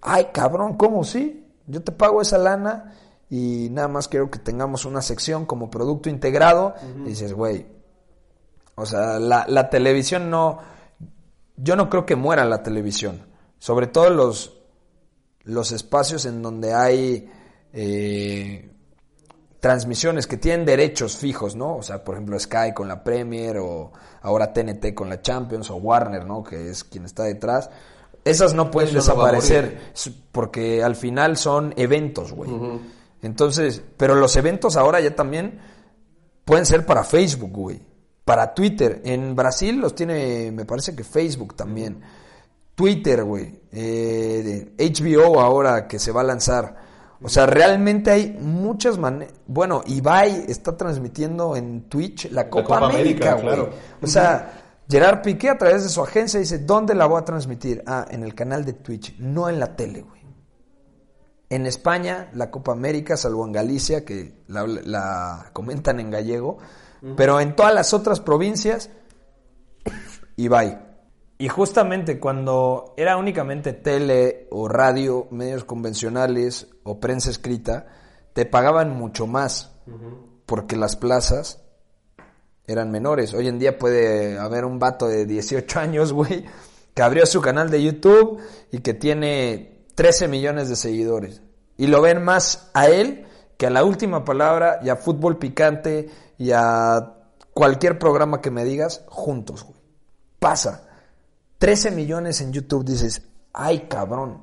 Ay, 0.00 0.28
cabrón, 0.32 0.76
¿cómo 0.76 1.04
sí? 1.04 1.46
Yo 1.66 1.82
te 1.82 1.92
pago 1.92 2.22
esa 2.22 2.38
lana 2.38 2.94
y 3.28 3.68
nada 3.70 3.88
más 3.88 4.08
quiero 4.08 4.30
que 4.30 4.38
tengamos 4.38 4.84
una 4.84 5.02
sección 5.02 5.44
como 5.44 5.70
producto 5.70 6.08
integrado. 6.08 6.74
Y 7.04 7.10
dices, 7.10 7.34
güey, 7.34 7.66
o 8.74 8.86
sea, 8.86 9.18
la, 9.18 9.44
la 9.48 9.68
televisión 9.68 10.30
no... 10.30 10.58
Yo 11.56 11.76
no 11.76 11.90
creo 11.90 12.06
que 12.06 12.16
muera 12.16 12.46
la 12.46 12.62
televisión. 12.62 13.26
Sobre 13.58 13.86
todo 13.86 14.08
los, 14.08 14.58
los 15.42 15.72
espacios 15.72 16.24
en 16.24 16.40
donde 16.40 16.72
hay... 16.72 17.30
Eh, 17.72 18.68
transmisiones 19.60 20.26
que 20.26 20.38
tienen 20.38 20.64
derechos 20.64 21.16
fijos, 21.16 21.54
¿no? 21.54 21.76
O 21.76 21.82
sea, 21.82 22.02
por 22.02 22.14
ejemplo, 22.14 22.38
Sky 22.38 22.72
con 22.74 22.88
la 22.88 23.04
Premier 23.04 23.58
o 23.58 23.92
ahora 24.22 24.52
TNT 24.52 24.94
con 24.94 25.08
la 25.08 25.20
Champions 25.20 25.70
o 25.70 25.76
Warner, 25.76 26.24
¿no? 26.24 26.42
Que 26.42 26.70
es 26.70 26.82
quien 26.82 27.04
está 27.04 27.24
detrás. 27.24 27.70
Esas 28.24 28.54
no 28.54 28.70
pueden 28.70 28.94
desaparecer 28.94 29.92
porque 30.32 30.82
al 30.82 30.96
final 30.96 31.36
son 31.36 31.72
eventos, 31.76 32.32
güey. 32.32 32.50
Entonces, 33.22 33.82
pero 33.96 34.14
los 34.14 34.36
eventos 34.36 34.76
ahora 34.76 35.00
ya 35.00 35.14
también 35.14 35.60
pueden 36.44 36.66
ser 36.66 36.84
para 36.86 37.04
Facebook, 37.04 37.52
güey. 37.52 37.80
Para 38.24 38.54
Twitter. 38.54 39.00
En 39.04 39.34
Brasil 39.34 39.78
los 39.78 39.94
tiene, 39.94 40.50
me 40.52 40.64
parece 40.64 40.94
que 40.94 41.04
Facebook 41.04 41.54
también. 41.54 42.00
Twitter, 42.74 43.24
güey. 43.24 43.60
Eh, 43.72 44.72
HBO 44.78 45.40
ahora 45.40 45.86
que 45.86 45.98
se 45.98 46.12
va 46.12 46.20
a 46.22 46.24
lanzar. 46.24 46.89
O 47.22 47.28
sea, 47.28 47.46
realmente 47.46 48.10
hay 48.10 48.36
muchas 48.40 48.96
maneras. 48.96 49.34
Bueno, 49.46 49.82
Ibai 49.86 50.46
está 50.48 50.76
transmitiendo 50.76 51.54
en 51.54 51.82
Twitch 51.82 52.30
la 52.30 52.48
Copa, 52.48 52.78
América, 52.78 53.34
güey. 53.34 53.68
O 54.00 54.06
sea, 54.06 54.84
Gerard 54.88 55.20
Piqué 55.22 55.50
a 55.50 55.58
través 55.58 55.82
de 55.82 55.88
su 55.88 56.02
agencia 56.02 56.40
dice, 56.40 56.58
¿dónde 56.58 56.94
la 56.94 57.06
voy 57.06 57.20
a 57.20 57.24
transmitir? 57.24 57.82
Ah, 57.86 58.06
en 58.10 58.24
el 58.24 58.34
canal 58.34 58.64
de 58.64 58.72
Twitch, 58.72 59.18
no 59.18 59.48
en 59.48 59.60
la 59.60 59.76
tele, 59.76 60.02
güey. 60.02 60.20
En 61.50 61.66
España, 61.66 62.30
la 62.34 62.50
Copa 62.50 62.72
América, 62.72 63.16
salvo 63.16 63.44
en 63.44 63.52
Galicia, 63.52 64.04
que 64.04 64.44
la, 64.48 65.50
comentan 65.52 66.00
en 66.00 66.10
gallego, 66.10 66.58
pero 67.16 67.40
en 67.40 67.56
todas 67.56 67.74
las 67.74 67.92
otras 67.92 68.20
provincias, 68.20 68.90
Ibai. 70.36 70.89
Y 71.40 71.48
justamente 71.48 72.20
cuando 72.20 72.92
era 72.98 73.16
únicamente 73.16 73.72
tele 73.72 74.46
o 74.50 74.68
radio, 74.68 75.26
medios 75.30 75.64
convencionales 75.64 76.68
o 76.82 77.00
prensa 77.00 77.30
escrita, 77.30 77.86
te 78.34 78.44
pagaban 78.44 78.94
mucho 78.94 79.26
más 79.26 79.72
porque 80.44 80.76
las 80.76 80.96
plazas 80.96 81.62
eran 82.66 82.90
menores. 82.90 83.32
Hoy 83.32 83.48
en 83.48 83.58
día 83.58 83.78
puede 83.78 84.38
haber 84.38 84.66
un 84.66 84.78
vato 84.78 85.08
de 85.08 85.24
18 85.24 85.80
años, 85.80 86.12
güey, 86.12 86.44
que 86.92 87.00
abrió 87.00 87.24
su 87.24 87.40
canal 87.40 87.70
de 87.70 87.84
YouTube 87.84 88.38
y 88.70 88.80
que 88.80 88.92
tiene 88.92 89.86
13 89.94 90.28
millones 90.28 90.68
de 90.68 90.76
seguidores. 90.76 91.40
Y 91.78 91.86
lo 91.86 92.02
ven 92.02 92.22
más 92.22 92.70
a 92.74 92.88
él 92.88 93.24
que 93.56 93.66
a 93.66 93.70
la 93.70 93.82
última 93.82 94.26
palabra 94.26 94.80
y 94.82 94.90
a 94.90 94.96
fútbol 94.96 95.38
picante 95.38 96.10
y 96.36 96.50
a 96.52 97.14
cualquier 97.54 97.98
programa 97.98 98.42
que 98.42 98.50
me 98.50 98.66
digas 98.66 99.06
juntos, 99.08 99.64
güey. 99.64 99.80
Pasa. 100.38 100.88
13 101.60 101.90
millones 101.90 102.40
en 102.40 102.54
YouTube, 102.54 102.86
dices, 102.86 103.20
ay 103.52 103.80
cabrón. 103.80 104.42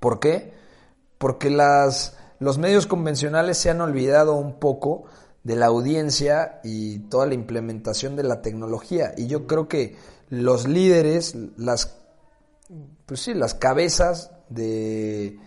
¿Por 0.00 0.20
qué? 0.20 0.52
Porque 1.16 1.48
las, 1.48 2.18
los 2.38 2.58
medios 2.58 2.86
convencionales 2.86 3.56
se 3.56 3.70
han 3.70 3.80
olvidado 3.80 4.34
un 4.34 4.60
poco 4.60 5.04
de 5.44 5.56
la 5.56 5.66
audiencia 5.66 6.60
y 6.62 6.98
toda 7.08 7.24
la 7.24 7.32
implementación 7.32 8.16
de 8.16 8.24
la 8.24 8.42
tecnología. 8.42 9.14
Y 9.16 9.28
yo 9.28 9.46
creo 9.46 9.66
que 9.66 9.96
los 10.28 10.68
líderes, 10.68 11.34
las, 11.56 11.96
pues 13.06 13.20
sí, 13.20 13.32
las 13.32 13.54
cabezas 13.54 14.30
de, 14.50 15.40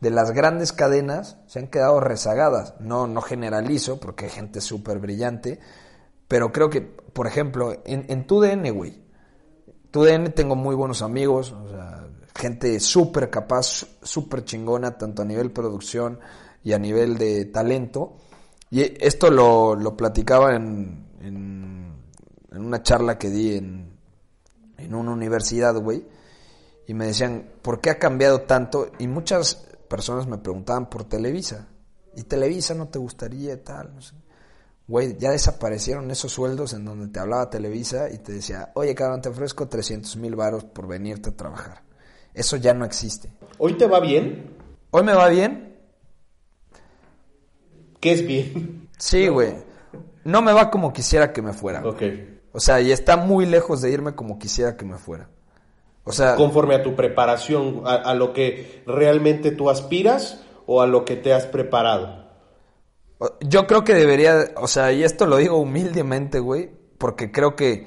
de 0.00 0.10
las 0.10 0.32
grandes 0.32 0.72
cadenas 0.72 1.36
se 1.46 1.60
han 1.60 1.68
quedado 1.68 2.00
rezagadas. 2.00 2.74
No, 2.80 3.06
no 3.06 3.22
generalizo 3.22 4.00
porque 4.00 4.24
hay 4.24 4.32
gente 4.32 4.60
súper 4.60 4.98
brillante, 4.98 5.60
pero 6.26 6.50
creo 6.50 6.68
que, 6.68 6.80
por 6.80 7.28
ejemplo, 7.28 7.80
en, 7.84 8.06
en 8.08 8.26
tu 8.26 8.40
DN, 8.40 8.72
güey, 8.72 9.08
TUDN 9.90 10.32
tengo 10.32 10.56
muy 10.56 10.74
buenos 10.74 11.02
amigos, 11.02 11.52
o 11.52 11.68
sea, 11.68 12.06
gente 12.34 12.78
súper 12.80 13.28
capaz, 13.28 13.86
súper 14.02 14.44
chingona, 14.44 14.96
tanto 14.96 15.22
a 15.22 15.24
nivel 15.24 15.50
producción 15.50 16.18
y 16.62 16.72
a 16.72 16.78
nivel 16.78 17.18
de 17.18 17.46
talento. 17.46 18.16
Y 18.70 18.82
esto 19.04 19.30
lo, 19.30 19.74
lo 19.74 19.96
platicaba 19.96 20.54
en, 20.54 21.08
en, 21.20 21.96
una 22.52 22.82
charla 22.82 23.18
que 23.18 23.30
di 23.30 23.56
en, 23.56 23.92
en 24.78 24.94
una 24.94 25.10
universidad, 25.12 25.74
güey. 25.76 26.06
Y 26.86 26.94
me 26.94 27.06
decían, 27.06 27.50
¿por 27.62 27.80
qué 27.80 27.90
ha 27.90 27.98
cambiado 27.98 28.42
tanto? 28.42 28.92
Y 28.98 29.06
muchas 29.08 29.66
personas 29.88 30.26
me 30.26 30.38
preguntaban 30.38 30.88
por 30.88 31.04
Televisa. 31.04 31.68
¿Y 32.16 32.24
Televisa 32.24 32.74
no 32.74 32.88
te 32.88 32.98
gustaría 32.98 33.62
tal? 33.62 33.94
No 33.94 34.00
sé 34.00 34.14
güey, 34.90 35.16
ya 35.18 35.30
desaparecieron 35.30 36.10
esos 36.10 36.32
sueldos 36.32 36.72
en 36.72 36.84
donde 36.84 37.06
te 37.06 37.20
hablaba 37.20 37.48
Televisa 37.48 38.10
y 38.12 38.18
te 38.18 38.32
decía, 38.32 38.72
oye, 38.74 38.92
cabrón, 38.92 39.22
te 39.22 39.28
ofrezco 39.28 39.68
300 39.68 40.16
mil 40.16 40.34
varos 40.34 40.64
por 40.64 40.88
venirte 40.88 41.30
a 41.30 41.36
trabajar. 41.36 41.82
Eso 42.34 42.56
ya 42.56 42.74
no 42.74 42.84
existe. 42.84 43.30
¿Hoy 43.58 43.74
te 43.74 43.86
va 43.86 44.00
bien? 44.00 44.50
¿Hoy 44.90 45.04
me 45.04 45.14
va 45.14 45.28
bien? 45.28 45.76
¿Qué 48.00 48.12
es 48.12 48.26
bien? 48.26 48.88
Sí, 49.00 49.28
güey. 49.28 49.54
No 50.24 50.42
me 50.42 50.52
va 50.52 50.70
como 50.70 50.92
quisiera 50.92 51.32
que 51.32 51.40
me 51.40 51.54
fuera. 51.54 51.82
Ok. 51.86 52.02
O 52.52 52.60
sea, 52.60 52.82
y 52.82 52.92
está 52.92 53.16
muy 53.16 53.46
lejos 53.46 53.80
de 53.80 53.90
irme 53.90 54.14
como 54.14 54.38
quisiera 54.38 54.76
que 54.76 54.84
me 54.84 54.98
fuera. 54.98 55.30
O 56.04 56.12
sea... 56.12 56.34
Conforme 56.34 56.74
a 56.74 56.82
tu 56.82 56.94
preparación, 56.96 57.84
a, 57.86 57.94
a 57.94 58.14
lo 58.14 58.34
que 58.34 58.82
realmente 58.86 59.52
tú 59.52 59.70
aspiras 59.70 60.42
o 60.66 60.82
a 60.82 60.86
lo 60.86 61.06
que 61.06 61.16
te 61.16 61.32
has 61.32 61.46
preparado. 61.46 62.19
Yo 63.40 63.66
creo 63.66 63.84
que 63.84 63.94
debería, 63.94 64.52
o 64.56 64.66
sea, 64.66 64.92
y 64.92 65.04
esto 65.04 65.26
lo 65.26 65.36
digo 65.36 65.58
humildemente, 65.58 66.38
güey, 66.38 66.70
porque 66.96 67.30
creo 67.30 67.54
que 67.54 67.86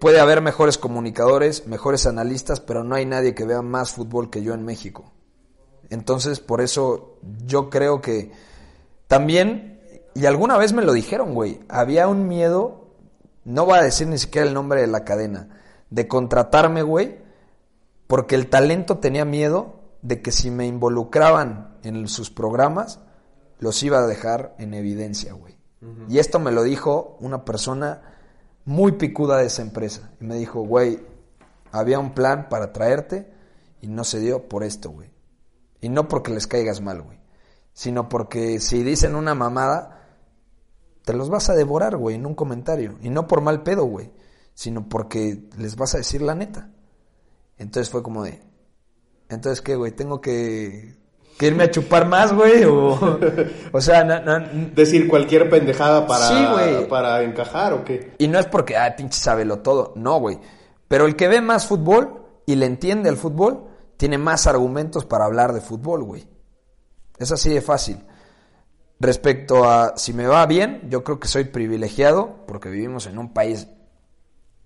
puede 0.00 0.20
haber 0.20 0.40
mejores 0.40 0.78
comunicadores, 0.78 1.66
mejores 1.66 2.06
analistas, 2.06 2.60
pero 2.60 2.82
no 2.82 2.96
hay 2.96 3.06
nadie 3.06 3.34
que 3.34 3.44
vea 3.44 3.62
más 3.62 3.92
fútbol 3.92 4.30
que 4.30 4.42
yo 4.42 4.52
en 4.54 4.64
México. 4.64 5.12
Entonces, 5.90 6.40
por 6.40 6.60
eso 6.60 7.18
yo 7.44 7.70
creo 7.70 8.00
que 8.00 8.32
también, 9.06 9.80
y 10.14 10.26
alguna 10.26 10.58
vez 10.58 10.72
me 10.72 10.82
lo 10.84 10.92
dijeron, 10.92 11.32
güey, 11.32 11.60
había 11.68 12.08
un 12.08 12.26
miedo, 12.26 12.88
no 13.44 13.64
voy 13.64 13.78
a 13.78 13.82
decir 13.82 14.08
ni 14.08 14.18
siquiera 14.18 14.46
el 14.46 14.54
nombre 14.54 14.80
de 14.80 14.88
la 14.88 15.04
cadena, 15.04 15.60
de 15.90 16.08
contratarme, 16.08 16.82
güey, 16.82 17.18
porque 18.08 18.34
el 18.34 18.48
talento 18.48 18.98
tenía 18.98 19.24
miedo 19.24 19.80
de 20.02 20.20
que 20.20 20.32
si 20.32 20.50
me 20.50 20.66
involucraban 20.66 21.78
en 21.84 22.08
sus 22.08 22.30
programas, 22.30 23.00
los 23.58 23.82
iba 23.82 23.98
a 23.98 24.06
dejar 24.06 24.54
en 24.58 24.74
evidencia, 24.74 25.32
güey. 25.32 25.56
Y 26.08 26.18
esto 26.18 26.38
me 26.38 26.50
lo 26.50 26.62
dijo 26.62 27.16
una 27.20 27.44
persona 27.44 28.02
muy 28.64 28.92
picuda 28.92 29.38
de 29.38 29.46
esa 29.46 29.62
empresa. 29.62 30.10
Y 30.20 30.24
me 30.24 30.34
dijo, 30.34 30.62
güey, 30.62 31.00
había 31.70 31.98
un 31.98 32.12
plan 32.12 32.48
para 32.48 32.72
traerte 32.72 33.32
y 33.80 33.86
no 33.86 34.04
se 34.04 34.20
dio 34.20 34.48
por 34.48 34.64
esto, 34.64 34.90
güey. 34.90 35.10
Y 35.80 35.88
no 35.88 36.08
porque 36.08 36.32
les 36.32 36.46
caigas 36.46 36.80
mal, 36.80 37.02
güey. 37.02 37.20
Sino 37.72 38.08
porque 38.08 38.58
si 38.60 38.82
dicen 38.82 39.14
una 39.14 39.34
mamada, 39.34 40.08
te 41.04 41.12
los 41.12 41.30
vas 41.30 41.50
a 41.50 41.54
devorar, 41.54 41.96
güey, 41.96 42.16
en 42.16 42.26
un 42.26 42.34
comentario. 42.34 42.98
Y 43.02 43.10
no 43.10 43.28
por 43.28 43.40
mal 43.40 43.62
pedo, 43.62 43.84
güey. 43.84 44.10
Sino 44.54 44.88
porque 44.88 45.48
les 45.56 45.76
vas 45.76 45.94
a 45.94 45.98
decir 45.98 46.22
la 46.22 46.34
neta. 46.34 46.70
Entonces 47.58 47.90
fue 47.90 48.02
como 48.02 48.24
de... 48.24 48.42
Entonces, 49.28 49.60
¿qué, 49.62 49.76
güey? 49.76 49.92
Tengo 49.92 50.20
que 50.20 50.96
que 51.36 51.46
irme 51.46 51.64
a 51.64 51.70
chupar 51.70 52.06
más, 52.06 52.32
güey, 52.32 52.64
o, 52.64 52.98
o 53.72 53.80
sea, 53.80 54.04
decir 54.74 55.06
cualquier 55.06 55.50
pendejada 55.50 56.06
para, 56.06 56.88
para 56.88 57.22
encajar 57.22 57.72
o 57.74 57.84
qué. 57.84 58.14
Y 58.18 58.28
no 58.28 58.38
es 58.38 58.46
porque, 58.46 58.76
ah, 58.76 58.94
pinche 58.96 59.18
sábelo 59.18 59.58
todo, 59.58 59.92
no, 59.96 60.18
güey. 60.18 60.38
Pero 60.88 61.06
el 61.06 61.16
que 61.16 61.28
ve 61.28 61.40
más 61.40 61.66
fútbol 61.66 62.22
y 62.46 62.54
le 62.54 62.66
entiende 62.66 63.08
al 63.08 63.16
fútbol, 63.16 63.68
tiene 63.96 64.18
más 64.18 64.46
argumentos 64.46 65.04
para 65.04 65.24
hablar 65.24 65.52
de 65.52 65.60
fútbol, 65.60 66.04
güey. 66.04 66.26
Es 67.18 67.32
así 67.32 67.50
de 67.50 67.60
fácil. 67.60 67.98
Respecto 68.98 69.68
a 69.68 69.94
si 69.96 70.12
me 70.12 70.26
va 70.26 70.46
bien, 70.46 70.88
yo 70.88 71.04
creo 71.04 71.20
que 71.20 71.28
soy 71.28 71.44
privilegiado 71.44 72.44
porque 72.46 72.70
vivimos 72.70 73.06
en 73.06 73.18
un 73.18 73.32
país 73.32 73.68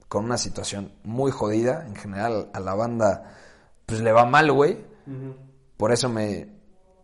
con 0.08 0.24
una 0.24 0.38
situación 0.38 0.92
muy 1.02 1.32
jodida. 1.32 1.84
En 1.86 1.96
general 1.96 2.50
a 2.52 2.60
la 2.60 2.74
banda 2.74 3.34
pues 3.86 4.00
le 4.00 4.12
va 4.12 4.24
mal, 4.24 4.52
güey. 4.52 4.78
Por 5.76 5.92
eso 5.92 6.08
me, 6.08 6.59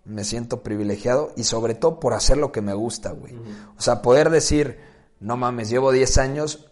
me 0.07 0.24
siento 0.24 0.62
privilegiado 0.62 1.32
y 1.36 1.44
sobre 1.44 1.74
todo 1.74 2.00
por 2.00 2.14
hacer 2.14 2.36
lo 2.36 2.52
que 2.52 2.62
me 2.62 2.74
gusta, 2.74 3.11
güey. 3.11 3.34
O 3.76 3.80
sea, 3.80 4.02
poder 4.02 4.30
decir, 4.30 4.78
no 5.20 5.36
mames, 5.36 5.68
llevo 5.68 5.92
10 5.92 6.18
años, 6.18 6.70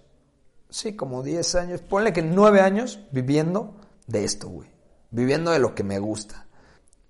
sí, 0.70 0.94
como 0.94 1.22
10 1.22 1.54
años, 1.56 1.80
ponle 1.80 2.12
que 2.12 2.22
9 2.22 2.60
años 2.60 3.00
viviendo 3.10 3.74
de 4.06 4.24
esto, 4.24 4.48
güey. 4.48 4.68
Viviendo 5.10 5.50
de 5.50 5.58
lo 5.58 5.74
que 5.74 5.84
me 5.84 5.98
gusta. 5.98 6.46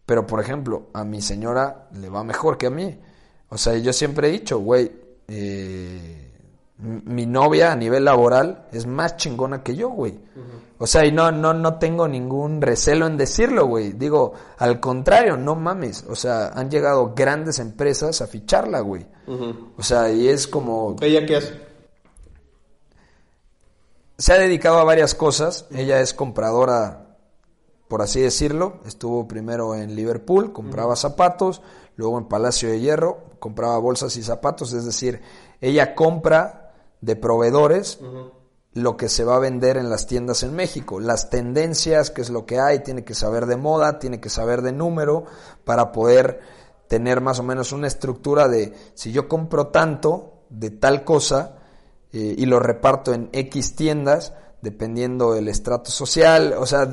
Pero, 0.07 0.27
por 0.27 0.41
ejemplo, 0.41 0.89
a 0.93 1.05
mi 1.05 1.23
señora 1.23 1.89
le 1.93 2.09
va 2.09 2.25
mejor 2.25 2.59
que 2.59 2.67
a 2.67 2.71
mí. 2.71 2.99
O 3.49 3.57
sea, 3.57 3.77
yo 3.77 3.93
siempre 3.93 4.29
he 4.29 4.33
dicho, 4.33 4.59
güey, 4.59 4.93
eh, 5.29 6.33
mi 6.79 7.25
novia 7.25 7.73
a 7.73 7.77
nivel 7.77 8.05
laboral 8.05 8.67
es 8.73 8.87
más 8.87 9.17
chingona 9.17 9.63
que 9.63 9.77
yo, 9.77 9.89
güey. 9.91 10.19
O 10.79 10.87
sea, 10.87 11.05
y 11.05 11.13
no, 11.13 11.31
no, 11.31 11.55
no 11.55 11.79
tengo 11.79 12.09
ningún 12.09 12.61
recelo 12.61 13.07
en 13.07 13.17
decirlo, 13.17 13.67
güey. 13.67 13.93
Digo, 13.93 14.33
al 14.59 14.81
contrario, 14.81 15.37
no 15.37 15.55
mames. 15.55 16.05
O 16.09 16.17
sea, 16.17 16.49
han 16.49 16.69
llegado 16.71 17.15
grandes 17.15 17.61
empresas 17.61 18.21
a 18.21 18.27
ficharla, 18.27 18.81
güey. 18.81 19.07
O 19.77 19.83
sea, 19.83 20.11
y 20.11 20.29
es 20.29 20.49
como... 20.49 20.97
¿Ella 21.01 21.25
qué 21.25 21.37
hace? 21.37 21.61
Se 24.19 24.33
ha 24.33 24.39
dedicado 24.39 24.79
a 24.79 24.85
varias 24.85 25.15
cosas. 25.15 25.67
Ella 25.71 26.01
es 26.01 26.13
compradora, 26.13 27.19
por 27.87 28.03
así 28.03 28.21
decirlo. 28.21 28.81
Estuvo 28.85 29.29
primero 29.29 29.77
en 29.77 29.95
Liverpool, 29.95 30.53
compraba 30.53 30.97
zapatos. 30.97 31.63
Luego 31.97 32.19
en 32.19 32.27
Palacio 32.27 32.69
de 32.69 32.81
Hierro, 32.81 33.23
compraba 33.39 33.79
bolsas 33.79 34.17
y 34.17 34.25
zapatos. 34.25 34.73
Es 34.73 34.85
decir, 34.85 35.21
ella 35.61 35.95
compra 35.95 36.73
de 37.01 37.15
proveedores 37.15 38.01
lo 38.75 38.97
que 38.97 39.09
se 39.09 39.25
va 39.25 39.37
a 39.37 39.41
vender 39.41 39.77
en 39.77 39.89
las 39.89 40.07
tiendas 40.07 40.43
en 40.43 40.55
México, 40.55 40.99
las 40.99 41.31
tendencias, 41.31 42.11
qué 42.11 42.23
es 42.23 42.31
lo 42.31 42.45
que 42.45 42.59
hay, 42.59 42.81
tiene 42.81 43.05
que 43.05 43.15
saber 43.15 43.47
de 43.47 43.57
moda, 43.57 44.01
tiene 44.01 44.21
que 44.21 44.29
saber 44.29 44.63
de 44.63 44.73
número 44.73 45.25
para 45.65 45.93
poder 45.93 46.41
tener 46.89 47.21
más 47.21 47.39
o 47.39 47.45
menos 47.45 47.73
una 47.73 47.87
estructura 47.87 48.49
de 48.49 48.73
si 48.95 49.13
yo 49.13 49.29
compro 49.29 49.69
tanto 49.69 50.43
de 50.51 50.71
tal 50.71 51.05
cosa 51.05 51.57
eh, 52.13 52.35
y 52.37 52.47
lo 52.47 52.59
reparto 52.59 53.15
en 53.15 53.29
X 53.33 53.77
tiendas, 53.77 54.33
dependiendo 54.61 55.35
del 55.35 55.49
estrato 55.49 55.91
social, 55.91 56.55
o 56.59 56.67
sea, 56.67 56.91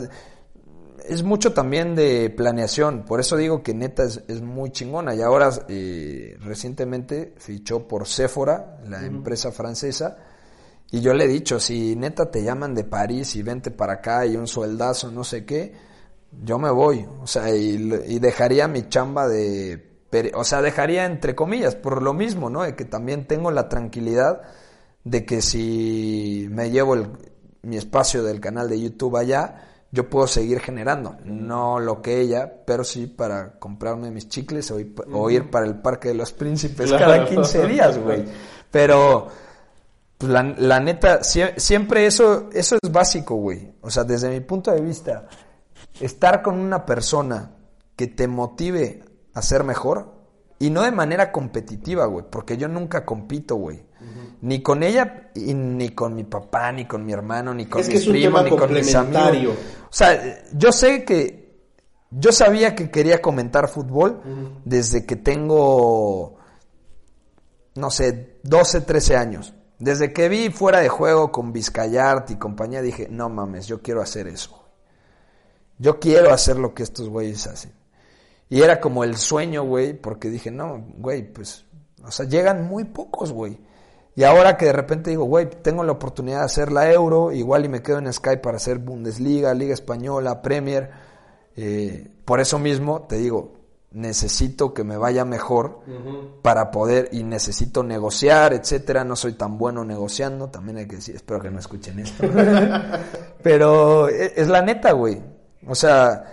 es 1.07 1.23
mucho 1.23 1.53
también 1.53 1.95
de 1.95 2.29
planeación, 2.29 3.05
por 3.05 3.19
eso 3.19 3.37
digo 3.37 3.63
que 3.63 3.73
neta 3.73 4.03
es, 4.03 4.41
muy 4.41 4.71
chingona. 4.71 5.15
Y 5.15 5.21
ahora 5.21 5.49
eh, 5.67 6.37
recientemente 6.41 7.33
fichó 7.37 7.87
por 7.87 8.07
Sephora, 8.07 8.79
la 8.87 9.03
empresa 9.05 9.51
francesa, 9.51 10.17
y 10.91 10.99
yo 10.99 11.13
le 11.13 11.23
he 11.23 11.27
dicho, 11.27 11.57
si 11.57 11.95
neta 11.95 12.29
te 12.29 12.43
llaman 12.43 12.75
de 12.75 12.83
París 12.83 13.37
y 13.37 13.43
vente 13.43 13.71
para 13.71 13.93
acá 13.93 14.25
y 14.25 14.35
un 14.35 14.45
sueldazo, 14.45 15.09
no 15.09 15.23
sé 15.23 15.45
qué, 15.45 15.73
yo 16.43 16.59
me 16.59 16.69
voy. 16.69 17.07
O 17.21 17.27
sea, 17.27 17.55
y, 17.55 18.19
dejaría 18.19 18.67
mi 18.67 18.89
chamba 18.89 19.27
de... 19.29 19.89
O 20.33 20.43
sea, 20.43 20.61
dejaría 20.61 21.05
entre 21.05 21.33
comillas, 21.33 21.75
por 21.75 22.01
lo 22.01 22.13
mismo, 22.13 22.49
¿no? 22.49 22.63
De 22.63 22.75
que 22.75 22.83
también 22.83 23.25
tengo 23.25 23.51
la 23.51 23.69
tranquilidad 23.69 24.41
de 25.05 25.25
que 25.25 25.41
si 25.41 26.47
me 26.51 26.69
llevo 26.69 26.97
mi 27.61 27.77
espacio 27.77 28.21
del 28.21 28.41
canal 28.41 28.67
de 28.67 28.81
YouTube 28.81 29.15
allá, 29.15 29.69
yo 29.91 30.09
puedo 30.09 30.27
seguir 30.27 30.59
generando. 30.59 31.15
No 31.23 31.79
lo 31.79 32.01
que 32.01 32.19
ella, 32.19 32.51
pero 32.65 32.83
sí 32.83 33.07
para 33.07 33.57
comprarme 33.59 34.11
mis 34.11 34.27
chicles 34.27 34.69
o, 34.71 35.29
ir, 35.29 35.49
para 35.49 35.65
el 35.65 35.75
Parque 35.75 36.09
de 36.09 36.15
los 36.15 36.33
Príncipes 36.33 36.91
cada 36.91 37.25
15 37.25 37.67
días, 37.67 37.97
güey. 37.97 38.25
Pero 38.71 39.27
pues, 40.21 40.31
la, 40.59 40.79
neta, 40.79 41.21
siempre 41.23 42.05
eso, 42.05 42.49
eso 42.53 42.77
es 42.79 42.91
básico, 42.91 43.35
güey. 43.35 43.73
O 43.81 43.89
sea, 43.89 44.03
desde 44.03 44.29
mi 44.29 44.39
punto 44.41 44.71
de 44.71 44.79
vista, 44.79 45.27
estar 45.99 46.43
con 46.43 46.59
una 46.59 46.85
persona 46.85 47.55
que 47.95 48.05
te 48.05 48.27
motive 48.27 49.03
a 49.33 49.41
ser 49.41 49.63
mejor 49.63 50.13
y 50.59 50.69
no 50.69 50.83
de 50.83 50.91
manera 50.91 51.31
competitiva, 51.31 52.05
güey, 52.05 52.23
porque 52.29 52.55
yo 52.55 52.67
nunca 52.67 53.03
compito, 53.03 53.55
güey. 53.55 53.83
Ni 54.41 54.61
con 54.61 54.83
ella, 54.83 55.31
y 55.33 55.55
ni 55.55 55.89
con 55.89 56.13
mi 56.13 56.23
papá, 56.23 56.71
ni 56.71 56.85
con 56.85 57.03
mi 57.03 57.13
hermano, 57.13 57.53
ni 57.53 57.65
con 57.65 57.85
mis 57.87 58.07
primos, 58.07 58.43
ni 58.43 58.49
con 58.51 58.73
mis 58.73 58.93
amigos. 58.93 59.55
O 59.85 59.93
sea, 59.93 60.43
yo 60.53 60.71
sé 60.71 61.03
que. 61.03 61.41
Yo 62.11 62.31
sabía 62.31 62.75
que 62.75 62.91
quería 62.91 63.21
comentar 63.21 63.69
fútbol 63.69 64.21
desde 64.65 65.05
que 65.05 65.15
tengo. 65.15 66.37
No 67.75 67.89
sé, 67.89 68.37
12, 68.43 68.81
13 68.81 69.15
años. 69.15 69.53
Desde 69.81 70.13
que 70.13 70.29
vi 70.29 70.51
fuera 70.51 70.79
de 70.79 70.89
juego 70.89 71.31
con 71.31 71.51
Vizcayart 71.51 72.29
y 72.29 72.35
compañía, 72.35 72.83
dije, 72.83 73.07
no 73.09 73.29
mames, 73.29 73.65
yo 73.65 73.81
quiero 73.81 73.99
hacer 73.99 74.27
eso. 74.27 74.63
Yo 75.79 75.99
quiero 75.99 76.31
hacer 76.31 76.57
lo 76.57 76.75
que 76.75 76.83
estos 76.83 77.09
güeyes 77.09 77.47
hacen. 77.47 77.73
Y 78.47 78.61
era 78.61 78.79
como 78.79 79.03
el 79.03 79.17
sueño, 79.17 79.63
güey, 79.63 79.93
porque 79.93 80.29
dije, 80.29 80.51
no, 80.51 80.85
güey, 80.97 81.23
pues, 81.23 81.65
o 82.03 82.11
sea, 82.11 82.27
llegan 82.27 82.67
muy 82.67 82.83
pocos, 82.83 83.31
güey. 83.31 83.59
Y 84.15 84.23
ahora 84.23 84.55
que 84.55 84.65
de 84.65 84.73
repente 84.73 85.09
digo, 85.09 85.23
güey, 85.23 85.49
tengo 85.49 85.83
la 85.83 85.93
oportunidad 85.93 86.41
de 86.41 86.45
hacer 86.45 86.71
la 86.71 86.91
Euro, 86.91 87.31
igual 87.31 87.65
y 87.65 87.69
me 87.69 87.81
quedo 87.81 87.97
en 87.97 88.13
Sky 88.13 88.37
para 88.37 88.57
hacer 88.57 88.77
Bundesliga, 88.77 89.51
Liga 89.55 89.73
Española, 89.73 90.43
Premier. 90.43 90.91
Eh, 91.55 92.07
por 92.23 92.39
eso 92.39 92.59
mismo 92.59 93.07
te 93.07 93.17
digo, 93.17 93.53
necesito 93.91 94.73
que 94.73 94.83
me 94.83 94.97
vaya 94.97 95.25
mejor 95.25 95.79
para 96.41 96.71
poder 96.71 97.09
y 97.11 97.23
necesito 97.23 97.83
negociar, 97.83 98.53
etcétera. 98.53 99.03
No 99.03 99.15
soy 99.15 99.33
tan 99.33 99.57
bueno 99.57 99.83
negociando, 99.83 100.49
también 100.49 100.77
hay 100.77 100.87
que 100.87 100.97
decir, 100.97 101.15
espero 101.15 101.41
que 101.41 101.51
no 101.51 101.59
escuchen 101.59 101.99
esto. 101.99 102.25
Pero 103.43 104.07
e, 104.09 104.33
es 104.35 104.47
la 104.47 104.61
neta, 104.61 104.93
güey. 104.93 105.21
O 105.67 105.75
sea, 105.75 106.23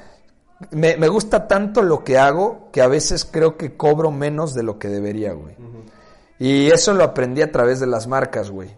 me, 0.70 0.96
me, 0.96 1.08
gusta 1.08 1.48
tanto 1.48 1.82
lo 1.82 2.04
que 2.04 2.18
hago 2.18 2.70
que 2.72 2.80
a 2.80 2.88
veces 2.88 3.24
creo 3.24 3.56
que 3.56 3.76
cobro 3.76 4.10
menos 4.10 4.54
de 4.54 4.62
lo 4.62 4.78
que 4.78 4.88
debería, 4.88 5.32
güey. 5.32 5.56
Y 6.38 6.68
eso 6.68 6.94
lo 6.94 7.02
aprendí 7.02 7.42
a 7.42 7.50
través 7.50 7.80
de 7.80 7.88
las 7.88 8.06
marcas, 8.06 8.50
güey. 8.50 8.70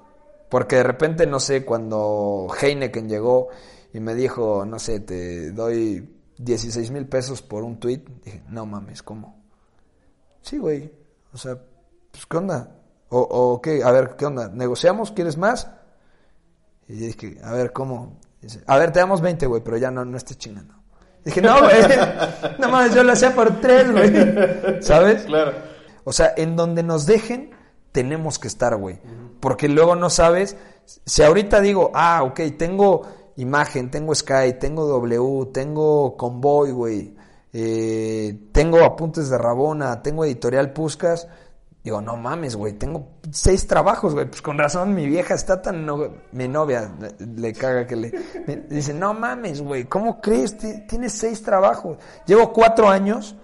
Porque 0.49 0.77
de 0.77 0.83
repente, 0.83 1.27
no 1.27 1.39
sé, 1.39 1.65
cuando 1.65 2.49
Heineken 2.61 3.09
llegó 3.09 3.49
y 3.93 4.01
me 4.01 4.15
dijo, 4.15 4.65
no 4.65 4.79
sé, 4.79 5.01
te 5.01 5.53
doy 5.53 6.20
16 6.43 6.91
mil 6.91 7.07
pesos 7.07 7.43
por 7.43 7.65
un 7.65 7.79
tweet, 7.79 8.03
dije, 8.25 8.43
no 8.49 8.65
mames, 8.65 9.03
¿cómo? 9.03 9.43
Sí, 10.41 10.59
güey. 10.59 10.91
O 11.33 11.39
sea, 11.39 11.59
pues, 12.11 12.25
¿qué 12.27 12.37
onda? 12.37 12.77
O, 13.11 13.21
o, 13.21 13.61
qué, 13.61 13.83
a 13.85 13.91
ver, 13.91 14.17
¿qué 14.17 14.27
onda? 14.27 14.49
¿Negociamos? 14.49 15.13
¿Quieres 15.13 15.37
más? 15.37 15.69
Y 16.89 16.95
dije, 16.95 17.39
a 17.45 17.53
ver, 17.53 17.73
¿cómo? 17.73 18.19
Dice, 18.41 18.63
a 18.67 18.79
ver, 18.79 18.91
te 18.93 19.01
damos 19.01 19.21
20, 19.21 19.47
güey, 19.47 19.63
pero 19.63 19.77
ya 19.77 19.91
no, 19.91 20.05
no 20.05 20.17
estés 20.17 20.39
chingando. 20.39 20.75
Dije, 21.25 21.43
no, 21.43 21.61
güey, 21.61 21.83
no 22.59 22.69
mames, 22.71 22.95
yo 22.95 23.05
lo 23.05 23.13
hacía 23.13 23.35
por 23.35 23.61
tres, 23.61 23.91
güey. 23.93 24.83
¿Sabes? 24.83 25.25
Claro. 25.25 25.53
O 26.05 26.13
sea, 26.13 26.33
en 26.37 26.57
donde 26.57 26.83
nos 26.83 27.05
dejen, 27.05 27.51
tenemos 27.93 28.39
que 28.39 28.49
estar, 28.49 28.77
güey. 28.77 28.99
Porque 29.41 29.69
luego 29.69 29.95
no 29.95 30.09
sabes, 30.09 30.57
si 31.05 31.23
ahorita 31.23 31.61
digo, 31.61 31.91
ah, 31.95 32.23
ok, 32.23 32.41
tengo 32.57 33.07
imagen, 33.37 33.91
tengo 33.91 34.15
Sky, 34.15 34.55
tengo 34.59 34.87
W, 34.87 35.51
tengo 35.53 36.17
Convoy, 36.17 36.71
güey, 36.73 37.15
eh, 37.53 38.39
tengo 38.53 38.85
apuntes 38.85 39.31
de 39.31 39.39
Rabona, 39.39 40.03
tengo 40.03 40.25
editorial 40.25 40.73
Puscas. 40.73 41.29
Digo, 41.83 42.03
no 42.03 42.15
mames, 42.19 42.57
güey, 42.57 42.75
tengo 42.75 43.09
seis 43.31 43.67
trabajos, 43.67 44.13
güey. 44.13 44.27
Pues 44.27 44.43
con 44.43 44.59
razón 44.59 44.95
mi 44.95 45.07
vieja 45.07 45.33
está 45.33 45.63
tan... 45.63 45.87
mi 46.33 46.47
novia 46.47 46.93
le, 47.19 47.53
caga 47.55 47.87
que 47.87 47.97
le... 47.97 48.13
dice, 48.69 48.93
no 48.93 49.15
mames, 49.15 49.63
güey, 49.63 49.85
¿cómo 49.85 50.21
crees? 50.21 50.59
Tienes 50.87 51.13
seis 51.13 51.43
trabajos. 51.43 51.97
Llevo 52.27 52.53
cuatro 52.53 52.87
años, 52.91 53.35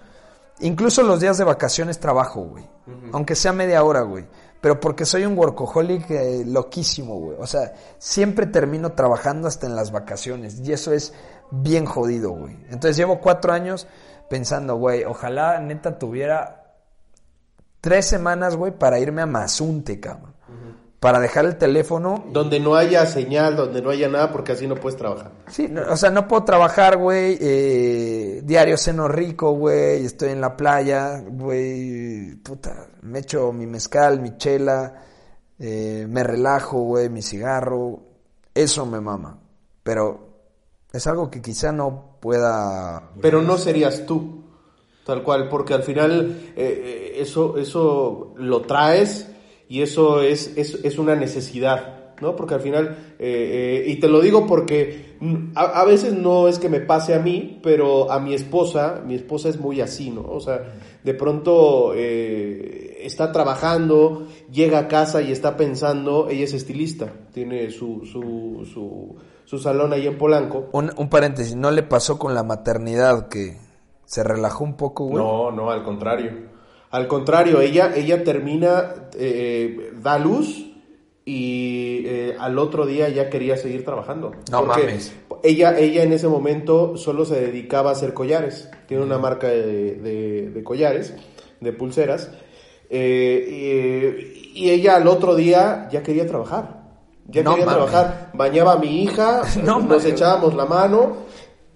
incluso 0.59 1.01
los 1.01 1.19
días 1.19 1.39
de 1.39 1.45
vacaciones 1.45 1.99
trabajo, 1.99 2.41
güey. 2.41 2.63
Aunque 3.11 3.35
sea 3.35 3.53
media 3.53 3.83
hora, 3.83 4.01
güey. 4.01 4.27
Pero 4.61 4.79
porque 4.79 5.05
soy 5.05 5.25
un 5.25 5.37
workaholic 5.37 6.09
eh, 6.09 6.43
loquísimo, 6.45 7.19
güey. 7.19 7.37
O 7.39 7.47
sea, 7.47 7.73
siempre 7.97 8.47
termino 8.47 8.93
trabajando 8.93 9.47
hasta 9.47 9.67
en 9.67 9.75
las 9.75 9.91
vacaciones. 9.91 10.59
Y 10.63 10.73
eso 10.73 10.93
es 10.93 11.13
bien 11.51 11.85
jodido, 11.85 12.31
güey. 12.31 12.55
Entonces 12.69 12.97
llevo 12.97 13.19
cuatro 13.19 13.53
años 13.53 13.87
pensando, 14.29 14.75
güey, 14.75 15.03
ojalá 15.03 15.59
neta 15.59 15.97
tuviera 15.99 16.75
tres 17.81 18.05
semanas, 18.05 18.55
güey, 18.55 18.71
para 18.71 18.99
irme 18.99 19.21
a 19.21 19.25
Mazunte, 19.25 19.99
cabrón. 19.99 20.36
Para 20.99 21.19
dejar 21.19 21.45
el 21.45 21.57
teléfono. 21.57 22.25
Donde 22.31 22.59
no 22.59 22.75
haya 22.75 23.05
señal, 23.05 23.55
donde 23.55 23.81
no 23.83 23.91
haya 23.91 24.09
nada, 24.09 24.31
porque 24.31 24.53
así 24.53 24.67
no 24.67 24.75
puedes 24.75 24.97
trabajar. 24.97 25.31
Sí, 25.47 25.71
o 25.89 25.95
sea, 25.95 26.09
no 26.09 26.27
puedo 26.27 26.43
trabajar, 26.43 26.97
güey. 26.97 27.37
Eh, 27.39 28.41
diario 28.43 28.77
seno 28.77 29.07
rico, 29.07 29.51
güey. 29.51 30.05
Estoy 30.05 30.29
en 30.29 30.41
la 30.41 30.57
playa, 30.57 31.23
güey. 31.27 32.35
Puta, 32.37 32.87
me 33.03 33.19
echo 33.19 33.53
mi 33.53 33.67
mezcal, 33.67 34.19
mi 34.21 34.37
chela. 34.37 35.03
Eh, 35.59 36.07
me 36.09 36.23
relajo, 36.23 36.79
güey, 36.79 37.09
mi 37.09 37.21
cigarro. 37.21 37.99
Eso 38.55 38.87
me 38.87 38.99
mama. 38.99 39.39
Pero 39.83 40.27
es 40.91 41.05
algo 41.05 41.29
que 41.29 41.41
quizá 41.41 41.71
no 41.71 42.17
pueda... 42.19 43.11
Pero 43.21 43.41
no 43.41 43.57
serías 43.57 44.05
tú, 44.05 44.43
tal 45.05 45.23
cual, 45.23 45.47
porque 45.49 45.73
al 45.73 45.83
final 45.83 46.51
eh, 46.55 46.55
eh, 46.55 47.13
eso, 47.17 47.57
eso 47.57 48.33
lo 48.37 48.61
traes 48.61 49.27
y 49.69 49.81
eso 49.81 50.21
es, 50.21 50.55
es, 50.57 50.97
una 50.97 51.15
necesidad, 51.15 52.15
¿no? 52.21 52.35
Porque 52.35 52.55
al 52.55 52.61
final, 52.61 53.15
eh, 53.19 53.85
y 53.87 53.97
te 53.97 54.07
lo 54.07 54.21
digo 54.21 54.47
porque 54.47 55.17
a, 55.55 55.83
veces 55.85 56.13
no 56.13 56.47
es 56.47 56.59
que 56.59 56.69
me 56.69 56.79
pase 56.79 57.13
a 57.13 57.19
mí, 57.19 57.59
pero 57.61 58.11
a 58.11 58.19
mi 58.19 58.33
esposa, 58.33 59.01
mi 59.05 59.15
esposa 59.15 59.49
es 59.49 59.59
muy 59.59 59.81
así, 59.81 60.09
¿no? 60.09 60.21
O 60.21 60.39
sea, 60.39 60.61
de 61.03 61.13
pronto 61.13 61.93
está 61.93 63.31
trabajando, 63.31 64.27
llega 64.51 64.79
a 64.79 64.87
casa 64.87 65.21
y 65.21 65.31
está 65.31 65.57
pensando, 65.57 66.27
ella 66.29 66.45
es 66.45 66.53
estilista, 66.53 67.11
tiene 67.33 67.71
su, 67.71 68.05
su, 68.05 68.65
su 68.71 69.15
su 69.47 69.59
salón 69.59 69.93
ahí 69.93 70.05
en 70.05 70.17
Polanco. 70.17 70.67
Un, 70.73 70.91
un 70.97 71.09
paréntesis, 71.09 71.55
¿no 71.55 71.71
le 71.71 71.81
pasó 71.81 72.19
con 72.19 72.35
la 72.35 72.43
maternidad 72.43 73.29
que 73.29 73.57
se 74.03 74.21
relajó 74.21 74.65
un 74.65 74.75
poco, 74.75 75.05
güey? 75.05 75.23
No, 75.23 75.51
no, 75.51 75.71
al 75.71 75.83
contrario. 75.83 76.56
Al 76.91 77.07
contrario, 77.07 77.59
ella, 77.61 77.93
ella 77.95 78.23
termina, 78.23 78.93
eh, 79.17 79.91
da 80.01 80.17
luz 80.17 80.67
y 81.25 82.03
eh, 82.05 82.37
al 82.39 82.57
otro 82.57 82.85
día 82.85 83.09
ya 83.09 83.29
quería 83.29 83.57
seguir 83.57 83.83
trabajando. 83.83 84.31
No 84.49 84.63
mames. 84.63 85.13
Ella, 85.43 85.77
ella 85.77 86.03
en 86.03 86.13
ese 86.13 86.29
momento 86.29 86.95
solo 86.95 87.25
se 87.25 87.39
dedicaba 87.39 87.89
a 87.89 87.93
hacer 87.93 88.13
collares. 88.13 88.69
Tiene 88.87 89.03
una 89.03 89.17
marca 89.17 89.47
de, 89.47 89.95
de, 90.53 90.63
collares, 90.63 91.13
de 91.59 91.73
pulseras. 91.73 92.31
Eh, 92.89 94.51
y 94.53 94.69
ella 94.69 94.95
al 94.95 95.07
otro 95.07 95.35
día 95.35 95.89
ya 95.91 96.01
quería 96.01 96.25
trabajar. 96.25 96.77
Ya 97.25 97.43
quería 97.43 97.65
trabajar. 97.65 98.31
Bañaba 98.33 98.73
a 98.73 98.77
mi 98.77 99.03
hija, 99.03 99.41
nos 99.63 100.05
echábamos 100.05 100.55
la 100.55 100.65
mano, 100.65 101.17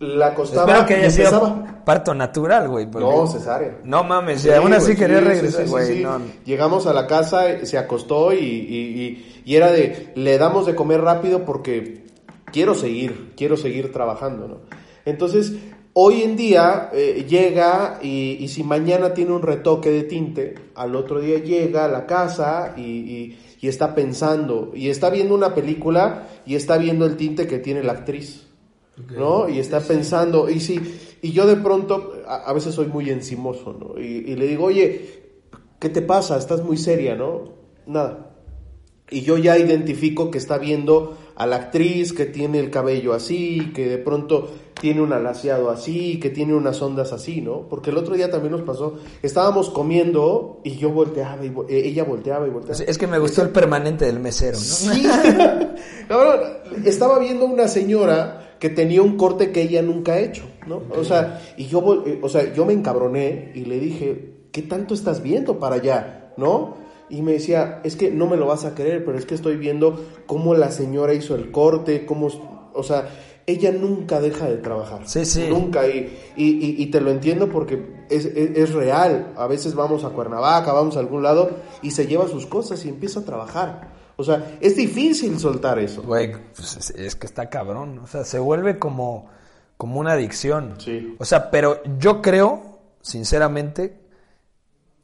la 0.01 0.27
acostaba 0.27 0.71
Espero 0.71 0.85
que 0.87 0.95
haya 0.95 1.09
sido 1.09 1.63
parto 1.85 2.13
natural, 2.13 2.67
güey. 2.67 2.85
No, 2.87 3.27
cesárea. 3.27 3.79
No 3.83 4.03
mames, 4.03 4.47
aún 4.49 4.73
así 4.73 4.95
quería 4.95 5.21
regresar, 5.21 5.67
güey. 5.67 6.05
Llegamos 6.45 6.87
a 6.87 6.93
la 6.93 7.07
casa, 7.07 7.65
se 7.65 7.77
acostó 7.77 8.33
y, 8.33 9.23
y, 9.45 9.55
era 9.55 9.71
de, 9.71 10.11
le 10.15 10.37
damos 10.37 10.65
de 10.65 10.75
comer 10.75 11.01
rápido 11.01 11.45
porque 11.45 12.05
quiero 12.51 12.75
seguir, 12.75 13.33
quiero 13.35 13.57
seguir 13.57 13.91
trabajando, 13.91 14.47
¿no? 14.47 14.57
Entonces, 15.05 15.53
hoy 15.93 16.21
en 16.21 16.35
día 16.35 16.89
eh, 16.93 17.25
llega 17.27 17.99
y, 18.01 18.37
y, 18.39 18.47
si 18.49 18.63
mañana 18.63 19.13
tiene 19.13 19.31
un 19.31 19.41
retoque 19.41 19.89
de 19.89 20.03
tinte, 20.03 20.55
al 20.75 20.95
otro 20.95 21.19
día 21.19 21.39
llega 21.39 21.85
a 21.85 21.87
la 21.87 22.05
casa 22.05 22.73
y 22.77 23.35
y 23.61 23.67
está 23.67 23.93
pensando 23.93 24.71
y 24.73 24.89
está 24.89 25.09
viendo 25.09 25.35
una 25.35 25.53
película 25.53 26.27
y 26.45 26.55
está 26.55 26.77
viendo 26.77 27.05
el 27.05 27.15
tinte 27.15 27.47
que 27.47 27.59
tiene 27.59 27.83
la 27.83 27.93
actriz. 27.93 28.47
¿No? 29.09 29.49
Y 29.49 29.59
está 29.59 29.79
pensando, 29.79 30.49
y 30.49 30.59
sí, 30.59 30.79
y 31.21 31.31
yo 31.31 31.45
de 31.45 31.55
pronto, 31.55 32.13
a, 32.27 32.51
veces 32.53 32.73
soy 32.73 32.87
muy 32.87 33.09
encimoso, 33.09 33.75
¿no? 33.79 33.99
Y, 33.99 34.35
le 34.35 34.47
digo, 34.47 34.65
oye, 34.65 35.23
¿qué 35.79 35.89
te 35.89 36.01
pasa? 36.01 36.37
Estás 36.37 36.63
muy 36.63 36.77
seria, 36.77 37.15
¿no? 37.15 37.53
Nada. 37.85 38.31
Y 39.09 39.21
yo 39.21 39.37
ya 39.37 39.57
identifico 39.57 40.31
que 40.31 40.37
está 40.37 40.57
viendo 40.57 41.17
a 41.35 41.45
la 41.45 41.57
actriz 41.57 42.13
que 42.13 42.25
tiene 42.25 42.59
el 42.59 42.71
cabello 42.71 43.13
así, 43.13 43.71
que 43.75 43.87
de 43.87 43.97
pronto 43.97 44.49
tiene 44.79 45.01
un 45.01 45.13
alaciado 45.13 45.69
así, 45.69 46.19
que 46.19 46.29
tiene 46.29 46.55
unas 46.55 46.81
ondas 46.81 47.13
así, 47.13 47.41
¿no? 47.41 47.67
Porque 47.69 47.91
el 47.91 47.97
otro 47.97 48.15
día 48.15 48.31
también 48.31 48.53
nos 48.53 48.61
pasó, 48.61 48.95
estábamos 49.21 49.69
comiendo 49.69 50.61
y 50.63 50.77
yo 50.77 50.89
volteaba 50.89 51.45
y 51.45 51.49
eh, 51.69 51.87
ella 51.87 52.03
volteaba 52.03 52.47
y 52.47 52.49
volteaba. 52.49 52.83
Es 52.83 52.97
que 52.97 53.05
me 53.05 53.19
gustó 53.19 53.43
el 53.43 53.49
permanente 53.49 54.05
del 54.05 54.19
mesero, 54.19 54.57
¿no? 54.57 54.63
Sí. 54.63 55.05
estaba 56.85 57.19
viendo 57.19 57.45
una 57.45 57.67
señora 57.67 58.40
que 58.62 58.70
tenía 58.70 59.01
un 59.01 59.18
corte 59.18 59.51
que 59.51 59.64
ella 59.64 59.82
nunca 59.82 60.14
ha 60.14 60.20
hecho, 60.20 60.43
¿no? 60.68 60.84
O 60.95 61.03
sea, 61.03 61.41
y 61.57 61.66
yo, 61.66 62.03
eh, 62.05 62.20
o 62.22 62.30
sea, 62.30 62.53
yo 62.53 62.64
me 62.64 62.74
encabroné 62.74 63.51
y 63.55 63.66
le 63.66 63.80
dije, 63.80 64.36
¿qué 64.51 64.62
tanto 64.62 64.93
estás 64.93 65.24
viendo 65.24 65.57
para 65.57 65.78
allá, 65.78 66.32
no? 66.38 66.78
Y 67.09 67.24
me 67.24 67.34
decía, 67.34 67.82
es 67.84 67.95
que 67.95 68.12
no 68.12 68.28
me 68.28 68.38
lo 68.38 68.45
vas 68.45 68.64
a 68.64 68.76
creer, 68.76 69.03
pero 69.03 69.18
es 69.18 69.26
que 69.26 69.34
estoy 69.34 69.57
viendo 69.57 70.05
cómo 70.28 70.53
la 70.53 70.70
señora 70.70 71.16
hizo 71.16 71.34
el 71.34 71.49
corte, 71.49 72.05
cómo, 72.05 72.30
o 72.76 72.84
sea, 72.84 73.09
ella 73.47 73.72
nunca 73.72 74.22
deja 74.22 74.47
de 74.47 74.57
trabajar. 74.57 75.09
Sí, 75.09 75.26
sí. 75.26 75.47
Nunca. 75.49 75.88
Y, 75.88 76.14
y, 76.36 76.86
te 76.86 77.01
lo 77.01 77.09
entiendo 77.09 77.49
porque 77.49 77.84
es, 78.12 78.26
es, 78.26 78.74
real. 78.74 79.34
A 79.38 79.47
veces 79.47 79.74
vamos 79.74 80.03
a 80.03 80.09
Cuernavaca, 80.09 80.72
vamos 80.72 80.97
a 80.97 80.99
algún 80.99 81.24
lado 81.24 81.49
y 81.82 81.91
se 81.91 82.05
lleva 82.05 82.28
sus 82.28 82.45
cosas 82.45 82.86
y 82.86 82.89
empieza 82.89 83.22
a 83.22 83.26
trabajar. 83.26 83.90
O 84.22 84.24
sea, 84.24 84.57
es 84.61 84.76
difícil 84.76 85.39
soltar 85.39 85.80
eso. 85.80 86.01
Güey, 86.03 86.32
pues 86.55 86.91
es 86.91 87.15
que 87.15 87.28
está 87.28 87.49
cabrón. 87.49 87.99
O 87.99 88.07
sea, 88.07 88.24
se 88.24 88.39
vuelve 88.39 88.80
como, 88.80 89.30
como 89.78 89.99
una 89.99 90.13
adicción. 90.13 90.76
Sí. 90.80 91.15
O 91.19 91.26
sea, 91.26 91.51
pero 91.51 91.82
yo 91.99 92.22
creo, 92.22 92.80
sinceramente, 93.01 93.99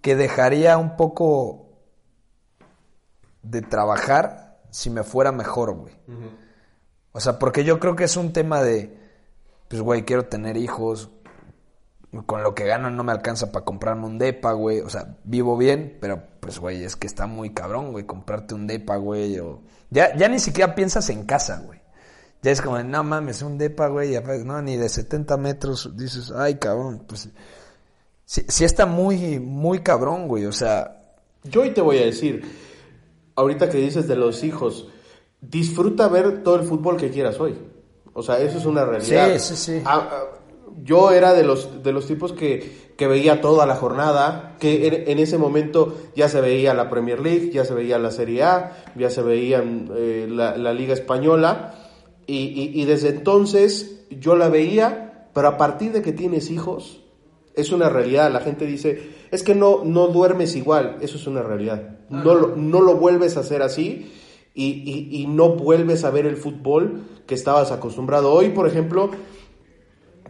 que 0.01 0.15
dejaría 0.15 0.77
un 0.77 0.95
poco 0.95 1.67
de 3.43 3.61
trabajar 3.61 4.59
si 4.69 4.89
me 4.89 5.03
fuera 5.03 5.31
mejor, 5.31 5.73
güey. 5.73 5.93
O 7.11 7.19
sea, 7.19 7.39
porque 7.39 7.63
yo 7.63 7.79
creo 7.79 7.95
que 7.95 8.03
es 8.03 8.15
un 8.15 8.33
tema 8.33 8.61
de, 8.61 8.97
pues, 9.67 9.81
güey, 9.81 10.03
quiero 10.03 10.25
tener 10.25 10.57
hijos, 10.57 11.09
con 12.25 12.43
lo 12.43 12.55
que 12.55 12.65
gano 12.65 12.89
no 12.89 13.03
me 13.03 13.11
alcanza 13.11 13.51
para 13.51 13.65
comprarme 13.65 14.05
un 14.05 14.17
depa, 14.17 14.53
güey. 14.53 14.79
O 14.79 14.89
sea, 14.89 15.17
vivo 15.23 15.57
bien, 15.57 15.97
pero 15.99 16.23
pues, 16.39 16.59
güey, 16.59 16.83
es 16.83 16.95
que 16.95 17.07
está 17.07 17.27
muy 17.27 17.51
cabrón, 17.53 17.91
güey, 17.91 18.05
comprarte 18.05 18.55
un 18.55 18.67
depa, 18.67 18.95
güey. 18.97 19.39
O... 19.39 19.61
Ya, 19.89 20.15
ya 20.15 20.27
ni 20.29 20.39
siquiera 20.39 20.75
piensas 20.75 21.09
en 21.09 21.25
casa, 21.25 21.61
güey. 21.65 21.79
Ya 22.41 22.51
es 22.51 22.61
como, 22.61 22.81
no 22.81 23.03
mames, 23.03 23.41
un 23.41 23.57
depa, 23.57 23.87
güey, 23.87 24.15
no, 24.45 24.61
ni 24.61 24.77
de 24.77 24.89
70 24.89 25.37
metros. 25.37 25.95
Dices, 25.97 26.31
ay, 26.35 26.55
cabrón, 26.55 27.03
pues... 27.07 27.29
Sí, 28.25 28.43
sí 28.47 28.65
está 28.65 28.85
muy, 28.85 29.39
muy 29.39 29.79
cabrón, 29.79 30.27
güey, 30.27 30.45
o 30.45 30.51
sea... 30.51 31.15
Yo 31.43 31.61
hoy 31.61 31.71
te 31.71 31.79
voy 31.79 31.97
a 31.99 32.05
decir, 32.05 32.43
ahorita 33.35 33.69
que 33.69 33.77
dices 33.77 34.07
de 34.07 34.17
los 34.17 34.43
hijos, 34.43 34.89
disfruta 35.39 36.09
ver 36.09 36.43
todo 36.43 36.55
el 36.57 36.67
fútbol 36.67 36.97
que 36.97 37.09
quieras 37.09 37.39
hoy. 37.39 37.57
O 38.13 38.21
sea, 38.21 38.39
eso 38.39 38.57
es 38.57 38.65
una 38.65 38.83
realidad. 38.83 39.37
Sí, 39.37 39.39
sí, 39.39 39.55
sí. 39.55 39.83
Ah, 39.85 40.25
yo 40.83 41.11
era 41.11 41.33
de 41.33 41.43
los, 41.43 41.83
de 41.83 41.91
los 41.91 42.07
tipos 42.07 42.33
que, 42.33 42.91
que 42.97 43.07
veía 43.07 43.41
toda 43.41 43.65
la 43.65 43.75
jornada, 43.75 44.55
que 44.59 45.05
en, 45.07 45.19
ese 45.19 45.37
momento 45.37 45.95
ya 46.15 46.29
se 46.29 46.41
veía 46.41 46.73
la 46.73 46.89
Premier 46.89 47.19
League, 47.19 47.51
ya 47.51 47.65
se 47.65 47.73
veía 47.73 47.99
la 47.99 48.11
Serie 48.11 48.43
A, 48.43 48.77
ya 48.95 49.09
se 49.09 49.21
veía 49.21 49.63
eh, 49.95 50.27
la, 50.29 50.57
la, 50.57 50.73
Liga 50.73 50.93
Española, 50.93 51.73
y, 52.25 52.71
y, 52.73 52.85
desde 52.85 53.09
entonces 53.09 54.05
yo 54.09 54.35
la 54.35 54.49
veía, 54.49 55.29
pero 55.33 55.47
a 55.47 55.57
partir 55.57 55.93
de 55.93 56.01
que 56.01 56.11
tienes 56.11 56.51
hijos, 56.51 57.01
es 57.57 57.71
una 57.71 57.89
realidad. 57.89 58.31
La 58.31 58.39
gente 58.39 58.65
dice, 58.65 59.09
es 59.31 59.43
que 59.43 59.55
no, 59.55 59.83
no 59.83 60.07
duermes 60.07 60.55
igual, 60.55 60.97
eso 61.01 61.17
es 61.17 61.27
una 61.27 61.41
realidad. 61.41 61.97
No, 62.09 62.55
no 62.55 62.81
lo 62.81 62.95
vuelves 62.95 63.35
a 63.35 63.41
hacer 63.41 63.61
así 63.61 64.11
y, 64.53 65.25
no 65.27 65.49
vuelves 65.49 66.03
a 66.05 66.11
ver 66.11 66.25
el 66.25 66.37
fútbol 66.37 67.03
que 67.25 67.35
estabas 67.35 67.71
acostumbrado. 67.71 68.31
Hoy, 68.31 68.49
por 68.49 68.67
ejemplo, 68.67 69.11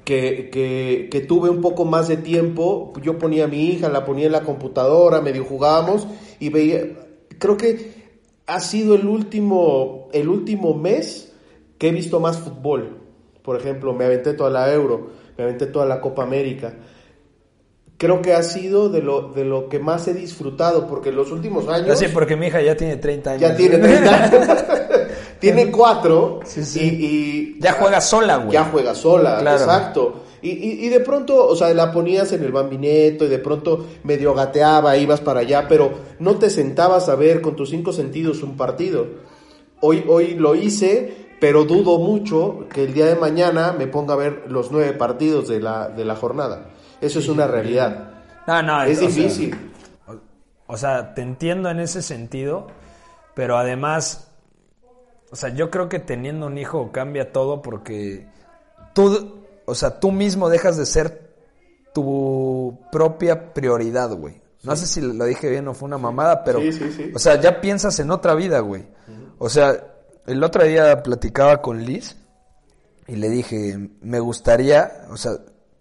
que, 0.08 1.10
que, 1.12 1.20
tuve 1.20 1.50
un 1.50 1.60
poco 1.60 1.84
más 1.84 2.08
de 2.08 2.16
tiempo, 2.16 2.94
yo 3.04 3.18
ponía 3.18 3.44
a 3.44 3.48
mi 3.48 3.66
hija, 3.66 3.90
la 3.90 4.06
ponía 4.06 4.28
en 4.28 4.32
la 4.32 4.44
computadora, 4.44 5.20
medio 5.20 5.44
jugábamos 5.44 6.08
y 6.40 6.48
veía, 6.48 6.80
creo 7.38 7.58
que 7.58 7.92
ha 8.46 8.62
sido 8.62 8.96
el 8.96 9.06
último, 9.06 10.08
el 10.14 10.30
último 10.30 10.74
mes 10.74 11.34
que 11.78 11.90
he 11.90 11.92
visto 11.92 12.22
más 12.22 12.38
fútbol. 12.38 13.00
Por 13.42 13.58
ejemplo, 13.58 13.92
me 13.94 14.06
aventé 14.06 14.32
toda 14.32 14.50
la 14.50 14.74
Euro, 14.74 15.10
me 15.38 15.44
aventé 15.44 15.66
toda 15.66 15.86
la 15.86 16.00
Copa 16.00 16.24
América. 16.24 16.74
Creo 17.98 18.22
que 18.22 18.32
ha 18.32 18.44
sido 18.44 18.88
de 18.88 19.02
lo, 19.02 19.34
de 19.34 19.44
lo 19.44 19.68
que 19.68 19.80
más 19.80 20.08
he 20.08 20.14
disfrutado, 20.14 20.88
porque 20.88 21.10
en 21.10 21.18
los 21.18 21.34
últimos 21.34 21.68
años... 21.68 22.00
Sí, 22.00 22.06
porque 22.14 22.38
mi 22.38 22.48
hija 22.48 22.62
ya 22.62 22.78
tiene 22.78 22.96
30 22.96 23.32
años. 23.32 23.42
Ya 23.42 23.58
tiene 23.58 23.78
30 23.78 24.68
tiene 25.40 25.72
cuatro 25.72 26.40
Y, 26.76 27.60
Ya 27.60 27.74
juega 27.74 28.02
sola, 28.02 28.38
güey. 28.38 28.52
Ya 28.52 28.66
juega 28.66 28.96
sola, 28.96 29.40
exacto. 29.42 30.24
Y, 30.42 30.86
y, 30.86 30.90
de 30.90 31.00
pronto, 31.00 31.48
o 31.48 31.56
sea, 31.56 31.74
la 31.74 31.92
ponías 31.92 32.32
en 32.32 32.44
el 32.44 32.52
bambineto 32.52 33.26
y 33.26 33.28
de 33.28 33.40
pronto 33.40 33.88
medio 34.04 34.34
gateaba, 34.36 34.96
ibas 34.96 35.20
para 35.20 35.40
allá, 35.40 35.68
pero 35.68 35.92
no 36.20 36.36
te 36.36 36.50
sentabas 36.50 37.10
a 37.10 37.16
ver 37.16 37.42
con 37.42 37.56
tus 37.56 37.72
cinco 37.72 37.92
sentidos 37.92 38.44
un 38.44 38.56
partido. 38.56 39.08
Hoy, 39.82 40.06
hoy 40.08 40.36
lo 40.36 40.54
hice, 40.56 41.28
pero 41.40 41.66
dudo 41.66 41.98
mucho 41.98 42.68
que 42.72 42.84
el 42.84 42.94
día 42.94 43.08
de 43.08 43.16
mañana 43.16 43.74
me 43.78 43.88
ponga 43.88 44.14
a 44.14 44.18
ver 44.18 44.44
los 44.48 44.72
nueve 44.72 44.94
partidos 44.94 45.48
de 45.48 45.60
la, 45.60 45.90
de 45.90 46.06
la 46.06 46.16
jornada. 46.16 46.70
Eso 47.02 47.20
es 47.20 47.28
una 47.28 47.48
realidad. 47.48 48.12
No, 48.48 48.62
no, 48.62 48.84
es 48.84 49.00
difícil. 49.00 49.56
o 50.68 50.78
sea, 50.78 51.14
te 51.14 51.22
entiendo 51.22 51.70
en 51.70 51.80
ese 51.80 52.02
sentido, 52.02 52.68
pero 53.34 53.58
además, 53.58 54.27
o 55.32 55.36
sea, 55.36 55.50
yo 55.50 55.70
creo 55.70 55.90
que 55.90 56.00
teniendo 56.00 56.48
un 56.48 56.58
hijo 56.58 56.92
cambia 56.92 57.32
todo 57.32 57.62
porque 57.62 58.28
tú 58.94 59.38
o 59.70 59.76
sea, 59.76 60.00
tú 60.00 60.14
mismo 60.14 60.50
dejas 60.50 60.78
de 60.78 60.86
ser 60.86 61.36
tu 61.94 62.80
propia 62.90 63.54
prioridad, 63.54 64.10
güey. 64.14 64.42
No 64.64 64.78
sé 64.78 64.88
si 64.88 65.02
lo 65.02 65.26
dije 65.26 65.50
bien 65.50 65.68
o 65.68 65.74
fue 65.74 65.88
una 65.88 65.98
mamada, 65.98 66.44
pero, 66.46 66.60
o 67.14 67.20
sea, 67.20 67.40
ya 67.40 67.60
piensas 67.60 68.00
en 68.00 68.10
otra 68.10 68.34
vida, 68.34 68.60
güey. 68.62 68.88
O 69.38 69.50
sea, 69.50 69.76
el 70.26 70.42
otro 70.42 70.64
día 70.64 71.04
platicaba 71.04 71.62
con 71.62 71.84
Liz 71.84 72.16
y 73.08 73.18
le 73.18 73.30
dije, 73.30 73.90
me 74.02 74.22
gustaría, 74.22 75.06
o 75.10 75.18
sea, 75.18 75.34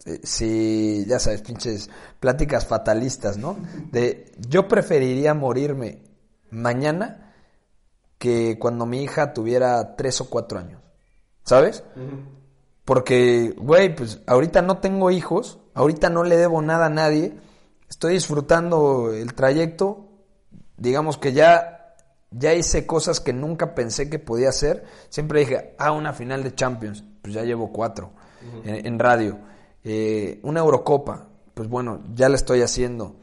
eh, 0.05 0.21
si, 0.25 1.05
ya 1.07 1.21
sabes, 1.21 1.43
pinches 1.43 1.89
pláticas 2.19 2.67
fatalistas, 2.67 3.39
¿no? 3.39 3.57
De, 3.93 4.33
yo 4.49 4.67
preferiría 4.67 5.33
morirme 5.33 6.03
mañana 6.51 7.26
que 8.19 8.59
cuando 8.59 8.87
mi 8.87 9.03
hija 9.03 9.33
tuviera 9.33 9.97
tres 9.97 10.21
o 10.21 10.31
cuatro 10.31 10.59
años, 10.59 10.81
¿sabes? 11.45 11.85
Porque, 12.85 13.55
güey, 13.59 13.95
pues 13.95 14.21
ahorita 14.27 14.62
no 14.62 14.79
tengo 14.79 15.11
hijos, 15.11 15.59
ahorita 15.75 16.09
no 16.09 16.25
le 16.25 16.37
debo 16.37 16.62
nada 16.62 16.87
a 16.87 16.91
nadie, 16.91 17.35
estoy 17.89 18.14
disfrutando 18.14 19.12
el 19.12 19.35
trayecto, 19.35 20.09
digamos 20.77 21.19
que 21.19 21.33
ya, 21.33 21.97
ya 22.31 22.55
hice 22.55 22.87
cosas 22.87 23.21
que 23.21 23.33
nunca 23.33 23.75
pensé 23.75 24.09
que 24.09 24.19
podía 24.19 24.51
hacer, 24.51 24.85
siempre 25.09 25.41
dije, 25.41 25.75
ah, 25.79 25.93
una 25.93 26.12
final 26.12 26.43
de 26.43 26.55
Champions, 26.55 27.05
pues 27.23 27.35
ya 27.35 27.43
llevo 27.43 27.73
cuatro 27.73 28.12
en, 28.64 28.99
radio, 28.99 29.39
eh, 29.83 30.39
una 30.45 30.61
Eurocopa, 30.61 31.27
pues 31.55 31.69
bueno, 31.69 32.05
ya 32.14 32.29
la 32.29 32.37
estoy 32.37 32.62
haciendo. 32.62 33.17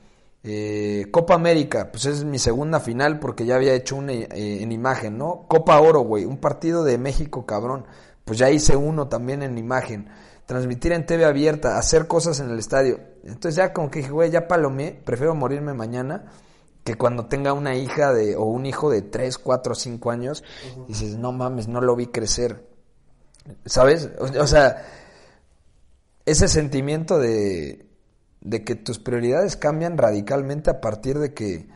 Eh, 0.43 1.07
Copa 1.11 1.35
América, 1.35 1.89
pues 1.91 2.05
es 2.05 2.25
mi 2.25 2.37
segunda 2.37 2.79
final 2.79 3.19
porque 3.19 3.45
ya 3.45 3.55
había 3.55 3.73
hecho 3.73 3.95
una 3.95 4.11
eh, 4.11 4.27
en 4.61 4.71
imagen, 4.71 5.17
¿no? 5.17 5.45
Copa 5.47 5.79
Oro, 5.79 6.01
güey, 6.01 6.25
un 6.25 6.37
partido 6.37 6.83
de 6.83 6.97
México, 6.97 7.45
cabrón 7.45 7.85
pues 8.25 8.39
ya 8.39 8.49
hice 8.49 8.75
uno 8.75 9.07
también 9.07 9.43
en 9.43 9.57
imagen. 9.57 10.09
Transmitir 10.45 10.91
en 10.91 11.05
TV 11.05 11.25
abierta, 11.25 11.77
hacer 11.77 12.07
cosas 12.07 12.39
en 12.39 12.49
el 12.49 12.59
estadio. 12.59 12.99
Entonces 13.23 13.55
ya 13.55 13.73
como 13.73 13.89
que 13.89 13.99
dije, 13.99 14.11
güey, 14.11 14.29
ya 14.29 14.47
palomé, 14.47 15.01
prefiero 15.05 15.35
morirme 15.35 15.73
mañana 15.73 16.31
que 16.83 16.95
cuando 16.95 17.27
tenga 17.27 17.53
una 17.53 17.75
hija 17.75 18.13
de, 18.13 18.35
o 18.35 18.43
un 18.43 18.65
hijo 18.65 18.89
de 18.89 19.01
3, 19.01 19.37
4, 19.37 19.73
5 19.75 20.11
años, 20.11 20.43
dices, 20.87 21.17
no 21.17 21.31
mames, 21.31 21.67
no 21.69 21.79
lo 21.79 21.95
vi 21.95 22.07
crecer. 22.07 22.67
¿Sabes? 23.65 24.09
O, 24.19 24.47
sea, 24.47 24.85
ese 26.25 26.47
sentimiento 26.49 27.19
de, 27.19 27.85
de 28.43 28.63
que 28.63 28.75
tus 28.75 28.99
prioridades 28.99 29.55
cambian 29.55 29.97
radicalmente 29.97 30.69
a 30.69 30.81
partir 30.81 31.17
de 31.17 31.33
que 31.33 31.67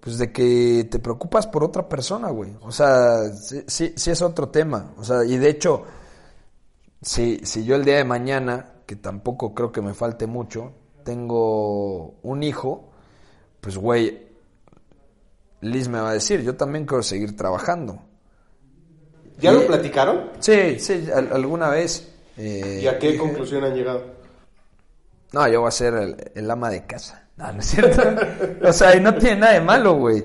pues 0.00 0.18
de 0.18 0.32
que 0.32 0.86
te 0.90 0.98
preocupas 0.98 1.46
por 1.46 1.64
otra 1.64 1.88
persona, 1.88 2.28
güey. 2.28 2.52
O 2.60 2.70
sea, 2.70 3.32
sí, 3.32 3.94
sí, 3.96 4.10
es 4.10 4.20
otro 4.20 4.50
tema. 4.50 4.92
O 4.98 5.04
sea, 5.04 5.24
y 5.24 5.38
de 5.38 5.48
hecho, 5.48 5.84
si, 7.00 7.40
si 7.42 7.64
yo 7.64 7.74
el 7.76 7.86
día 7.86 7.96
de 7.96 8.04
mañana, 8.04 8.82
que 8.84 8.96
tampoco 8.96 9.54
creo 9.54 9.72
que 9.72 9.80
me 9.80 9.94
falte 9.94 10.26
mucho, 10.26 10.72
tengo 11.04 12.16
un 12.22 12.42
hijo, 12.42 12.90
pues, 13.62 13.78
güey, 13.78 14.26
Liz 15.62 15.88
me 15.88 16.00
va 16.00 16.10
a 16.10 16.14
decir, 16.14 16.42
yo 16.42 16.54
también 16.54 16.84
quiero 16.84 17.02
seguir 17.02 17.34
trabajando. 17.34 17.98
¿Ya 19.40 19.52
lo 19.52 19.66
platicaron? 19.66 20.32
Sí, 20.38 20.78
sí, 20.80 21.06
alguna 21.14 21.70
vez. 21.70 22.12
Eh, 22.36 22.80
¿Y 22.82 22.86
a 22.86 22.98
qué 22.98 23.16
conclusión 23.16 23.64
han 23.64 23.74
llegado? 23.74 24.02
No, 25.34 25.48
yo 25.48 25.62
voy 25.62 25.68
a 25.68 25.72
ser 25.72 26.32
el 26.32 26.48
ama 26.48 26.70
de 26.70 26.86
casa. 26.86 27.24
No, 27.36 27.52
no 27.52 27.58
es 27.58 27.66
cierto. 27.66 28.02
o 28.62 28.72
sea, 28.72 28.94
y 28.94 29.00
no 29.00 29.14
tiene 29.14 29.40
nada 29.40 29.52
de 29.54 29.60
malo, 29.60 29.94
güey. 29.94 30.24